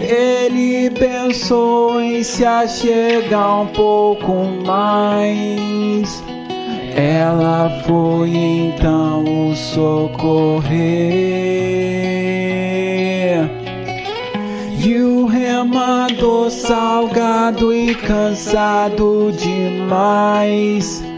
Ele 0.01 0.91
pensou 0.91 2.01
em 2.01 2.23
se 2.23 2.45
achegar 2.45 3.63
um 3.63 3.67
pouco 3.69 4.33
mais. 4.65 6.23
Ela 6.97 7.83
foi 7.87 8.31
então 8.31 9.51
o 9.51 9.55
socorrer. 9.55 10.71
E 14.83 14.99
o 15.03 15.27
remador 15.27 16.51
salgado 16.51 17.73
e 17.73 17.95
cansado 17.95 19.31
demais 19.33 21.10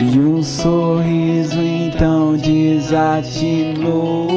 e 0.00 0.18
um 0.18 0.42
sorriso 0.42 1.60
então 1.60 2.34
desatinou. 2.36 4.28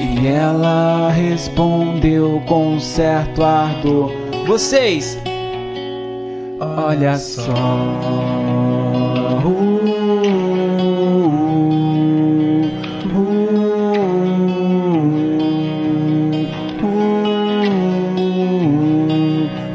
E 0.00 0.26
ela 0.26 1.10
respondeu 1.10 2.42
com 2.46 2.80
certo 2.80 3.44
ardor: 3.44 4.10
Vocês, 4.46 5.16
olha 6.60 7.16
só. 7.16 7.54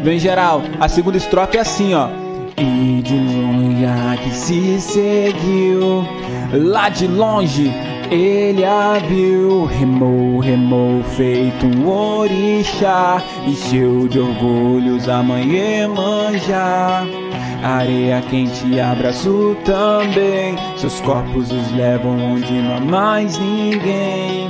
Vem 0.03 0.19
geral, 0.19 0.63
a 0.79 0.89
segunda 0.89 1.15
estrofe 1.15 1.57
é 1.57 1.61
assim, 1.61 1.93
ó. 1.93 2.30
E 2.63 3.01
de 3.01 3.15
longe 3.15 3.85
a 3.85 4.15
que 4.17 4.29
se 4.29 4.79
seguiu, 4.79 6.05
lá 6.53 6.89
de 6.89 7.07
longe 7.07 7.73
ele 8.11 8.63
a 8.63 8.99
viu, 8.99 9.65
remou, 9.65 10.37
remou, 10.37 11.01
feito 11.15 11.65
um 11.65 11.89
orixá, 11.89 13.19
encheu 13.47 14.07
de 14.07 14.19
orgulhos 14.19 15.09
a 15.09 15.23
mãe 15.23 15.55
Emanjá. 15.55 17.03
Areia 17.63 18.21
quente 18.29 18.79
abraço 18.79 19.57
também, 19.65 20.55
seus 20.77 21.01
corpos 21.01 21.51
os 21.51 21.71
levam 21.71 22.15
onde 22.33 22.53
não 22.53 22.77
há 22.77 22.79
mais 22.79 23.39
ninguém. 23.39 24.49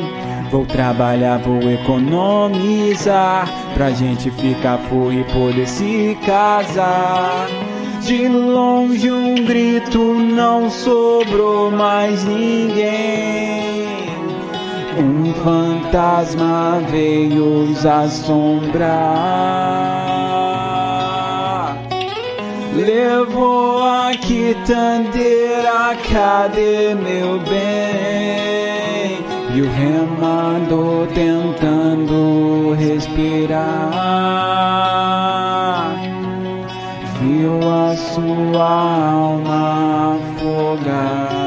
Vou 0.52 0.66
trabalhar, 0.66 1.38
vou 1.38 1.62
economizar, 1.62 3.48
pra 3.74 3.92
gente 3.92 4.30
ficar 4.32 4.80
full 4.80 5.14
e 5.14 5.24
poder 5.24 5.66
se 5.66 6.18
casar. 6.26 7.71
De 8.06 8.28
longe 8.28 9.12
um 9.12 9.36
grito, 9.46 10.00
não 10.00 10.72
sobrou 10.72 11.70
mais 11.70 12.24
ninguém. 12.24 13.86
Um 14.98 15.32
fantasma 15.36 16.82
veio 16.90 17.64
os 17.64 17.86
assombrar. 17.86 18.90
Levou 22.76 23.84
a 23.84 24.12
quitandeira, 24.20 25.96
cadê 26.12 26.96
meu 26.96 27.40
bem? 27.40 29.20
E 29.54 29.62
o 29.62 29.70
remador 29.72 31.08
tentando 31.14 32.74
respirar 32.74 34.42
viu 37.42 37.60
a 37.70 37.96
sua 37.96 38.70
alma 39.14 40.16
afogar. 40.16 41.42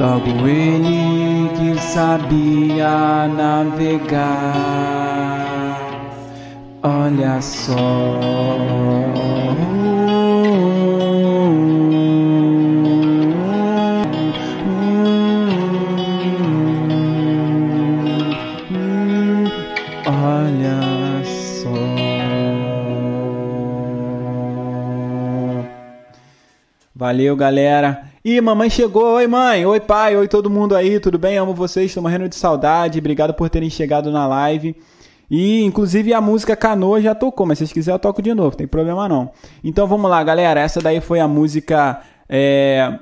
Logo 0.00 0.46
ele 0.46 1.48
que 1.56 1.80
sabia 1.80 3.28
navegar, 3.28 4.26
olha 6.82 7.40
só. 7.40 7.76
Valeu, 26.98 27.36
galera. 27.36 28.04
E 28.24 28.40
mamãe 28.40 28.70
chegou. 28.70 29.16
Oi, 29.16 29.26
mãe. 29.26 29.66
Oi, 29.66 29.78
pai. 29.80 30.16
Oi, 30.16 30.26
todo 30.26 30.48
mundo 30.48 30.74
aí. 30.74 30.98
Tudo 30.98 31.18
bem? 31.18 31.36
Amo 31.36 31.52
vocês. 31.52 31.90
Estou 31.90 32.02
morrendo 32.02 32.26
de 32.26 32.34
saudade. 32.34 32.98
Obrigado 32.98 33.34
por 33.34 33.50
terem 33.50 33.68
chegado 33.68 34.10
na 34.10 34.26
live. 34.26 34.74
E, 35.30 35.62
inclusive, 35.62 36.14
a 36.14 36.22
música 36.22 36.56
Canoa 36.56 36.98
já 37.02 37.14
tocou, 37.14 37.44
mas 37.44 37.58
se 37.58 37.66
vocês 37.66 37.72
quiserem 37.74 37.96
eu 37.96 37.98
toco 37.98 38.22
de 38.22 38.32
novo, 38.32 38.48
não 38.48 38.56
tem 38.56 38.66
problema 38.66 39.06
não. 39.10 39.30
Então 39.62 39.86
vamos 39.86 40.10
lá, 40.10 40.24
galera. 40.24 40.58
Essa 40.58 40.80
daí 40.80 41.02
foi 41.02 41.20
a 41.20 41.28
música 41.28 42.00
é, 42.30 42.98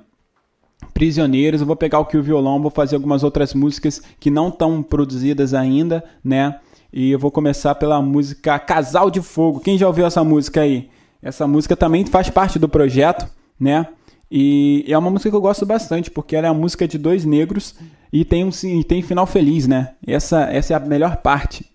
Prisioneiros. 0.92 1.60
Eu 1.60 1.66
vou 1.68 1.76
pegar 1.76 2.00
aqui 2.00 2.16
o 2.16 2.22
violão, 2.22 2.60
vou 2.60 2.72
fazer 2.72 2.96
algumas 2.96 3.22
outras 3.22 3.54
músicas 3.54 4.02
que 4.18 4.28
não 4.28 4.48
estão 4.48 4.82
produzidas 4.82 5.54
ainda, 5.54 6.02
né? 6.24 6.58
E 6.92 7.12
eu 7.12 7.18
vou 7.20 7.30
começar 7.30 7.76
pela 7.76 8.02
música 8.02 8.58
Casal 8.58 9.08
de 9.08 9.22
Fogo. 9.22 9.60
Quem 9.60 9.78
já 9.78 9.86
ouviu 9.86 10.04
essa 10.04 10.24
música 10.24 10.62
aí? 10.62 10.90
Essa 11.22 11.46
música 11.46 11.76
também 11.76 12.04
faz 12.04 12.28
parte 12.28 12.58
do 12.58 12.68
projeto, 12.68 13.24
né? 13.58 13.86
E 14.30 14.84
é 14.88 14.98
uma 14.98 15.10
música 15.10 15.30
que 15.30 15.36
eu 15.36 15.40
gosto 15.40 15.64
bastante, 15.64 16.10
porque 16.10 16.34
ela 16.34 16.46
é 16.46 16.50
a 16.50 16.54
música 16.54 16.88
de 16.88 16.98
dois 16.98 17.24
negros 17.24 17.74
e 18.12 18.24
tem 18.24 18.44
um 18.44 18.50
e 18.64 18.82
tem 18.82 19.02
final 19.02 19.26
feliz, 19.26 19.66
né? 19.66 19.94
Essa, 20.06 20.44
essa 20.44 20.72
é 20.72 20.76
a 20.76 20.80
melhor 20.80 21.18
parte. 21.18 21.70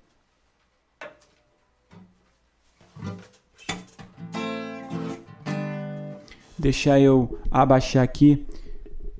Deixar 6.57 6.99
eu 6.99 7.39
abaixar 7.49 8.03
aqui. 8.03 8.45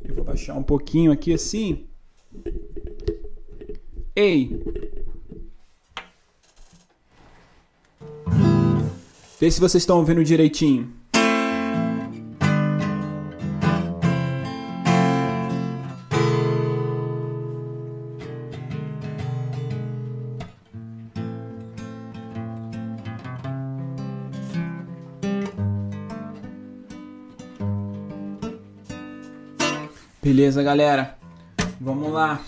Eu 0.04 0.16
vou 0.16 0.26
baixar 0.26 0.56
um 0.56 0.64
pouquinho 0.64 1.12
aqui 1.12 1.34
assim. 1.34 1.86
Ei! 4.14 4.62
Vê 9.40 9.50
se 9.50 9.62
vocês 9.62 9.82
estão 9.82 10.00
ouvindo 10.00 10.22
direitinho. 10.22 10.99
Beleza, 30.40 30.64
galera? 30.64 31.18
Vamos 31.82 32.14
lá. 32.14 32.40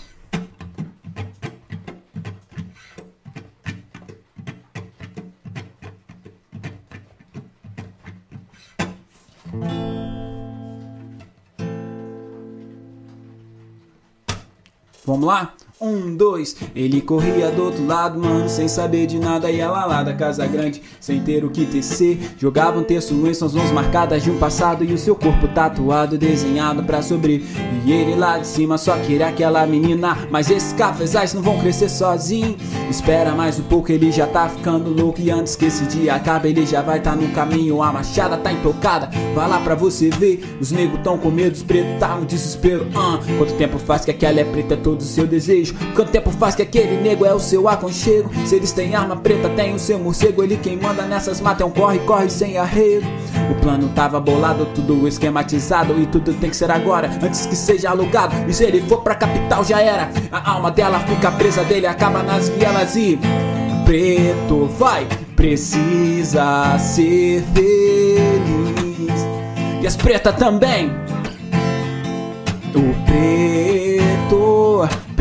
Vamos 15.04 15.26
lá? 15.26 15.54
Um, 15.84 16.14
dois, 16.14 16.54
ele 16.76 17.00
corria 17.00 17.50
do 17.50 17.64
outro 17.64 17.84
lado, 17.84 18.16
mano, 18.16 18.48
sem 18.48 18.68
saber 18.68 19.04
de 19.04 19.18
nada. 19.18 19.50
E 19.50 19.58
ela 19.58 19.84
lá 19.84 20.04
da 20.04 20.14
casa 20.14 20.46
grande, 20.46 20.80
sem 21.00 21.20
ter 21.20 21.44
o 21.44 21.50
que 21.50 21.66
tecer. 21.66 22.20
Jogava 22.38 22.78
um 22.78 22.84
terço 22.84 23.14
em 23.26 23.34
suas 23.34 23.52
mãos 23.52 23.72
marcadas 23.72 24.22
de 24.22 24.30
um 24.30 24.38
passado. 24.38 24.84
E 24.84 24.94
o 24.94 24.98
seu 24.98 25.16
corpo 25.16 25.48
tatuado, 25.48 26.16
desenhado 26.16 26.84
pra 26.84 27.02
sobreviver. 27.02 27.82
E 27.84 27.90
ele 27.90 28.14
lá 28.14 28.38
de 28.38 28.46
cima 28.46 28.78
só 28.78 28.96
queria 28.96 29.26
aquela 29.26 29.66
menina. 29.66 30.16
Mas 30.30 30.48
esses 30.50 30.72
cafezais 30.72 31.34
não 31.34 31.42
vão 31.42 31.58
crescer 31.58 31.88
sozinho. 31.88 32.56
Espera 32.88 33.32
mais 33.32 33.58
um 33.58 33.64
pouco, 33.64 33.90
ele 33.90 34.12
já 34.12 34.28
tá 34.28 34.48
ficando 34.48 34.88
louco. 34.88 35.20
E 35.20 35.32
antes 35.32 35.56
que 35.56 35.64
esse 35.64 35.84
dia 35.86 36.14
acabe, 36.14 36.50
ele 36.50 36.64
já 36.64 36.80
vai 36.80 37.00
tá 37.00 37.16
no 37.16 37.26
caminho. 37.30 37.82
A 37.82 37.92
machada 37.92 38.36
tá 38.36 38.52
intocada, 38.52 39.10
vai 39.34 39.48
lá 39.48 39.58
pra 39.58 39.74
você 39.74 40.10
ver. 40.10 40.44
Os 40.60 40.70
negros 40.70 41.00
tão 41.02 41.18
com 41.18 41.28
medo, 41.28 41.54
os 41.54 41.62
pretos 41.64 41.98
tá 41.98 42.14
no 42.14 42.24
desespero. 42.24 42.84
Uh, 42.84 43.36
quanto 43.36 43.54
tempo 43.54 43.80
faz 43.80 44.04
que 44.04 44.12
aquela 44.12 44.38
é 44.38 44.44
preta, 44.44 44.76
todo 44.76 45.00
o 45.00 45.04
seu 45.04 45.26
desejo? 45.26 45.71
Quanto 45.94 46.10
tempo 46.10 46.30
faz 46.30 46.54
que 46.54 46.62
aquele 46.62 47.00
nego 47.00 47.24
é 47.24 47.34
o 47.34 47.38
seu 47.38 47.68
aconchego? 47.68 48.30
Se 48.46 48.56
eles 48.56 48.72
têm 48.72 48.94
arma 48.94 49.16
preta, 49.16 49.48
tem 49.50 49.74
o 49.74 49.78
seu 49.78 49.98
morcego. 49.98 50.42
Ele 50.42 50.56
quem 50.56 50.76
manda 50.76 51.02
nessas 51.02 51.40
matas 51.40 51.62
é 51.62 51.64
um 51.64 51.70
corre, 51.70 51.98
corre 52.00 52.30
sem 52.30 52.58
arrego. 52.58 53.06
O 53.50 53.54
plano 53.60 53.88
tava 53.90 54.20
bolado, 54.20 54.66
tudo 54.74 55.06
esquematizado. 55.06 56.00
E 56.00 56.06
tudo 56.06 56.32
tem 56.34 56.50
que 56.50 56.56
ser 56.56 56.70
agora, 56.70 57.10
antes 57.22 57.46
que 57.46 57.56
seja 57.56 57.90
alugado. 57.90 58.34
E 58.48 58.52
se 58.52 58.64
ele 58.64 58.80
for 58.82 59.02
pra 59.02 59.14
capital, 59.14 59.64
já 59.64 59.80
era. 59.80 60.10
A 60.30 60.52
alma 60.52 60.70
dela 60.70 61.00
fica 61.00 61.30
presa 61.32 61.62
dele, 61.64 61.86
acaba 61.86 62.22
nas 62.22 62.48
vielas 62.48 62.96
e. 62.96 63.18
Preto 63.84 64.66
vai, 64.78 65.06
precisa 65.34 66.78
ser 66.78 67.42
feliz. 67.52 69.26
E 69.82 69.86
as 69.86 69.96
pretas 69.96 70.36
também. 70.36 70.90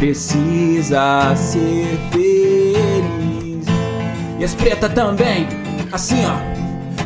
Precisa 0.02 1.36
ser 1.36 2.00
feliz. 2.12 3.68
E 4.40 4.44
as 4.44 4.56
preta 4.56 4.90
também, 4.90 5.48
assim 5.92 6.26
ó. 6.26 6.52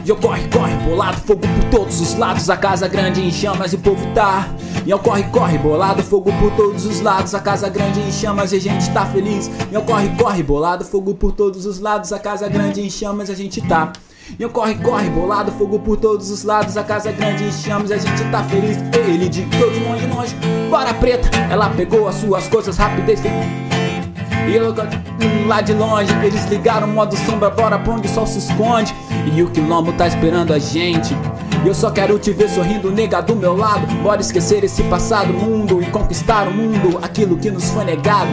E 0.05 0.09
eu 0.09 0.15
corre, 0.15 0.47
corre, 0.47 0.73
bolado, 0.75 1.17
fogo 1.17 1.41
por 1.41 1.69
todos 1.69 1.99
os 1.99 2.15
lados, 2.15 2.49
a 2.49 2.55
casa 2.55 2.87
grande 2.87 3.19
em 3.19 3.29
chamas 3.29 3.73
e 3.73 3.75
o 3.75 3.79
povo 3.79 4.05
tá. 4.13 4.47
E 4.85 4.91
eu 4.91 4.97
corre, 4.97 5.23
corre, 5.23 5.57
bolado, 5.57 6.01
fogo 6.03 6.31
por 6.39 6.51
todos 6.55 6.85
os 6.85 7.01
lados, 7.01 7.35
a 7.35 7.41
casa 7.41 7.67
grande 7.67 7.99
em 7.99 8.13
chamas 8.13 8.53
e 8.53 8.55
a 8.55 8.61
gente 8.61 8.89
tá 8.91 9.05
feliz. 9.07 9.51
E 9.69 9.73
eu 9.73 9.81
corre, 9.81 10.07
corre, 10.15 10.41
bolado, 10.41 10.85
fogo 10.85 11.13
por 11.15 11.33
todos 11.33 11.65
os 11.65 11.79
lados, 11.79 12.13
a 12.13 12.19
casa 12.19 12.47
grande 12.47 12.79
em 12.79 12.89
chamas 12.89 13.27
e 13.27 13.33
a 13.33 13.35
gente 13.35 13.59
tá. 13.61 13.91
E 14.37 14.41
eu 14.41 14.49
corre, 14.49 14.75
corre, 14.75 15.09
bolado, 15.09 15.51
fogo 15.51 15.79
por 15.79 15.97
todos 15.97 16.29
os 16.31 16.43
lados, 16.43 16.75
a 16.77 16.83
casa 16.83 17.11
grande 17.11 17.43
em 17.43 17.51
chamas 17.51 17.89
e 17.89 17.93
a 17.93 17.97
gente 17.97 18.23
tá 18.31 18.43
feliz. 18.43 18.77
Ele 19.07 19.29
de 19.29 19.43
todo 19.57 19.79
longe, 19.87 20.07
longe, 20.07 20.35
bora 20.69 20.93
preta, 20.93 21.29
ela 21.49 21.69
pegou 21.69 22.07
as 22.07 22.15
suas 22.15 22.47
coisas, 22.47 22.77
rapidez. 22.77 23.21
E 23.23 24.55
eu 24.55 24.73
lá 25.47 25.61
de 25.61 25.73
longe, 25.73 26.11
eles 26.23 26.45
ligaram 26.45 26.87
o 26.87 26.91
modo 26.91 27.15
sombra, 27.17 27.49
bora 27.49 27.79
pra 27.79 27.93
onde 27.93 28.07
o 28.07 28.11
sol 28.11 28.27
se 28.27 28.39
esconde. 28.39 28.93
E 29.33 29.41
o 29.41 29.49
quilombo 29.49 29.93
tá 29.93 30.07
esperando 30.07 30.53
a 30.53 30.59
gente. 30.59 31.15
Eu 31.65 31.73
só 31.73 31.89
quero 31.89 32.19
te 32.19 32.31
ver 32.31 32.47
sorrindo, 32.47 32.91
nega 32.91 33.21
do 33.21 33.35
meu 33.35 33.57
lado. 33.57 33.87
Bora 34.03 34.21
esquecer 34.21 34.63
esse 34.63 34.83
passado 34.83 35.33
mundo 35.33 35.81
e 35.81 35.87
conquistar 35.87 36.47
o 36.47 36.51
mundo, 36.51 36.99
aquilo 37.01 37.37
que 37.37 37.49
nos 37.49 37.71
foi 37.71 37.83
negado. 37.83 38.29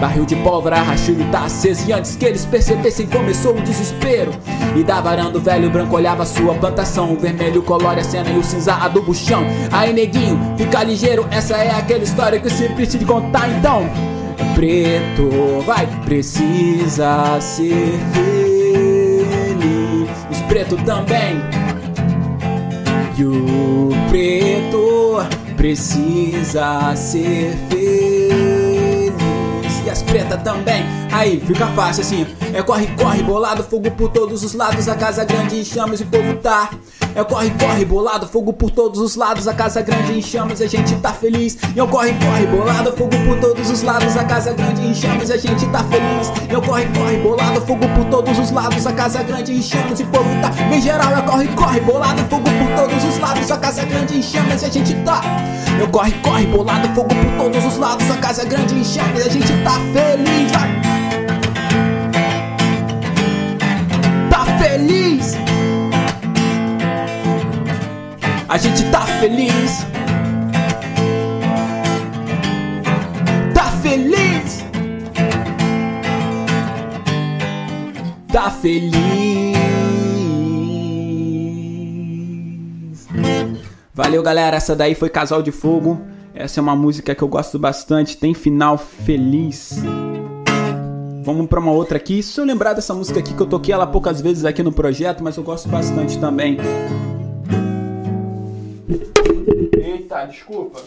Barril 0.00 0.24
de 0.24 0.36
pólvora, 0.36 0.76
rachilho 0.76 1.28
tá 1.32 1.46
aceso. 1.46 1.82
E 1.88 1.92
antes 1.92 2.14
que 2.14 2.24
eles 2.24 2.46
percebessem, 2.46 3.08
começou 3.08 3.56
o 3.56 3.60
desespero. 3.60 4.30
E 4.76 4.84
da 4.84 5.00
varanda 5.00 5.36
o 5.36 5.40
velho 5.40 5.68
branco 5.68 5.96
olhava 5.96 6.24
sua 6.24 6.54
plantação. 6.54 7.12
O 7.12 7.18
vermelho 7.18 7.60
colore 7.60 8.00
a 8.00 8.04
cena 8.04 8.30
e 8.30 8.38
o 8.38 8.44
cinza 8.44 8.74
adubo 8.74 9.10
o 9.10 9.14
chão. 9.14 9.44
Aí, 9.72 9.92
neguinho, 9.92 10.38
fica 10.56 10.84
ligeiro, 10.84 11.26
essa 11.32 11.56
é 11.56 11.72
aquela 11.72 12.04
história 12.04 12.38
que 12.38 12.46
eu 12.46 12.52
sempre 12.52 12.86
te 12.86 13.04
contar 13.04 13.48
então. 13.48 13.82
Preto, 14.54 15.60
vai, 15.66 15.86
precisa 16.04 17.40
ser 17.40 17.98
feliz. 18.12 20.08
Os 20.30 20.40
pretos 20.42 20.80
também. 20.84 21.65
E 23.18 23.24
o 23.24 23.88
preto 24.10 25.24
precisa 25.56 26.94
ser 26.94 27.56
feliz. 27.70 29.12
E 29.84 29.90
as 29.90 30.02
pretas 30.02 30.42
também. 30.42 30.84
Aí 31.16 31.40
fica 31.40 31.66
fácil 31.68 32.02
assim. 32.02 32.26
É 32.52 32.62
corre, 32.62 32.86
corre, 32.88 33.22
bolado, 33.22 33.62
fogo 33.64 33.90
por 33.90 34.10
todos 34.10 34.44
os 34.44 34.52
lados. 34.52 34.86
A 34.86 34.94
casa 34.94 35.24
grande 35.24 35.58
em 35.58 35.64
chamas 35.64 36.00
e 36.00 36.02
o 36.02 36.06
povo 36.06 36.34
tá. 36.34 36.68
É 37.14 37.24
corre, 37.24 37.50
corre, 37.58 37.86
bolado, 37.86 38.28
fogo 38.28 38.52
por 38.52 38.70
todos 38.70 39.00
os 39.00 39.16
lados. 39.16 39.48
A 39.48 39.54
casa 39.54 39.80
grande 39.80 40.12
em 40.12 40.20
chamas 40.20 40.60
e 40.60 40.64
a 40.64 40.68
gente 40.68 40.94
tá 40.96 41.14
feliz. 41.14 41.56
E 41.74 41.78
eu 41.78 41.88
corre, 41.88 42.12
corre, 42.12 42.46
bolado, 42.46 42.92
fogo 42.92 43.16
por 43.24 43.40
todos 43.40 43.70
os 43.70 43.82
lados. 43.82 44.14
A 44.14 44.24
casa 44.24 44.52
grande 44.52 44.82
em 44.82 44.94
chamas 44.94 45.30
e 45.30 45.32
a 45.32 45.36
gente 45.38 45.66
tá 45.68 45.82
feliz. 45.84 46.30
E 46.50 46.52
eu 46.52 46.60
corre, 46.60 46.84
corre, 46.94 47.16
bolado, 47.16 47.62
fogo 47.62 47.88
por 47.88 48.04
todos 48.10 48.38
os 48.38 48.50
lados. 48.50 48.86
A 48.86 48.92
casa 48.92 49.22
grande 49.22 49.54
em 49.54 49.62
chamas 49.62 49.98
e 49.98 50.02
o 50.02 50.06
povo 50.08 50.28
tá. 50.42 50.50
Em 50.70 50.82
geral, 50.82 51.16
é 51.16 51.22
corre, 51.22 51.48
corre, 51.48 51.80
bolado, 51.80 52.22
fogo 52.28 52.44
por 52.44 52.76
todos 52.76 53.04
os 53.04 53.18
lados. 53.18 53.50
A 53.50 53.56
casa 53.56 53.86
grande 53.86 54.18
em 54.18 54.22
chamas 54.22 54.60
e 54.60 54.66
a 54.66 54.68
gente 54.68 54.94
tá. 54.96 55.22
Eu 55.80 55.88
corre, 55.88 56.12
corre, 56.20 56.46
bolado, 56.46 56.94
fogo 56.94 57.08
por 57.08 57.38
todos 57.38 57.64
os 57.64 57.78
lados. 57.78 58.10
A 58.10 58.18
casa 58.18 58.44
grande 58.44 58.74
em 58.74 58.84
chamas 58.84 59.24
e 59.24 59.28
a 59.28 59.32
gente 59.32 59.64
tá 59.64 59.80
feliz. 59.94 60.52
Vai. 60.52 60.85
A 68.48 68.58
gente 68.58 68.88
tá 68.92 69.00
feliz. 69.00 69.84
Tá 73.52 73.64
feliz. 73.82 74.64
Tá 78.32 78.50
feliz. 78.50 79.56
Valeu, 83.92 84.22
galera. 84.22 84.56
Essa 84.56 84.76
daí 84.76 84.94
foi 84.94 85.10
Casal 85.10 85.42
de 85.42 85.50
Fogo. 85.50 86.00
Essa 86.32 86.60
é 86.60 86.62
uma 86.62 86.76
música 86.76 87.16
que 87.16 87.22
eu 87.22 87.28
gosto 87.28 87.58
bastante. 87.58 88.16
Tem 88.16 88.32
final 88.32 88.78
feliz. 88.78 89.82
Vamos 91.24 91.48
para 91.48 91.58
uma 91.58 91.72
outra 91.72 91.96
aqui. 91.96 92.22
Se 92.22 92.40
eu 92.40 92.44
lembrar 92.44 92.74
dessa 92.74 92.94
música 92.94 93.18
aqui 93.18 93.34
que 93.34 93.42
eu 93.42 93.46
toquei 93.46 93.74
ela 93.74 93.88
poucas 93.88 94.20
vezes 94.20 94.44
aqui 94.44 94.62
no 94.62 94.70
projeto, 94.70 95.24
mas 95.24 95.36
eu 95.36 95.42
gosto 95.42 95.68
bastante 95.68 96.16
também. 96.20 96.58
Tá, 100.16 100.24
desculpa. 100.24 100.82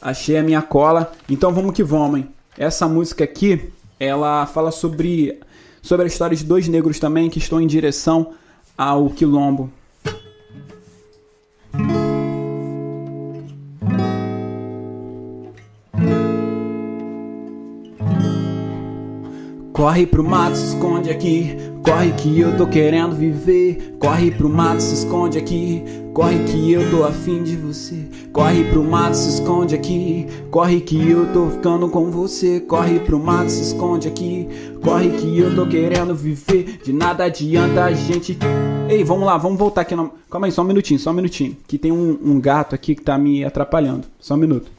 Achei 0.00 0.36
a 0.36 0.42
minha 0.42 0.62
cola. 0.62 1.12
Então 1.28 1.52
vamos 1.52 1.74
que 1.74 1.82
vamos, 1.82 2.20
hein? 2.20 2.28
Essa 2.56 2.86
música 2.86 3.24
aqui, 3.24 3.72
ela 3.98 4.46
fala 4.46 4.70
sobre, 4.70 5.40
sobre 5.82 6.04
a 6.04 6.06
história 6.06 6.36
de 6.36 6.44
dois 6.44 6.68
negros 6.68 7.00
também 7.00 7.28
que 7.28 7.38
estão 7.38 7.60
em 7.60 7.66
direção 7.66 8.34
ao 8.78 9.10
quilombo. 9.10 9.70
Corre 19.72 20.06
pro 20.06 20.24
mato, 20.24 20.56
se 20.56 20.68
esconde 20.68 21.10
aqui. 21.10 21.75
Corre 21.86 22.12
que 22.14 22.40
eu 22.40 22.56
tô 22.56 22.66
querendo 22.66 23.14
viver. 23.14 23.96
Corre 24.00 24.32
pro 24.32 24.48
mato, 24.48 24.82
se 24.82 24.92
esconde 24.92 25.38
aqui. 25.38 25.84
Corre 26.12 26.42
que 26.42 26.72
eu 26.72 26.90
tô 26.90 27.04
afim 27.04 27.44
de 27.44 27.56
você. 27.56 28.08
Corre 28.32 28.64
pro 28.64 28.82
mato, 28.82 29.14
se 29.14 29.28
esconde 29.28 29.76
aqui. 29.76 30.26
Corre 30.50 30.80
que 30.80 31.08
eu 31.08 31.32
tô 31.32 31.48
ficando 31.48 31.88
com 31.88 32.10
você. 32.10 32.58
Corre 32.58 32.98
pro 32.98 33.20
mato, 33.20 33.50
se 33.50 33.62
esconde 33.62 34.08
aqui. 34.08 34.48
Corre 34.82 35.10
que 35.10 35.38
eu 35.38 35.54
tô 35.54 35.64
querendo 35.64 36.12
viver. 36.12 36.80
De 36.82 36.92
nada 36.92 37.24
adianta 37.24 37.84
a 37.84 37.92
gente. 37.92 38.36
Ei, 38.90 39.04
vamos 39.04 39.24
lá, 39.24 39.38
vamos 39.38 39.56
voltar 39.56 39.82
aqui. 39.82 39.94
Calma 40.28 40.48
aí, 40.48 40.52
só 40.52 40.62
um 40.62 40.66
minutinho, 40.66 40.98
só 40.98 41.10
um 41.10 41.14
minutinho. 41.14 41.56
Que 41.68 41.78
tem 41.78 41.92
um, 41.92 42.18
um 42.20 42.40
gato 42.40 42.74
aqui 42.74 42.96
que 42.96 43.02
tá 43.02 43.16
me 43.16 43.44
atrapalhando. 43.44 44.08
Só 44.18 44.34
um 44.34 44.38
minuto. 44.38 44.72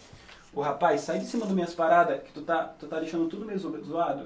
Ô 0.53 0.60
rapaz, 0.60 1.01
sai 1.01 1.20
de 1.20 1.26
cima 1.26 1.45
das 1.45 1.55
minhas 1.55 1.74
paradas 1.74 2.20
que 2.22 2.34
tu 2.34 2.41
tá, 2.41 2.64
tu 2.78 2.86
tá 2.86 2.99
deixando 2.99 3.28
tudo 3.28 3.45
meio 3.45 3.60
zoado. 3.60 4.24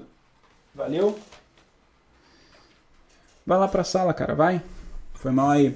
Valeu? 0.74 1.16
Vai 3.46 3.58
lá 3.58 3.68
pra 3.68 3.84
sala, 3.84 4.14
cara, 4.14 4.34
vai. 4.34 4.62
Foi 5.14 5.32
mal 5.32 5.50
aí. 5.50 5.74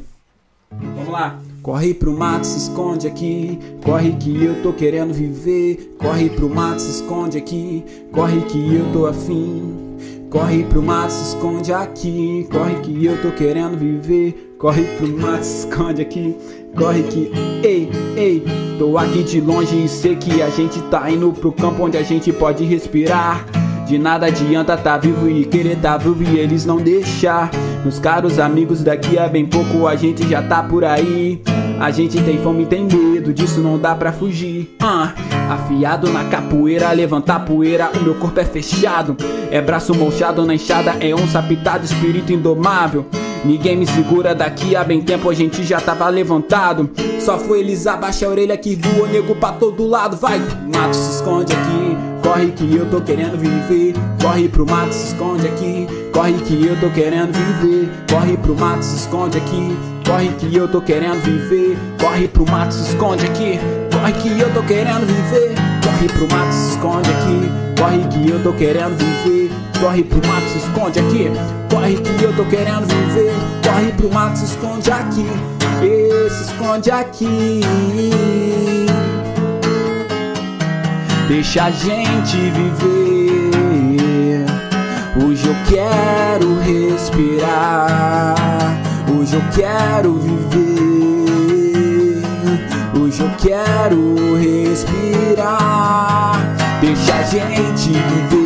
Vamos 0.71 1.09
lá. 1.09 1.39
Corre 1.63 1.95
pro 1.95 2.13
mato, 2.13 2.47
se 2.47 2.59
esconde 2.59 3.07
aqui. 3.07 3.59
Corre 3.85 4.13
que 4.13 4.45
eu 4.45 4.63
tô 4.63 4.73
querendo 4.73 5.13
viver. 5.13 5.97
Corre 5.99 6.31
pro 6.31 6.49
mato, 6.49 6.81
se 6.81 7.03
esconde 7.03 7.39
aqui. 7.39 7.85
Corre 8.13 8.41
que 8.43 8.75
eu 8.75 8.93
tô 8.93 9.07
afim. 9.07 9.97
Corre 10.31 10.65
pro 10.65 10.83
mato, 10.83 11.13
se 11.13 11.35
esconde 11.35 11.73
aqui. 11.73 12.49
Corre 12.51 12.77
que 12.81 13.05
eu 13.05 13.21
tô 13.21 13.33
querendo 13.33 13.77
viver. 13.77 14.55
Corre 14.59 14.85
pro 14.97 15.09
mato, 15.09 15.45
se 15.45 15.67
esconde 15.67 16.03
aqui. 16.03 16.37
Corre 16.77 17.03
que, 17.05 17.33
ei, 17.65 17.91
ei, 18.17 18.45
tô 18.79 18.99
aqui 18.99 19.23
de 19.23 19.41
longe 19.41 19.85
e 19.85 19.89
sei 19.89 20.15
que 20.15 20.43
a 20.43 20.51
gente 20.51 20.79
tá 20.91 21.11
indo 21.11 21.33
pro 21.33 21.51
campo 21.51 21.85
onde 21.85 21.97
a 21.97 22.03
gente 22.03 22.31
pode 22.33 22.65
respirar. 22.65 23.47
De 23.87 23.99
nada 23.99 24.27
adianta 24.27 24.77
tá 24.77 24.99
vivo 24.99 25.31
e 25.31 25.45
querer 25.45 25.77
tá 25.77 25.97
vivo 25.97 26.21
e 26.21 26.41
eles 26.41 26.67
não 26.67 26.79
deixar. 26.79 27.49
Meus 27.85 28.01
caros 28.01 28.41
amigos, 28.41 28.83
daqui 28.83 29.17
a 29.17 29.29
bem 29.29 29.47
pouco 29.47 29.87
a 29.87 29.95
gente 29.95 30.29
já 30.29 30.43
tá 30.43 30.61
por 30.61 30.85
aí. 30.85 31.41
A 31.79 31.93
gente 31.93 32.21
tem 32.21 32.37
fome 32.39 32.65
e 32.65 32.67
tem 32.67 32.85
medo, 32.85 33.33
disso 33.33 33.61
não 33.61 33.79
dá 33.79 33.95
pra 33.95 34.11
fugir. 34.11 34.77
Uh, 34.83 35.53
afiado 35.53 36.11
na 36.11 36.25
capoeira, 36.25 36.91
levantar 36.91 37.45
poeira, 37.45 37.89
o 37.95 38.03
meu 38.03 38.17
corpo 38.17 38.41
é 38.41 38.45
fechado. 38.45 39.17
É 39.53 39.61
braço 39.61 39.95
mochado 39.95 40.45
na 40.45 40.55
enxada, 40.55 40.97
é 40.99 41.15
onça 41.15 41.41
pitada, 41.41 41.85
espírito 41.85 42.33
indomável. 42.33 43.07
Ninguém 43.47 43.77
me 43.77 43.87
segura 43.87 44.35
daqui 44.35 44.75
a 44.75 44.83
bem 44.83 45.01
tempo, 45.01 45.31
a 45.31 45.35
gente 45.35 45.63
já 45.63 45.81
tava 45.81 46.09
levantado. 46.09 46.91
Só 47.21 47.39
foi 47.39 47.61
eles 47.61 47.87
abaixar 47.87 48.29
a 48.29 48.33
orelha 48.33 48.57
que 48.57 48.75
voou 48.75 49.07
nego 49.07 49.37
pra 49.37 49.53
todo 49.53 49.87
lado. 49.87 50.17
Vai, 50.17 50.41
mato 50.75 50.97
se 50.97 51.13
esconde 51.13 51.53
aqui. 51.53 51.97
Corre 52.25 52.51
que 52.51 52.75
eu 52.75 52.91
tô 52.91 53.01
querendo 53.01 53.39
viver. 53.39 53.95
Corre 54.21 54.49
pro 54.49 54.67
mato, 54.69 54.93
se 54.93 55.13
esconde 55.13 55.47
aqui. 55.47 55.87
Corre 56.13 56.33
que 56.33 56.67
eu 56.67 56.81
tô 56.81 56.91
querendo 56.91 57.33
viver. 57.33 57.89
Corre 58.11 58.37
pro 58.37 58.57
mato, 58.57 58.85
se 58.85 58.97
esconde 58.97 59.39
aqui. 59.39 59.77
Corre 60.05 60.29
que 60.31 60.57
eu 60.57 60.67
tô 60.67 60.81
querendo 60.81 61.23
viver. 61.23 61.79
Corre 62.01 62.27
pro 62.27 62.51
mato, 62.51 62.75
se 62.75 62.91
esconde 62.91 63.27
aqui. 63.27 63.61
Corre 63.93 64.13
que 64.13 64.41
eu 64.41 64.53
tô 64.53 64.63
querendo 64.65 65.07
viver. 65.07 65.55
Corre 65.85 66.09
pro 66.09 66.37
mato, 66.37 66.53
se 66.53 66.71
esconde 66.73 67.11
aqui. 67.11 67.81
Corre 67.81 68.09
que 68.09 68.29
eu 68.29 68.43
tô 68.43 68.53
querendo 68.55 68.97
viver. 68.99 69.46
Corre 69.81 70.05
pro 70.05 70.27
mato, 70.27 70.49
se 70.49 70.59
esconde 70.59 70.99
aqui. 70.99 71.31
Corre 71.71 71.97
que 71.97 72.25
eu 72.25 72.35
tô 72.35 72.47
querendo 72.47 72.87
viver. 72.87 73.35
Corre 73.63 73.93
pro 73.93 74.11
mato, 74.11 74.39
se 74.39 74.47
esconde 74.47 74.91
aqui. 74.91 75.27
E 75.83 76.31
se 76.31 76.45
esconde 76.45 76.91
aqui. 76.91 77.61
Deixa 81.29 81.65
a 81.65 81.71
gente 81.71 82.37
viver. 82.37 84.47
Hoje 85.23 85.47
eu 85.47 85.55
quero 85.69 86.59
respirar. 86.61 88.35
Hoje 89.15 89.35
eu 89.35 89.43
quero 89.55 90.15
viver. 90.15 90.57
Hoje 92.99 93.21
eu 93.21 93.31
quero 93.39 94.35
respirar. 94.37 96.41
Deixa 96.81 97.15
a 97.15 97.23
gente 97.23 97.89
viver. 97.89 98.46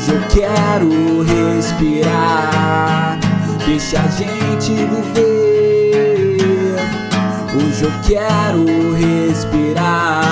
Hoje 0.00 0.12
eu 0.14 0.20
quero 0.28 0.88
respirar. 1.24 3.20
Deixa 3.66 4.00
a 4.00 4.06
gente 4.08 4.72
viver. 4.72 6.36
Hoje 7.54 7.84
eu 7.84 7.90
quero 8.08 8.64
respirar. 8.94 10.24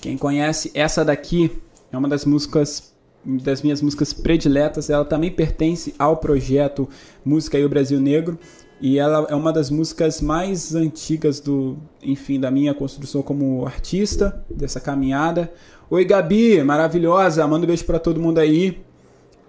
Quem 0.00 0.16
conhece 0.16 0.70
essa 0.72 1.04
daqui 1.04 1.50
é 1.90 1.98
uma 1.98 2.08
das 2.08 2.24
músicas 2.24 2.92
das 3.24 3.60
minhas 3.60 3.82
músicas 3.82 4.12
prediletas. 4.12 4.88
Ela 4.88 5.04
também 5.04 5.32
pertence 5.32 5.92
ao 5.98 6.18
projeto 6.18 6.88
Música 7.24 7.58
e 7.58 7.64
o 7.64 7.68
Brasil 7.68 8.00
Negro 8.00 8.38
e 8.82 8.98
ela 8.98 9.28
é 9.30 9.34
uma 9.36 9.52
das 9.52 9.70
músicas 9.70 10.20
mais 10.20 10.74
antigas 10.74 11.38
do, 11.38 11.78
enfim, 12.02 12.40
da 12.40 12.50
minha 12.50 12.74
construção 12.74 13.22
como 13.22 13.64
artista 13.64 14.44
dessa 14.50 14.80
caminhada. 14.80 15.52
Oi, 15.88 16.04
Gabi, 16.04 16.60
maravilhosa. 16.64 17.46
Manda 17.46 17.62
um 17.64 17.68
beijo 17.68 17.84
para 17.84 18.00
todo 18.00 18.20
mundo 18.20 18.38
aí. 18.38 18.82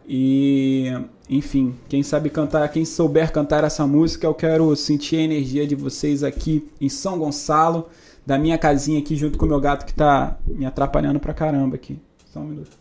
E, 0.07 0.93
enfim, 1.27 1.73
quem 1.89 2.03
sabe 2.03 2.29
cantar, 2.29 2.69
quem 2.69 2.85
souber 2.85 3.31
cantar 3.31 3.63
essa 3.63 3.87
música, 3.87 4.27
eu 4.27 4.35
quero 4.35 4.75
sentir 4.75 5.15
a 5.15 5.21
energia 5.21 5.65
de 5.65 5.73
vocês 5.73 6.23
aqui 6.23 6.69
em 6.79 6.87
São 6.87 7.17
Gonçalo, 7.17 7.89
da 8.23 8.37
minha 8.37 8.59
casinha 8.59 8.99
aqui, 8.99 9.15
junto 9.15 9.39
com 9.39 9.47
o 9.47 9.49
meu 9.49 9.59
gato 9.59 9.83
que 9.83 9.95
tá 9.95 10.37
me 10.45 10.63
atrapalhando 10.63 11.19
pra 11.19 11.33
caramba 11.33 11.75
aqui. 11.75 11.99
Só 12.27 12.39
um 12.39 12.45
minuto. 12.45 12.77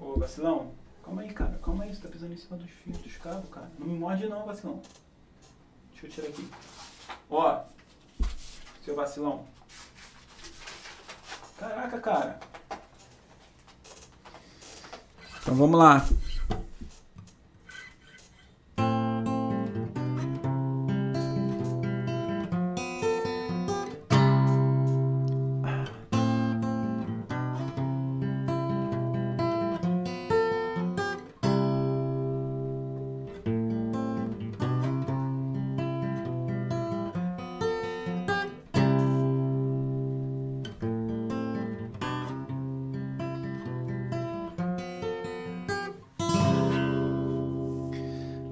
Ô, 0.00 0.18
vacilão, 0.18 0.68
calma 1.04 1.20
aí, 1.20 1.28
cara, 1.28 1.60
calma 1.62 1.84
aí, 1.84 1.94
você 1.94 2.00
tá 2.00 2.08
pisando 2.08 2.32
em 2.32 2.38
cima 2.38 2.56
dos 2.56 2.70
fios 2.70 2.96
dos 2.96 3.16
cabos, 3.18 3.50
cara. 3.50 3.70
Não 3.78 3.86
me 3.86 3.98
morde 3.98 4.26
não, 4.26 4.46
vacilão. 4.46 4.80
Deixa 6.00 6.06
eu 6.06 6.10
tirar 6.10 6.28
aqui. 6.28 6.50
Ó, 7.30 7.62
seu 8.84 8.94
vacilão. 8.94 9.46
Caraca, 11.58 12.00
cara. 12.00 12.40
Então 15.42 15.54
vamos 15.54 15.78
lá. 15.78 16.06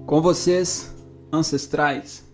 Com 0.08 0.22
vocês, 0.22 0.90
ancestrais. 1.30 2.24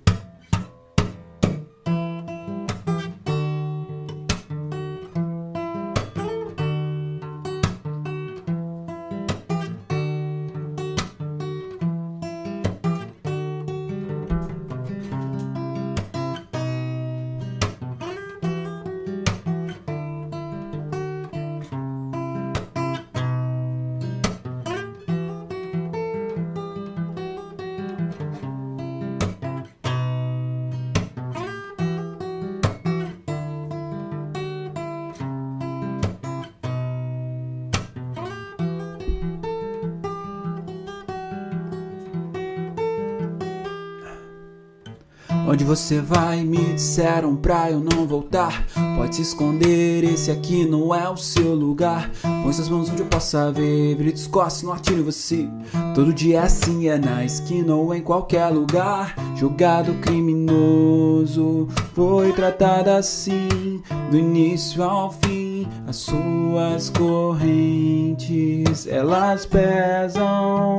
Onde 45.65 45.77
você 45.77 45.99
vai? 45.99 46.45
Me 46.45 46.75
disseram 46.75 47.35
pra 47.35 47.71
eu 47.71 47.81
não 47.81 48.07
voltar. 48.07 48.67
Pode 48.97 49.17
se 49.17 49.23
esconder, 49.23 50.05
esse 50.05 50.31
aqui 50.31 50.67
não 50.67 50.95
é 50.95 51.09
o 51.09 51.17
seu 51.17 51.55
lugar. 51.55 52.11
Põe 52.21 52.53
suas 52.53 52.69
mãos 52.69 52.91
onde 52.91 53.01
eu 53.01 53.07
possa 53.07 53.51
ver. 53.51 53.95
Gritos, 53.95 54.27
costas 54.27 54.63
no 54.63 54.73
artilho 54.73 55.03
você. 55.03 55.49
Todo 55.95 56.13
dia 56.13 56.41
é 56.41 56.43
assim, 56.43 56.89
é 56.89 56.99
na 56.99 57.25
esquina 57.25 57.75
ou 57.75 57.95
em 57.95 58.03
qualquer 58.03 58.49
lugar. 58.49 59.15
Jogado 59.37 59.95
criminoso, 60.03 61.67
foi 61.95 62.31
tratado 62.35 62.91
assim, 62.91 63.83
do 64.11 64.19
início 64.19 64.83
ao 64.83 65.13
fim. 65.13 65.67
As 65.87 65.97
suas 65.97 66.91
correntes, 66.91 68.87
elas 68.87 69.47
pesam. 69.47 70.77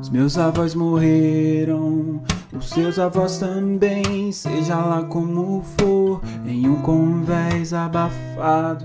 Os 0.00 0.08
meus 0.08 0.38
avós 0.38 0.72
morreram, 0.76 2.22
seus 2.74 2.98
avós 2.98 3.38
também, 3.38 4.32
seja 4.32 4.74
lá 4.74 5.04
como 5.04 5.62
for, 5.78 6.20
em 6.44 6.68
um 6.68 6.82
convés 6.82 7.72
abafado 7.72 8.84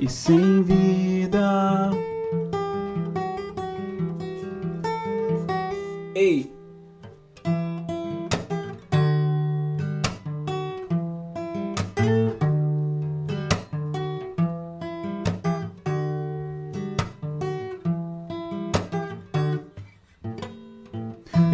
e 0.00 0.08
sem 0.08 0.62
vida. 0.62 1.90
Ei! 6.14 6.57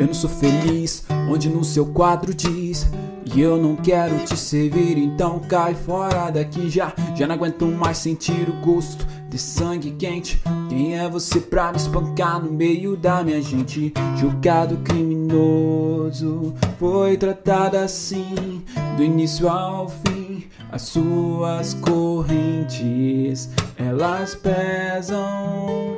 Eu 0.05 0.09
não 0.09 0.15
sou 0.15 0.29
feliz, 0.29 1.03
onde 1.31 1.49
no 1.49 1.65
seu 1.65 1.87
quadro 1.87 2.35
diz 2.35 2.87
E 3.35 3.41
eu 3.41 3.57
não 3.57 3.75
quero 3.75 4.19
te 4.19 4.37
servir, 4.37 4.99
então 4.99 5.39
cai 5.39 5.75
fora 5.75 6.29
daqui 6.29 6.69
já. 6.69 6.93
Já 7.17 7.27
não 7.27 7.35
aguento 7.35 7.65
mais 7.65 7.97
sentir 7.97 8.51
o 8.51 8.61
gosto 8.61 9.07
de 9.31 9.39
sangue 9.39 9.93
quente. 9.93 10.43
Quem 10.69 10.99
é 10.99 11.09
você 11.09 11.41
pra 11.41 11.71
me 11.71 11.79
espancar 11.79 12.39
no 12.39 12.53
meio 12.53 12.99
da 12.99 13.25
minha 13.25 13.41
gente? 13.41 13.95
Julgado 14.19 14.77
criminoso, 14.85 16.53
foi 16.79 17.17
tratado 17.17 17.79
assim 17.79 18.63
Do 18.99 19.03
início 19.03 19.49
ao 19.49 19.89
fim, 19.89 20.45
as 20.71 20.83
suas 20.83 21.73
correntes 21.73 23.49
Elas 23.79 24.35
pesam 24.35 25.94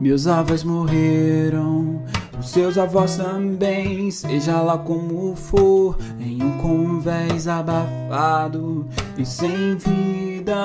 meus 0.00 0.26
avós 0.26 0.64
morreram, 0.64 2.02
os 2.38 2.48
seus 2.48 2.78
avós 2.78 3.18
também, 3.18 4.10
seja 4.10 4.60
lá 4.62 4.78
como 4.78 5.36
for, 5.36 5.98
em 6.18 6.42
um 6.42 6.56
convés 6.56 7.46
abafado 7.46 8.86
e 9.18 9.26
sem 9.26 9.76
vida. 9.76 10.56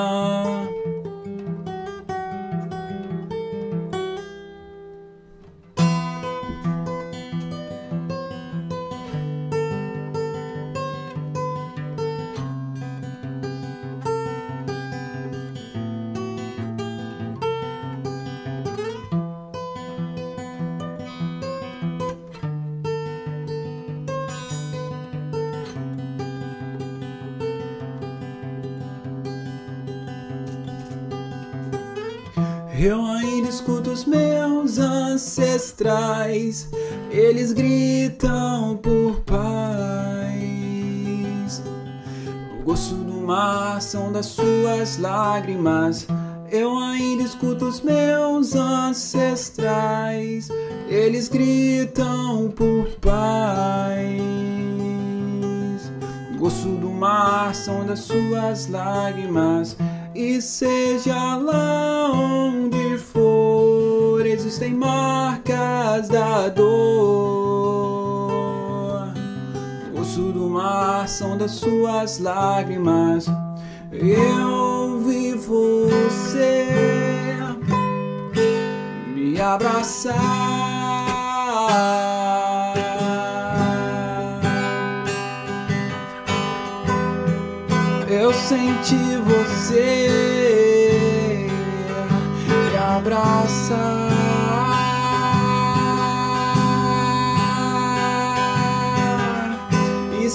Lágrimas. 45.00 46.06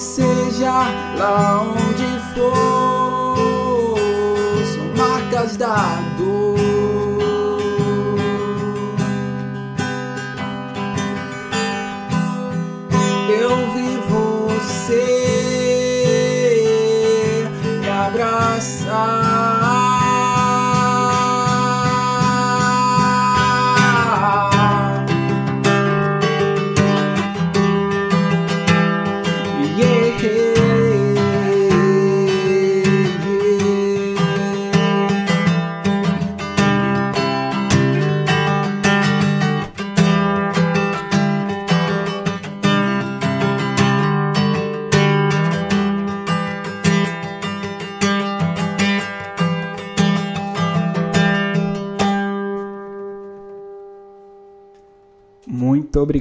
Seja 0.01 0.87
lá 1.15 1.61
onde 1.61 2.19
for, 2.33 3.95
são 4.73 4.85
marcas 4.97 5.55
da 5.57 5.99
dor. 6.17 6.70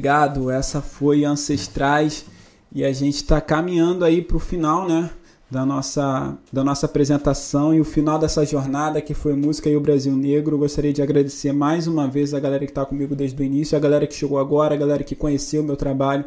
Obrigado. 0.00 0.50
Essa 0.50 0.80
foi 0.80 1.26
Ancestrais 1.26 2.24
e 2.72 2.82
a 2.82 2.90
gente 2.90 3.16
está 3.16 3.38
caminhando 3.38 4.02
aí 4.02 4.22
para 4.22 4.38
o 4.38 4.40
final, 4.40 4.88
né? 4.88 5.10
Da 5.50 5.66
nossa, 5.66 6.38
da 6.50 6.64
nossa 6.64 6.86
apresentação 6.86 7.74
e 7.74 7.80
o 7.80 7.84
final 7.84 8.18
dessa 8.18 8.46
jornada 8.46 9.02
que 9.02 9.12
foi 9.12 9.34
Música 9.34 9.68
e 9.68 9.76
o 9.76 9.80
Brasil 9.80 10.16
Negro. 10.16 10.56
Gostaria 10.56 10.90
de 10.90 11.02
agradecer 11.02 11.52
mais 11.52 11.86
uma 11.86 12.08
vez 12.08 12.32
a 12.32 12.40
galera 12.40 12.64
que 12.64 12.70
está 12.70 12.86
comigo 12.86 13.14
desde 13.14 13.42
o 13.42 13.44
início, 13.44 13.76
a 13.76 13.80
galera 13.80 14.06
que 14.06 14.14
chegou 14.14 14.38
agora, 14.38 14.74
a 14.74 14.78
galera 14.78 15.04
que 15.04 15.14
conheceu 15.14 15.60
o 15.60 15.64
meu 15.64 15.76
trabalho, 15.76 16.24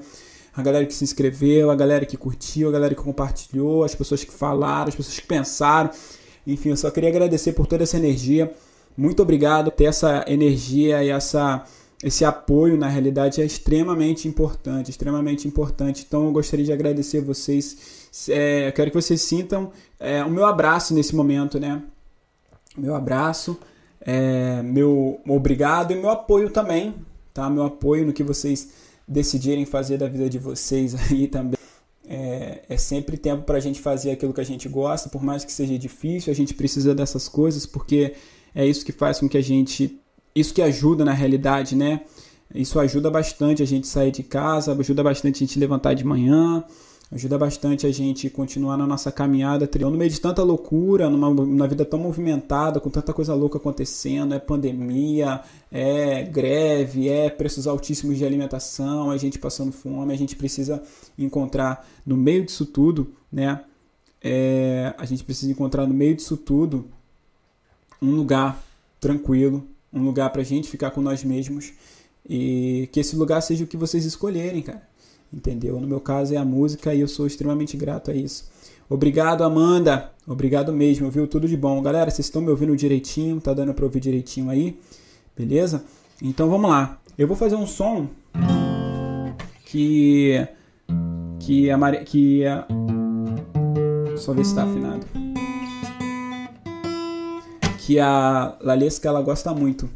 a 0.56 0.62
galera 0.62 0.86
que 0.86 0.94
se 0.94 1.04
inscreveu, 1.04 1.72
a 1.72 1.76
galera 1.76 2.06
que 2.06 2.16
curtiu, 2.16 2.70
a 2.70 2.72
galera 2.72 2.94
que 2.94 3.02
compartilhou, 3.02 3.84
as 3.84 3.96
pessoas 3.96 4.24
que 4.24 4.32
falaram, 4.32 4.90
as 4.90 4.96
pessoas 4.96 5.20
que 5.20 5.26
pensaram. 5.26 5.90
Enfim, 6.46 6.70
eu 6.70 6.78
só 6.78 6.92
queria 6.92 7.10
agradecer 7.10 7.54
por 7.54 7.66
toda 7.66 7.82
essa 7.82 7.98
energia. 7.98 8.54
Muito 8.96 9.24
obrigado 9.24 9.72
por 9.72 9.78
ter 9.78 9.86
essa 9.86 10.24
energia 10.28 11.04
e 11.04 11.10
essa 11.10 11.66
esse 12.04 12.26
apoio 12.26 12.78
na 12.78 12.90
realidade 12.90 13.42
é 13.42 13.46
extremamente 13.46 14.28
importante, 14.28 14.92
extremamente 14.92 15.48
importante. 15.48 16.04
Então 16.06 16.26
eu 16.26 16.32
gostaria 16.32 16.66
de 16.66 16.74
agradecer 16.74 17.22
vocês. 17.22 18.10
É, 18.30 18.72
quero 18.72 18.92
que 18.92 19.02
vocês 19.02 19.22
sintam 19.22 19.72
é, 20.00 20.24
o 20.24 20.30
meu 20.30 20.46
abraço 20.46 20.94
nesse 20.94 21.16
momento, 21.16 21.60
né? 21.60 21.82
Meu 22.78 22.94
abraço, 22.94 23.58
é, 24.02 24.62
meu 24.62 25.22
obrigado 25.28 25.92
e 25.92 25.96
meu 25.96 26.10
apoio 26.10 26.50
também, 26.50 26.94
tá? 27.34 27.50
Meu 27.50 27.64
apoio 27.64 28.06
no 28.06 28.12
que 28.12 28.24
vocês 28.24 28.74
decidirem 29.08 29.66
fazer 29.66 29.98
da 29.98 30.08
vida 30.08 30.30
de 30.30 30.38
vocês 30.38 30.94
aí 31.10 31.28
também. 31.28 31.58
É, 32.06 32.64
é 32.68 32.78
sempre 32.78 33.16
tempo 33.16 33.44
para 33.44 33.58
a 33.58 33.62
gente 33.62 33.80
fazer 33.80 34.12
aquilo 34.12 34.34
que 34.34 34.42
a 34.42 34.46
gente 34.46 34.68
gosta, 34.68 35.08
por 35.08 35.24
mais 35.24 35.46
que 35.46 35.52
seja 35.54 35.80
difícil, 35.80 36.34
a 36.34 36.36
gente 36.36 36.54
precisa 36.54 36.94
dessas 36.94 37.30
coisas, 37.30 37.66
porque 37.66 38.14
é 38.54 38.66
isso 38.66 38.86
que 38.86 38.92
faz 38.92 39.20
com 39.20 39.30
que 39.30 39.38
a 39.38 39.42
gente. 39.42 40.00
Isso 40.36 40.54
que 40.54 40.62
ajuda 40.62 41.06
na 41.06 41.14
realidade, 41.14 41.76
né? 41.76 42.02
Isso 42.54 42.80
ajuda 42.80 43.10
bastante 43.10 43.64
a 43.64 43.66
gente 43.66 43.88
sair 43.88 44.12
de 44.12 44.24
casa, 44.24 44.74
ajuda 44.74 45.04
bastante 45.04 45.38
a 45.38 45.48
gente 45.48 45.58
levantar 45.60 45.94
de 45.96 46.04
manhã, 46.04 46.64
ajuda 47.12 47.38
bastante 47.38 47.88
a 47.88 47.92
gente 47.92 48.30
continuar 48.30 48.78
na 48.78 48.86
nossa 48.86 49.12
caminhada, 49.12 49.70
no 49.80 49.92
meio 49.92 50.10
de 50.10 50.20
tanta 50.20 50.44
loucura, 50.44 51.10
numa, 51.10 51.30
numa 51.30 51.68
vida 51.68 51.84
tão 51.86 52.00
movimentada, 52.00 52.80
com 52.80 52.90
tanta 52.90 53.14
coisa 53.14 53.34
louca 53.34 53.58
acontecendo, 53.58 54.34
é 54.34 54.40
pandemia, 54.40 55.42
é 55.72 56.24
greve, 56.24 57.10
é 57.10 57.30
preços 57.30 57.66
altíssimos 57.68 58.18
de 58.18 58.26
alimentação, 58.26 59.10
a 59.10 59.18
gente 59.18 59.40
passando 59.40 59.72
fome, 59.72 60.14
a 60.14 60.18
gente 60.18 60.36
precisa 60.36 60.82
encontrar 61.18 61.88
no 62.06 62.18
meio 62.18 62.46
disso 62.46 62.66
tudo, 62.66 63.14
né? 63.32 63.62
É, 64.22 64.94
a 64.98 65.06
gente 65.06 65.24
precisa 65.24 65.52
encontrar 65.52 65.86
no 65.86 65.94
meio 65.94 66.16
disso 66.16 66.38
tudo 66.38 66.86
um 68.02 68.12
lugar 68.12 68.64
tranquilo, 69.00 69.68
um 69.94 70.04
lugar 70.04 70.30
para 70.32 70.42
a 70.42 70.46
gente 70.46 70.70
ficar 70.70 70.92
com 70.92 71.02
nós 71.02 71.24
mesmos 71.24 71.74
e 72.28 72.90
que 72.92 73.00
esse 73.00 73.16
lugar 73.16 73.42
seja 73.42 73.64
o 73.64 73.68
que 73.68 73.78
vocês 73.78 74.06
escolherem, 74.06 74.62
cara 74.62 74.94
entendeu? 75.34 75.80
No 75.80 75.88
meu 75.88 76.00
caso 76.00 76.34
é 76.34 76.38
a 76.38 76.46
música 76.46 76.94
e 76.94 77.02
eu 77.02 77.08
sou 77.08 77.26
extremamente 77.26 77.76
grato 77.76 78.12
a 78.12 78.14
isso. 78.14 78.46
Obrigado, 78.90 79.44
Amanda. 79.44 80.12
Obrigado 80.28 80.72
mesmo, 80.72 81.10
viu? 81.10 81.28
Tudo 81.28 81.48
de 81.48 81.58
bom. 81.58 81.82
Galera, 81.82 82.12
vocês 82.12 82.28
estão 82.28 82.42
me 82.42 82.50
ouvindo 82.50 82.76
direitinho? 82.76 83.42
Tá 83.42 83.54
dando 83.54 83.74
para 83.74 83.86
ouvir 83.86 84.00
direitinho 84.00 84.50
aí? 84.50 84.80
Beleza? 85.36 85.84
Então 86.22 86.50
vamos 86.50 86.70
lá. 86.70 87.00
Eu 87.18 87.28
vou 87.28 87.36
fazer 87.36 87.56
um 87.56 87.66
som 87.66 88.08
que 89.66 90.48
que 91.40 91.70
a 91.70 91.78
Mari... 91.78 92.06
que 92.06 92.46
a... 92.46 92.66
só 94.16 94.34
ver 94.34 94.46
se 94.46 94.56
tá 94.56 94.64
afinado. 94.64 95.23
Que 97.86 98.00
a 98.00 98.56
Lalesca 98.62 99.10
ela 99.10 99.22
gosta 99.22 99.54
muito. 99.54 99.90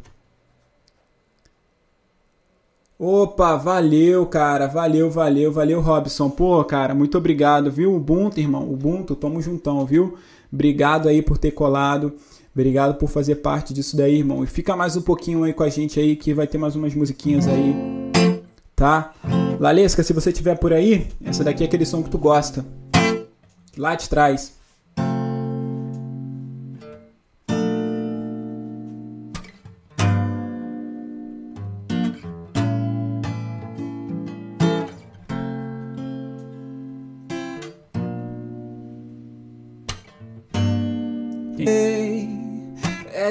Opa, 2.98 3.56
valeu, 3.56 4.26
cara. 4.26 4.66
Valeu, 4.66 5.10
valeu, 5.10 5.50
valeu, 5.50 5.80
Robson. 5.80 6.28
Pô, 6.28 6.62
cara, 6.64 6.94
muito 6.94 7.16
obrigado, 7.16 7.72
viu? 7.72 7.94
Ubuntu, 7.94 8.40
irmão. 8.40 8.70
Ubuntu, 8.70 9.16
tamo 9.16 9.40
juntão, 9.40 9.86
viu? 9.86 10.18
Obrigado 10.52 11.08
aí 11.08 11.22
por 11.22 11.38
ter 11.38 11.52
colado. 11.52 12.12
Obrigado 12.54 12.98
por 12.98 13.08
fazer 13.08 13.36
parte 13.36 13.72
disso 13.72 13.96
daí, 13.96 14.18
irmão. 14.18 14.44
E 14.44 14.46
fica 14.46 14.76
mais 14.76 14.94
um 14.94 15.00
pouquinho 15.02 15.44
aí 15.44 15.54
com 15.54 15.62
a 15.62 15.70
gente 15.70 15.98
aí 15.98 16.14
que 16.14 16.34
vai 16.34 16.46
ter 16.46 16.58
mais 16.58 16.76
umas 16.76 16.94
musiquinhas 16.94 17.48
aí. 17.48 17.74
Tá? 18.76 19.14
Lalesca, 19.58 20.02
se 20.02 20.12
você 20.12 20.30
tiver 20.30 20.58
por 20.58 20.74
aí, 20.74 21.06
essa 21.24 21.42
daqui 21.42 21.62
é 21.62 21.66
aquele 21.66 21.86
som 21.86 22.02
que 22.02 22.10
tu 22.10 22.18
gosta. 22.18 22.66
Lá 23.78 23.94
de 23.94 24.10
trás. 24.10 24.57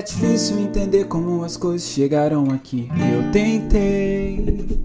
Difícil 0.07 0.59
entender 0.59 1.05
como 1.05 1.43
as 1.43 1.57
coisas 1.57 1.89
chegaram 1.89 2.49
aqui. 2.51 2.89
Eu 3.13 3.31
tentei 3.31 4.79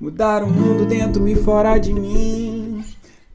mudar 0.00 0.42
o 0.42 0.48
mundo 0.48 0.84
dentro 0.84 1.28
e 1.28 1.36
fora 1.36 1.78
de 1.78 1.92
mim. 1.92 2.84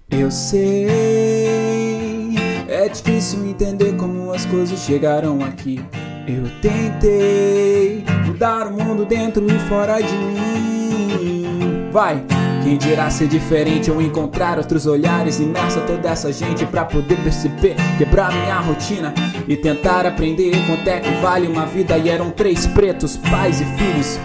Eu 0.09 0.29
sei. 0.29 2.35
É 2.67 2.89
difícil 2.89 3.45
entender 3.45 3.95
como 3.95 4.33
as 4.33 4.45
coisas 4.45 4.79
chegaram 4.79 5.43
aqui. 5.43 5.79
Eu 6.27 6.43
tentei 6.61 8.03
mudar 8.25 8.67
o 8.67 8.73
mundo 8.73 9.05
dentro 9.05 9.45
e 9.49 9.59
fora 9.69 10.01
de 10.01 10.13
mim. 10.13 11.89
Vai! 11.91 12.21
Quem 12.67 12.75
dirá 12.75 13.09
ser 13.09 13.29
diferente 13.29 13.89
ou 13.89 14.01
encontrar 14.01 14.57
outros 14.57 14.85
olhares 14.85 15.39
Imersa 15.39 15.79
toda 15.87 16.09
essa 16.09 16.33
gente 16.33 16.65
pra 16.65 16.83
poder 16.83 17.15
perceber 17.23 17.77
Quebrar 17.97 18.29
minha 18.33 18.59
rotina 18.59 19.13
e 19.47 19.55
tentar 19.55 20.05
aprender 20.05 20.51
Quanto 20.67 20.85
é 20.85 20.99
que 20.99 21.09
vale 21.21 21.47
uma 21.47 21.65
vida 21.65 21.97
E 21.97 22.09
eram 22.09 22.29
três 22.29 22.67
pretos, 22.67 23.15
pais 23.15 23.61
e 23.61 23.65
filhos 23.77 24.19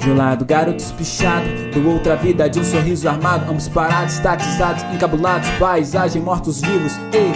de 0.00 0.10
um 0.10 0.16
lado, 0.16 0.44
garotos 0.44 0.92
pichados, 0.92 1.48
do 1.72 1.88
outro, 1.88 2.12
a 2.12 2.16
vida 2.16 2.48
de 2.48 2.60
um 2.60 2.64
sorriso 2.64 3.08
armado. 3.08 3.50
Ambos 3.50 3.66
parados, 3.68 4.14
estatizados, 4.14 4.84
encabulados, 4.94 5.48
paisagem, 5.58 6.22
mortos-vivos. 6.22 6.92
Ei, 7.12 7.32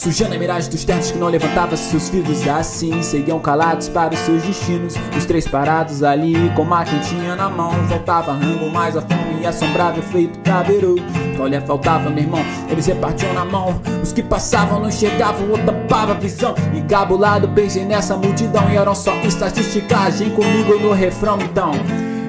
Sujando 0.00 0.34
a 0.34 0.38
miragem 0.38 0.70
dos 0.70 0.82
ternos 0.82 1.10
que 1.10 1.18
não 1.18 1.28
levantava 1.28 1.76
seus 1.76 2.08
filhos. 2.08 2.48
Assim 2.48 3.02
Seguiam 3.02 3.38
calados 3.38 3.86
para 3.86 4.14
os 4.14 4.20
seus 4.20 4.42
destinos. 4.42 4.94
Os 5.14 5.26
três 5.26 5.46
parados 5.46 6.02
ali 6.02 6.50
com 6.56 6.62
uma 6.62 6.82
quentinha 6.82 7.36
na 7.36 7.50
mão. 7.50 7.70
Faltava 7.86 8.32
rango, 8.32 8.70
mas 8.70 8.96
a 8.96 9.02
fome 9.02 9.44
assombrava 9.44 9.98
efeito 9.98 10.38
caveiro 10.38 10.94
Olha, 11.38 11.60
faltava 11.60 12.08
meu 12.08 12.22
irmão, 12.22 12.40
eles 12.70 12.86
repartiam 12.86 13.34
na 13.34 13.44
mão. 13.44 13.78
Os 14.02 14.10
que 14.10 14.22
passavam 14.22 14.80
não 14.80 14.88
enxergavam 14.88 15.50
ou 15.50 15.58
tampava 15.58 16.12
a 16.12 16.14
visão. 16.14 16.54
Encabulado, 16.74 17.46
pensei 17.50 17.84
nessa 17.84 18.16
multidão. 18.16 18.70
E 18.70 18.78
eram 18.78 18.94
só 18.94 19.14
estatisticagem 19.20 20.30
comigo 20.30 20.78
no 20.78 20.92
refrão 20.92 21.38
Então, 21.42 21.72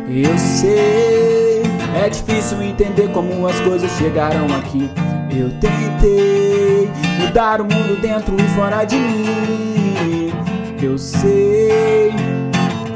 eu 0.10 0.38
sei, 0.38 1.64
é 1.96 2.10
difícil 2.10 2.62
entender 2.62 3.10
como 3.14 3.48
as 3.48 3.58
coisas 3.62 3.90
chegaram 3.92 4.46
aqui. 4.58 4.90
Eu 5.34 5.50
tentei 5.52 6.71
mudar 7.32 7.62
o 7.62 7.64
mundo 7.64 7.98
dentro 8.02 8.36
e 8.36 8.46
fora 8.50 8.84
de 8.84 8.98
mim. 8.98 10.34
Eu 10.82 10.98
sei, 10.98 12.12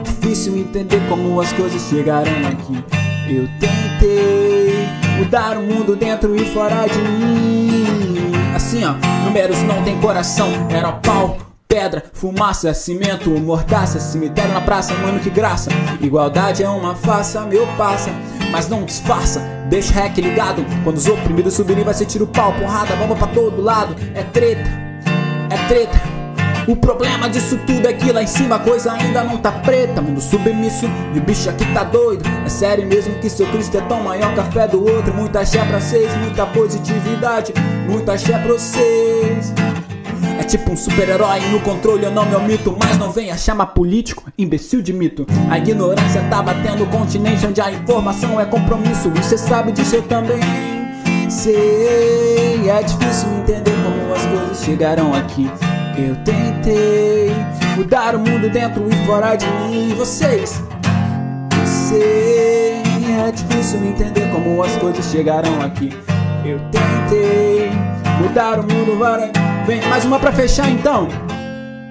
difícil 0.04 0.58
entender 0.58 1.02
como 1.08 1.40
as 1.40 1.54
coisas 1.54 1.82
chegaram 1.84 2.34
aqui. 2.50 2.84
Eu 3.30 3.48
tentei 3.62 4.90
mudar 5.18 5.58
o 5.58 5.62
mundo 5.62 5.96
dentro 5.96 6.36
e 6.36 6.44
fora 6.54 6.86
de 6.86 7.00
mim. 7.00 8.34
Assim 8.54 8.84
ó, 8.84 8.96
números 9.24 9.64
não 9.64 9.82
tem 9.84 9.98
coração, 10.02 10.50
era 10.70 10.92
pau. 10.92 11.38
Pedra, 11.66 12.04
fumaça, 12.14 12.74
cimento, 12.74 13.30
mordaça, 13.30 14.02
cemitério 14.02 14.54
na 14.54 14.62
praça, 14.62 14.94
mano 14.96 15.20
que 15.20 15.30
graça. 15.30 15.70
Igualdade 16.02 16.62
é 16.62 16.70
uma 16.70 16.94
faça, 16.94 17.40
meu 17.46 17.66
passa 17.78 18.12
mas 18.56 18.70
não 18.70 18.86
disfarça. 18.86 19.42
Deixa 19.68 19.92
o 19.92 19.96
hack 19.96 20.18
ligado. 20.18 20.66
Quando 20.82 20.96
os 20.96 21.08
oprimidos 21.08 21.56
subirem, 21.56 21.84
vai 21.84 21.94
ser 21.94 22.06
tiro 22.06 22.26
pau, 22.26 22.54
porrada, 22.54 22.96
bomba 22.96 23.14
pra 23.14 23.28
todo 23.28 23.62
lado. 23.62 23.94
É 24.14 24.24
treta, 24.24 24.70
é 25.50 25.68
treta. 25.68 26.00
O 26.66 26.74
problema 26.74 27.30
disso 27.30 27.60
tudo 27.68 27.86
é 27.86 27.92
que 27.92 28.14
lá 28.14 28.24
em 28.24 28.28
cima 28.28 28.56
a 28.56 28.60
coisa 28.60 28.94
ainda 28.94 29.26
não 29.26 29.38
tá 29.38 29.52
preta. 29.52 30.02
Mundo 30.02 30.22
submisso 30.22 30.86
e 31.14 31.20
o 31.20 31.22
bicho 31.22 31.50
aqui 31.50 31.66
tá 31.74 31.84
doido. 31.84 32.24
É 32.46 32.50
sério 32.50 32.88
mesmo 32.88 33.16
que 33.16 33.30
seu 33.30 33.46
Cristo 33.48 33.78
é 33.78 33.82
tão 33.82 34.02
maior 34.02 34.34
que 34.34 34.40
a 34.40 34.46
fé 34.46 34.66
do 34.70 34.82
outro. 34.82 35.14
Muita 35.14 35.42
axé 35.42 35.62
pra 35.66 35.82
vocês, 35.82 36.16
muita 36.16 36.46
positividade, 36.46 37.54
muita 37.90 38.14
axé 38.14 38.38
pra 38.38 38.54
vocês. 38.54 39.54
É 40.46 40.48
tipo 40.48 40.72
um 40.72 40.78
super-herói 40.78 41.40
no 41.50 41.60
controle, 41.60 42.04
eu 42.04 42.12
não 42.12 42.24
me 42.24 42.36
omito 42.36 42.78
Mas 42.80 43.00
não 43.00 43.12
venha 43.12 43.36
chamar 43.36 43.66
político, 43.68 44.32
imbecil 44.38 44.80
de 44.80 44.94
mito. 44.94 45.26
A 45.50 45.58
ignorância 45.58 46.22
tá 46.30 46.40
batendo 46.40 46.84
o 46.84 46.88
continente 46.88 47.48
onde 47.48 47.60
a 47.60 47.72
informação 47.72 48.40
é 48.40 48.46
compromisso 48.46 49.12
E 49.18 49.24
cê 49.24 49.40
sabe 49.40 49.72
disso 49.72 49.96
eu 49.96 50.04
também 50.04 50.40
sei. 51.32 52.70
É 52.70 52.84
difícil 52.84 53.28
entender 53.40 53.72
como 53.72 54.14
as 54.14 54.24
coisas 54.24 54.64
chegaram 54.64 55.16
aqui. 55.16 55.50
Eu 55.98 56.16
tentei 56.18 57.34
mudar 57.76 58.14
o 58.16 58.20
mundo 58.20 58.48
dentro 58.48 58.88
e 58.88 59.06
fora 59.08 59.36
de 59.36 59.48
mim 59.48 59.96
Vocês, 59.96 60.62
sei 61.66 62.84
É 63.28 63.32
difícil 63.32 63.84
entender 63.84 64.30
como 64.32 64.62
as 64.62 64.76
coisas 64.76 65.06
chegaram 65.06 65.60
aqui. 65.64 65.90
Eu 66.46 66.60
tentei 66.70 67.55
mudar 68.22 68.60
o 68.60 68.64
mundo, 68.64 68.98
vai 68.98 69.32
Vem, 69.66 69.82
mais 69.88 70.06
uma 70.06 70.20
pra 70.20 70.32
fechar 70.32 70.70
então. 70.70 71.08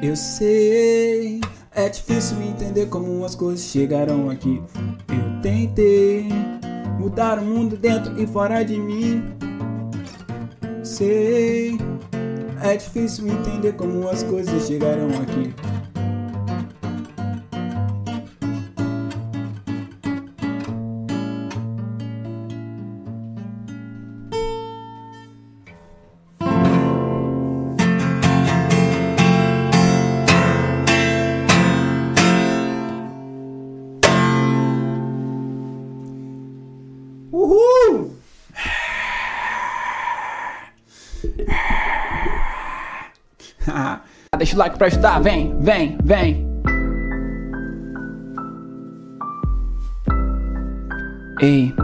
Eu 0.02 0.14
sei, 0.16 1.40
é 1.74 1.88
difícil 1.88 2.40
entender 2.42 2.86
como 2.86 3.24
as 3.24 3.34
coisas 3.34 3.64
chegaram 3.64 4.30
aqui. 4.30 4.62
Eu 5.08 5.40
tentei 5.42 6.28
mudar 6.98 7.38
o 7.38 7.42
mundo 7.42 7.76
dentro 7.76 8.20
e 8.20 8.26
fora 8.26 8.64
de 8.64 8.76
mim. 8.78 9.24
Sei, 10.82 11.78
é 12.62 12.76
difícil 12.76 13.26
entender 13.28 13.72
como 13.72 14.08
as 14.08 14.22
coisas 14.22 14.66
chegaram 14.66 15.08
aqui. 15.22 15.54
O 44.54 44.56
like 44.56 44.78
pra 44.78 44.86
ajudar, 44.86 45.20
vem, 45.20 45.52
vem, 45.58 45.98
vem. 46.04 46.46
Ei. 51.42 51.74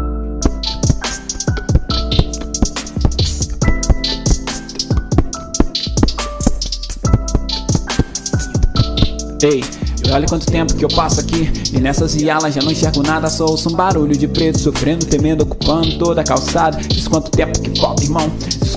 Ei, 9.42 9.64
olha 10.12 10.28
quanto 10.28 10.46
tempo 10.46 10.76
que 10.76 10.84
eu 10.84 10.88
passo 10.88 11.20
aqui 11.20 11.50
E 11.72 11.80
nessas 11.80 12.14
vialas 12.14 12.54
já 12.54 12.62
não 12.62 12.70
enxergo 12.70 13.02
nada 13.02 13.28
Só 13.30 13.46
ouço 13.46 13.70
um 13.70 13.72
barulho 13.72 14.14
de 14.14 14.28
preto 14.28 14.58
Sofrendo, 14.58 15.06
temendo, 15.06 15.42
ocupando 15.42 15.98
toda 15.98 16.20
a 16.20 16.24
calçada 16.24 16.76
Diz 16.76 17.08
quanto 17.08 17.30
tempo 17.30 17.58
que 17.58 17.80
falta, 17.80 18.04
irmão 18.04 18.30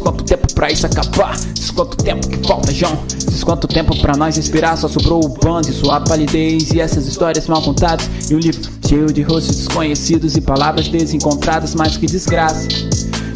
quanto 0.04 0.24
tempo 0.24 0.54
pra 0.54 0.70
isso 0.70 0.86
acabar. 0.86 1.36
Diz 1.54 1.72
quanto 1.72 1.98
tempo 1.98 2.28
que 2.28 2.46
falta, 2.46 2.72
João. 2.72 3.00
Diz 3.08 3.44
quanto 3.44 3.68
tempo 3.68 3.98
pra 4.00 4.16
nós 4.16 4.36
respirar 4.36 4.78
Só 4.78 4.88
sobrou 4.88 5.24
o 5.24 5.30
bando 5.30 5.70
e 5.70 5.74
sua 5.74 6.00
palidez 6.02 6.72
E 6.72 6.80
essas 6.80 7.08
histórias 7.08 7.48
mal 7.48 7.62
contadas. 7.62 8.08
E 8.30 8.36
um 8.36 8.40
livro 8.40 8.70
cheio 8.88 9.08
de 9.12 9.22
rostos 9.22 9.56
desconhecidos 9.56 10.36
E 10.36 10.42
palavras 10.42 10.88
desencontradas 10.90 11.74
Mas 11.74 11.98
que 11.98 12.06
desgraça 12.06 12.68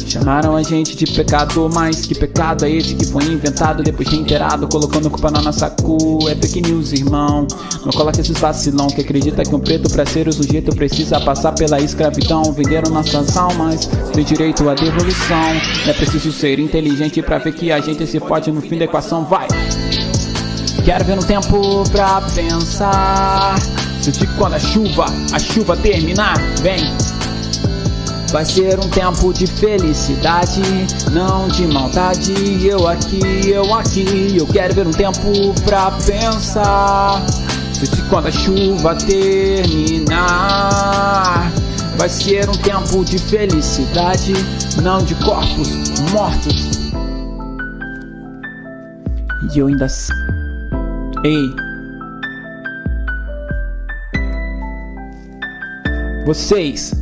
Chamaram 0.08 0.56
a 0.56 0.62
gente 0.62 0.96
de 0.96 1.04
pecador, 1.04 1.70
mas 1.70 2.06
que 2.06 2.14
pecado 2.14 2.64
é 2.64 2.70
esse 2.70 2.94
que 2.94 3.04
foi 3.04 3.24
inventado 3.24 3.82
depois 3.82 4.08
de 4.08 4.16
inteirado, 4.16 4.66
colocando 4.66 5.10
culpa 5.10 5.30
na 5.30 5.42
nossa 5.42 5.68
cu? 5.68 6.26
É 6.30 6.34
fake 6.34 6.62
news, 6.62 6.94
irmão. 6.94 7.46
Não 7.84 7.92
coloque 7.92 8.18
esses 8.18 8.38
vacilão 8.38 8.86
que 8.86 9.02
acredita 9.02 9.42
que 9.42 9.54
um 9.54 9.60
preto 9.60 9.90
pra 9.90 10.06
ser 10.06 10.26
o 10.26 10.32
sujeito 10.32 10.74
precisa 10.74 11.20
passar 11.20 11.52
pela 11.52 11.78
escravidão. 11.78 12.42
Venderam 12.54 12.90
nossas 12.90 13.36
almas, 13.36 13.84
tem 14.14 14.24
direito 14.24 14.66
à 14.70 14.74
devolução. 14.74 15.52
É 15.86 15.92
preciso 15.92 16.32
ser 16.32 16.58
inteligente 16.58 17.20
pra 17.20 17.36
ver 17.36 17.52
que 17.52 17.70
a 17.70 17.78
gente 17.78 18.06
se 18.06 18.18
pode 18.18 18.50
no 18.50 18.62
fim 18.62 18.78
da 18.78 18.86
equação. 18.86 19.26
Vai! 19.26 19.46
Quero 20.86 21.04
ver 21.04 21.18
um 21.18 21.22
tempo 21.22 21.84
pra 21.92 22.22
pensar. 22.34 23.56
Sentir 24.00 24.26
quando 24.38 24.54
a 24.54 24.58
chuva, 24.58 25.04
a 25.34 25.38
chuva 25.38 25.76
terminar, 25.76 26.38
vem. 26.62 27.17
Vai 28.30 28.44
ser 28.44 28.78
um 28.78 28.88
tempo 28.90 29.32
de 29.32 29.46
felicidade, 29.46 30.60
não 31.12 31.48
de 31.48 31.66
maldade. 31.66 32.34
Eu 32.62 32.86
aqui, 32.86 33.48
eu 33.48 33.72
aqui, 33.74 34.36
eu 34.36 34.46
quero 34.46 34.74
ver 34.74 34.86
um 34.86 34.90
tempo 34.90 35.54
pra 35.64 35.90
pensar. 35.92 37.24
Se 37.72 37.86
quando 38.10 38.26
a 38.26 38.30
chuva 38.30 38.94
terminar, 38.96 40.20
vai 41.96 42.10
ser 42.10 42.50
um 42.50 42.54
tempo 42.54 43.02
de 43.02 43.18
felicidade, 43.18 44.34
não 44.82 44.98
de 45.02 45.14
corpos 45.14 45.70
mortos. 46.12 46.90
E 49.54 49.58
eu 49.58 49.68
ainda. 49.68 49.86
Ei. 51.24 51.50
Vocês 56.26 56.92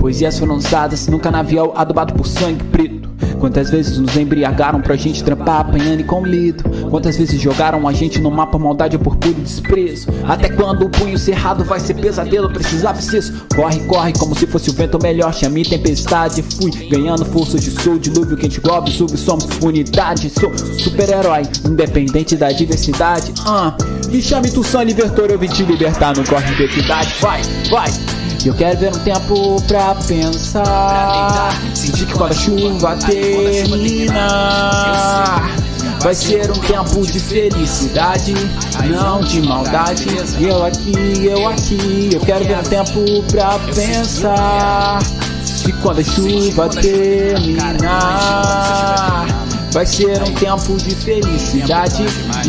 Poesias 0.00 0.38
foram 0.38 0.56
usadas 0.56 1.06
no 1.08 1.18
canavial 1.18 1.74
adubado 1.76 2.14
por 2.14 2.26
sangue 2.26 2.64
preto. 2.64 3.10
Quantas 3.38 3.70
vezes 3.70 3.98
nos 3.98 4.16
embriagaram 4.16 4.80
pra 4.80 4.96
gente 4.96 5.22
trampar 5.22 5.60
apanhando 5.60 6.00
e 6.00 6.04
com 6.04 6.24
lido? 6.24 6.64
Quantas 6.90 7.16
vezes 7.16 7.40
jogaram 7.40 7.86
a 7.86 7.92
gente 7.92 8.18
no 8.18 8.30
mapa 8.30 8.58
maldade 8.58 8.98
por 8.98 9.16
puro 9.16 9.34
desprezo? 9.34 10.08
Até 10.26 10.48
quando 10.48 10.86
o 10.86 10.90
punho 10.90 11.18
cerrado 11.18 11.64
vai 11.64 11.80
ser 11.80 11.94
pesadelo, 11.94 12.50
precisava 12.50 12.98
isso. 12.98 13.46
Corre, 13.54 13.80
corre 13.80 14.12
como 14.18 14.34
se 14.34 14.46
fosse 14.46 14.70
o 14.70 14.72
vento 14.72 14.98
melhor, 15.02 15.34
chame 15.34 15.64
tempestade. 15.64 16.42
Fui 16.42 16.70
ganhando 16.88 17.24
força 17.26 17.58
de 17.58 17.70
sou, 17.70 17.98
dilúvio 17.98 18.36
quente 18.36 18.60
globo, 18.60 18.90
sub, 18.90 19.14
somos 19.16 19.46
unidade. 19.62 20.30
Sou 20.30 20.52
super-herói, 20.78 21.42
independente 21.66 22.36
da 22.36 22.50
diversidade. 22.52 23.32
Uh. 23.40 24.10
Me 24.10 24.20
chame 24.20 24.50
tu 24.50 24.62
Libertor, 24.84 25.30
eu 25.30 25.38
vim 25.38 25.46
te 25.46 25.62
libertar, 25.62 26.16
no 26.16 26.26
corre 26.26 26.54
de 26.54 26.64
equidade. 26.64 27.14
Vai, 27.20 27.42
eu 28.48 28.54
quero 28.54 28.78
ver 28.78 28.88
um 28.88 28.98
tempo 29.00 29.60
pra 29.62 29.94
pensar. 29.94 31.50
Sentir 31.74 32.06
que 32.06 32.14
quando 32.14 32.32
a 32.32 32.34
chuva 32.34 32.96
terminar. 32.96 34.40
Vai 36.00 36.14
ser 36.14 36.50
um 36.50 36.54
tempo 36.54 37.06
de 37.06 37.20
felicidade, 37.20 38.32
não 38.88 39.20
de 39.20 39.42
maldade. 39.42 40.06
Eu 40.40 40.64
aqui, 40.64 41.26
eu 41.26 41.46
aqui, 41.46 42.08
eu 42.14 42.20
quero 42.20 42.46
ver 42.46 42.58
um 42.58 42.62
tempo 42.62 43.22
pra 43.30 43.58
pensar. 43.74 45.00
Se 45.44 45.70
quando 45.74 46.00
a 46.00 46.04
chuva 46.04 46.70
terminar, 46.70 47.86
vai 49.72 49.84
ser 49.84 50.22
um 50.22 50.32
tempo 50.32 50.78
de 50.78 50.94
felicidade, 50.94 52.04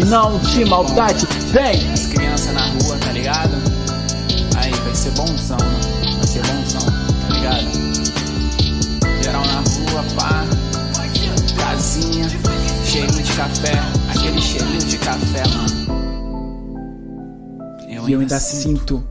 não 0.07 0.39
de 0.39 0.63
maldade. 0.63 1.27
Vem! 1.47 1.91
As 1.91 2.05
crianças 2.07 2.53
na 2.53 2.67
rua, 2.67 2.95
tá 3.01 3.11
ligado? 3.11 3.57
Aí 4.55 4.71
vai 4.71 4.95
ser 4.95 5.11
bonzão, 5.11 5.57
de 13.31 13.37
café, 13.37 13.71
aquele 14.09 14.41
cheirinho 14.41 14.79
de 14.79 14.97
café, 14.97 15.43
mano. 15.47 15.91
E 17.87 18.11
eu 18.11 18.19
ainda 18.19 18.39
sinto, 18.39 19.07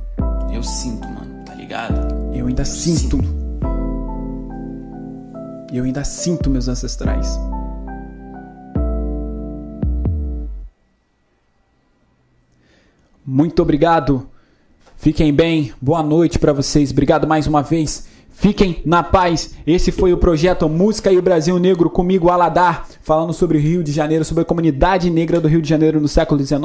Eu 0.53 0.62
sinto, 0.62 1.09
mano, 1.09 1.43
tá 1.47 1.55
ligado? 1.55 2.35
eu 2.35 2.47
ainda 2.47 2.64
sinto. 2.64 3.18
E 5.72 5.76
eu 5.79 5.84
ainda 5.84 6.05
sinto 6.05 6.51
meus 6.51 6.68
ancestrais. 6.68 7.38
Muito 13.25 13.63
obrigado. 13.63 14.29
Fiquem 14.97 15.33
bem. 15.33 15.72
Boa 15.80 16.03
noite 16.03 16.38
para 16.38 16.53
vocês. 16.53 16.91
Obrigado 16.91 17.26
mais 17.26 17.47
uma 17.47 17.63
vez. 17.63 18.07
Fiquem 18.41 18.80
na 18.87 19.03
paz. 19.03 19.54
Esse 19.67 19.92
foi 19.92 20.14
o 20.14 20.17
projeto 20.17 20.67
Música 20.67 21.12
e 21.12 21.18
o 21.18 21.21
Brasil 21.21 21.58
Negro 21.58 21.91
comigo, 21.91 22.30
Aladar, 22.30 22.88
falando 23.03 23.34
sobre 23.34 23.58
o 23.58 23.61
Rio 23.61 23.84
de 23.84 23.92
Janeiro, 23.92 24.25
sobre 24.25 24.41
a 24.41 24.46
comunidade 24.46 25.11
negra 25.11 25.38
do 25.38 25.46
Rio 25.46 25.61
de 25.61 25.68
Janeiro 25.68 26.00
no 26.00 26.08
século 26.08 26.42
XIX. 26.42 26.58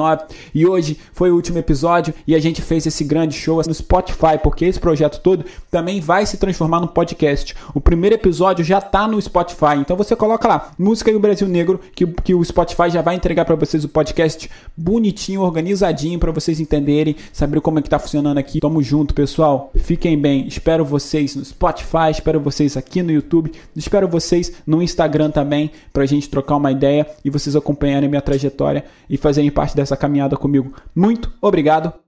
E 0.54 0.66
hoje 0.66 0.98
foi 1.12 1.30
o 1.30 1.34
último 1.34 1.58
episódio 1.58 2.14
e 2.26 2.34
a 2.34 2.40
gente 2.40 2.62
fez 2.62 2.86
esse 2.86 3.04
grande 3.04 3.34
show 3.36 3.60
no 3.66 3.74
Spotify, 3.74 4.38
porque 4.42 4.64
esse 4.64 4.80
projeto 4.80 5.20
todo 5.20 5.44
também 5.70 6.00
vai 6.00 6.24
se 6.24 6.38
transformar 6.38 6.80
num 6.80 6.86
podcast. 6.86 7.54
O 7.74 7.80
primeiro 7.80 8.14
episódio 8.14 8.64
já 8.64 8.80
tá 8.80 9.06
no 9.06 9.20
Spotify, 9.20 9.76
então 9.78 9.98
você 9.98 10.16
coloca 10.16 10.48
lá 10.48 10.70
Música 10.78 11.10
e 11.10 11.14
o 11.14 11.20
Brasil 11.20 11.46
Negro, 11.46 11.78
que, 11.94 12.06
que 12.06 12.34
o 12.34 12.42
Spotify 12.42 12.88
já 12.88 13.02
vai 13.02 13.16
entregar 13.16 13.44
para 13.44 13.54
vocês 13.54 13.84
o 13.84 13.88
podcast 13.90 14.50
bonitinho, 14.74 15.42
organizadinho, 15.42 16.18
para 16.18 16.32
vocês 16.32 16.58
entenderem, 16.58 17.16
saber 17.34 17.60
como 17.60 17.80
é 17.80 17.82
que 17.82 17.90
tá 17.90 17.98
funcionando 17.98 18.38
aqui. 18.38 18.60
Tamo 18.60 18.82
junto, 18.82 19.12
pessoal. 19.12 19.70
Fiquem 19.76 20.18
bem. 20.18 20.48
Espero 20.48 20.82
vocês 20.82 21.36
no 21.36 21.44
Spotify, 21.44 21.65
espero 22.10 22.40
vocês 22.40 22.76
aqui 22.76 23.02
no 23.02 23.10
YouTube, 23.10 23.52
espero 23.74 24.08
vocês 24.08 24.52
no 24.66 24.82
Instagram 24.82 25.30
também, 25.30 25.70
pra 25.92 26.06
gente 26.06 26.28
trocar 26.28 26.56
uma 26.56 26.70
ideia 26.72 27.06
e 27.24 27.30
vocês 27.30 27.56
acompanharem 27.56 28.08
minha 28.08 28.22
trajetória 28.22 28.84
e 29.08 29.16
fazerem 29.16 29.50
parte 29.50 29.74
dessa 29.74 29.96
caminhada 29.96 30.36
comigo. 30.36 30.72
Muito 30.94 31.32
obrigado 31.40 32.05